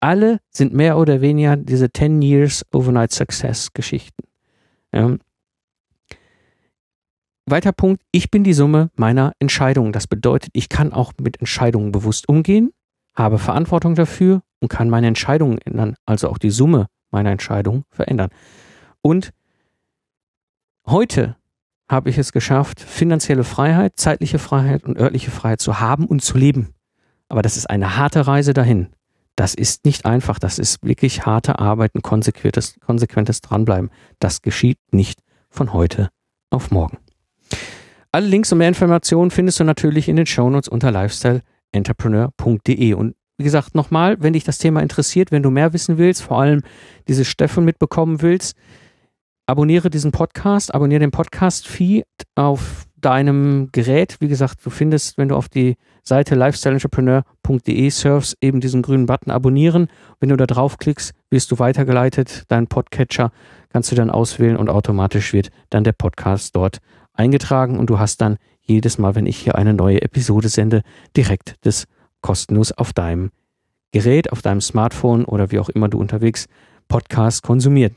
alle 0.00 0.40
sind 0.50 0.72
mehr 0.72 0.96
oder 0.96 1.20
weniger 1.20 1.56
diese 1.56 1.92
10 1.92 2.22
Years 2.22 2.64
Overnight 2.72 3.12
Success 3.12 3.72
Geschichten. 3.74 4.24
Ähm, 4.92 5.18
weiter 7.46 7.72
Punkt, 7.72 8.02
ich 8.10 8.30
bin 8.30 8.44
die 8.44 8.52
Summe 8.52 8.90
meiner 8.94 9.32
Entscheidungen. 9.38 9.92
Das 9.92 10.06
bedeutet, 10.06 10.50
ich 10.54 10.68
kann 10.68 10.92
auch 10.92 11.12
mit 11.20 11.40
Entscheidungen 11.40 11.92
bewusst 11.92 12.28
umgehen, 12.28 12.72
habe 13.14 13.38
Verantwortung 13.38 13.94
dafür 13.94 14.42
und 14.60 14.68
kann 14.68 14.88
meine 14.88 15.08
Entscheidungen 15.08 15.58
ändern, 15.58 15.96
also 16.06 16.28
auch 16.28 16.38
die 16.38 16.50
Summe 16.50 16.86
meiner 17.10 17.30
Entscheidungen 17.30 17.84
verändern. 17.90 18.30
Und 19.02 19.32
heute 20.86 21.37
habe 21.88 22.10
ich 22.10 22.18
es 22.18 22.32
geschafft, 22.32 22.80
finanzielle 22.80 23.44
Freiheit, 23.44 23.94
zeitliche 23.96 24.38
Freiheit 24.38 24.84
und 24.84 24.98
örtliche 24.98 25.30
Freiheit 25.30 25.60
zu 25.60 25.80
haben 25.80 26.06
und 26.06 26.22
zu 26.22 26.36
leben. 26.36 26.74
Aber 27.28 27.42
das 27.42 27.56
ist 27.56 27.70
eine 27.70 27.96
harte 27.96 28.26
Reise 28.26 28.54
dahin. 28.54 28.88
Das 29.36 29.54
ist 29.54 29.84
nicht 29.84 30.04
einfach. 30.04 30.38
Das 30.38 30.58
ist 30.58 30.82
wirklich 30.82 31.24
harte 31.24 31.58
Arbeit, 31.58 31.94
ein 31.94 32.02
konsequentes, 32.02 32.78
konsequentes 32.80 33.40
Dranbleiben. 33.40 33.90
Das 34.18 34.42
geschieht 34.42 34.78
nicht 34.90 35.20
von 35.48 35.72
heute 35.72 36.10
auf 36.50 36.70
morgen. 36.70 36.98
Alle 38.10 38.26
Links 38.26 38.50
und 38.52 38.58
mehr 38.58 38.68
Informationen 38.68 39.30
findest 39.30 39.60
du 39.60 39.64
natürlich 39.64 40.08
in 40.08 40.16
den 40.16 40.26
Shownotes 40.26 40.68
unter 40.68 40.90
lifestyleentrepreneur.de. 40.90 42.94
Und 42.94 43.14
wie 43.36 43.44
gesagt, 43.44 43.74
nochmal, 43.74 44.16
wenn 44.20 44.32
dich 44.32 44.44
das 44.44 44.58
Thema 44.58 44.82
interessiert, 44.82 45.30
wenn 45.30 45.42
du 45.42 45.50
mehr 45.50 45.72
wissen 45.72 45.98
willst, 45.98 46.22
vor 46.22 46.40
allem 46.40 46.62
diese 47.06 47.24
Steffen 47.24 47.64
mitbekommen 47.64 48.22
willst, 48.22 48.56
abonniere 49.48 49.88
diesen 49.88 50.12
Podcast, 50.12 50.74
abonniere 50.74 51.00
den 51.00 51.10
Podcast-Feed 51.10 52.04
auf 52.34 52.84
deinem 52.96 53.70
Gerät. 53.72 54.18
Wie 54.20 54.28
gesagt, 54.28 54.64
du 54.64 54.68
findest, 54.68 55.16
wenn 55.16 55.28
du 55.28 55.36
auf 55.36 55.48
die 55.48 55.76
Seite 56.02 56.34
lifestyleentrepreneur.de 56.34 57.90
surfst, 57.90 58.36
eben 58.42 58.60
diesen 58.60 58.82
grünen 58.82 59.06
Button 59.06 59.30
abonnieren. 59.30 59.88
Wenn 60.20 60.28
du 60.28 60.36
da 60.36 60.46
draufklickst, 60.46 61.14
wirst 61.30 61.50
du 61.50 61.58
weitergeleitet. 61.58 62.44
Dein 62.48 62.66
Podcatcher 62.66 63.32
kannst 63.70 63.90
du 63.90 63.96
dann 63.96 64.10
auswählen 64.10 64.58
und 64.58 64.68
automatisch 64.68 65.32
wird 65.32 65.48
dann 65.70 65.82
der 65.82 65.92
Podcast 65.92 66.54
dort 66.54 66.78
eingetragen 67.14 67.78
und 67.78 67.88
du 67.88 67.98
hast 67.98 68.20
dann 68.20 68.36
jedes 68.60 68.98
Mal, 68.98 69.14
wenn 69.14 69.24
ich 69.24 69.38
hier 69.38 69.54
eine 69.54 69.72
neue 69.72 70.02
Episode 70.02 70.50
sende, 70.50 70.82
direkt 71.16 71.54
das 71.62 71.86
kostenlos 72.20 72.72
auf 72.72 72.92
deinem 72.92 73.30
Gerät, 73.92 74.30
auf 74.30 74.42
deinem 74.42 74.60
Smartphone 74.60 75.24
oder 75.24 75.50
wie 75.52 75.58
auch 75.58 75.70
immer 75.70 75.88
du 75.88 75.98
unterwegs 75.98 76.48
Podcast 76.86 77.42
konsumiert. 77.42 77.94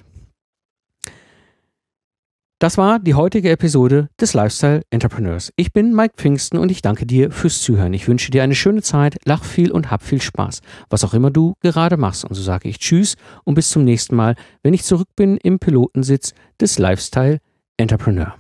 Das 2.62 2.78
war 2.78 3.00
die 3.00 3.16
heutige 3.16 3.50
Episode 3.50 4.08
des 4.20 4.36
Lifestyle 4.36 4.84
Entrepreneurs. 4.92 5.52
Ich 5.56 5.74
bin 5.74 5.96
Mike 5.96 6.14
Pfingsten 6.18 6.60
und 6.60 6.70
ich 6.70 6.84
danke 6.84 7.08
dir 7.08 7.32
fürs 7.32 7.60
Zuhören. 7.60 7.96
Ich 7.96 8.08
wünsche 8.08 8.30
dir 8.30 8.44
eine 8.44 8.54
schöne 8.54 8.84
Zeit, 8.84 9.18
lach 9.26 9.44
viel 9.44 9.72
und 9.72 9.90
hab 9.90 10.04
viel 10.04 10.22
Spaß, 10.22 10.62
was 10.88 11.04
auch 11.04 11.16
immer 11.16 11.32
du 11.32 11.56
gerade 11.62 11.98
machst. 11.98 12.24
Und 12.24 12.36
so 12.36 12.44
sage 12.44 12.70
ich 12.70 12.78
Tschüss 12.78 13.16
und 13.46 13.56
bis 13.56 13.72
zum 13.72 13.84
nächsten 13.84 14.16
Mal, 14.16 14.36
wenn 14.62 14.76
ich 14.76 14.84
zurück 14.84 15.08
bin 15.16 15.38
im 15.38 15.58
Pilotensitz 15.58 16.36
des 16.60 16.78
Lifestyle 16.78 17.40
Entrepreneur. 17.78 18.36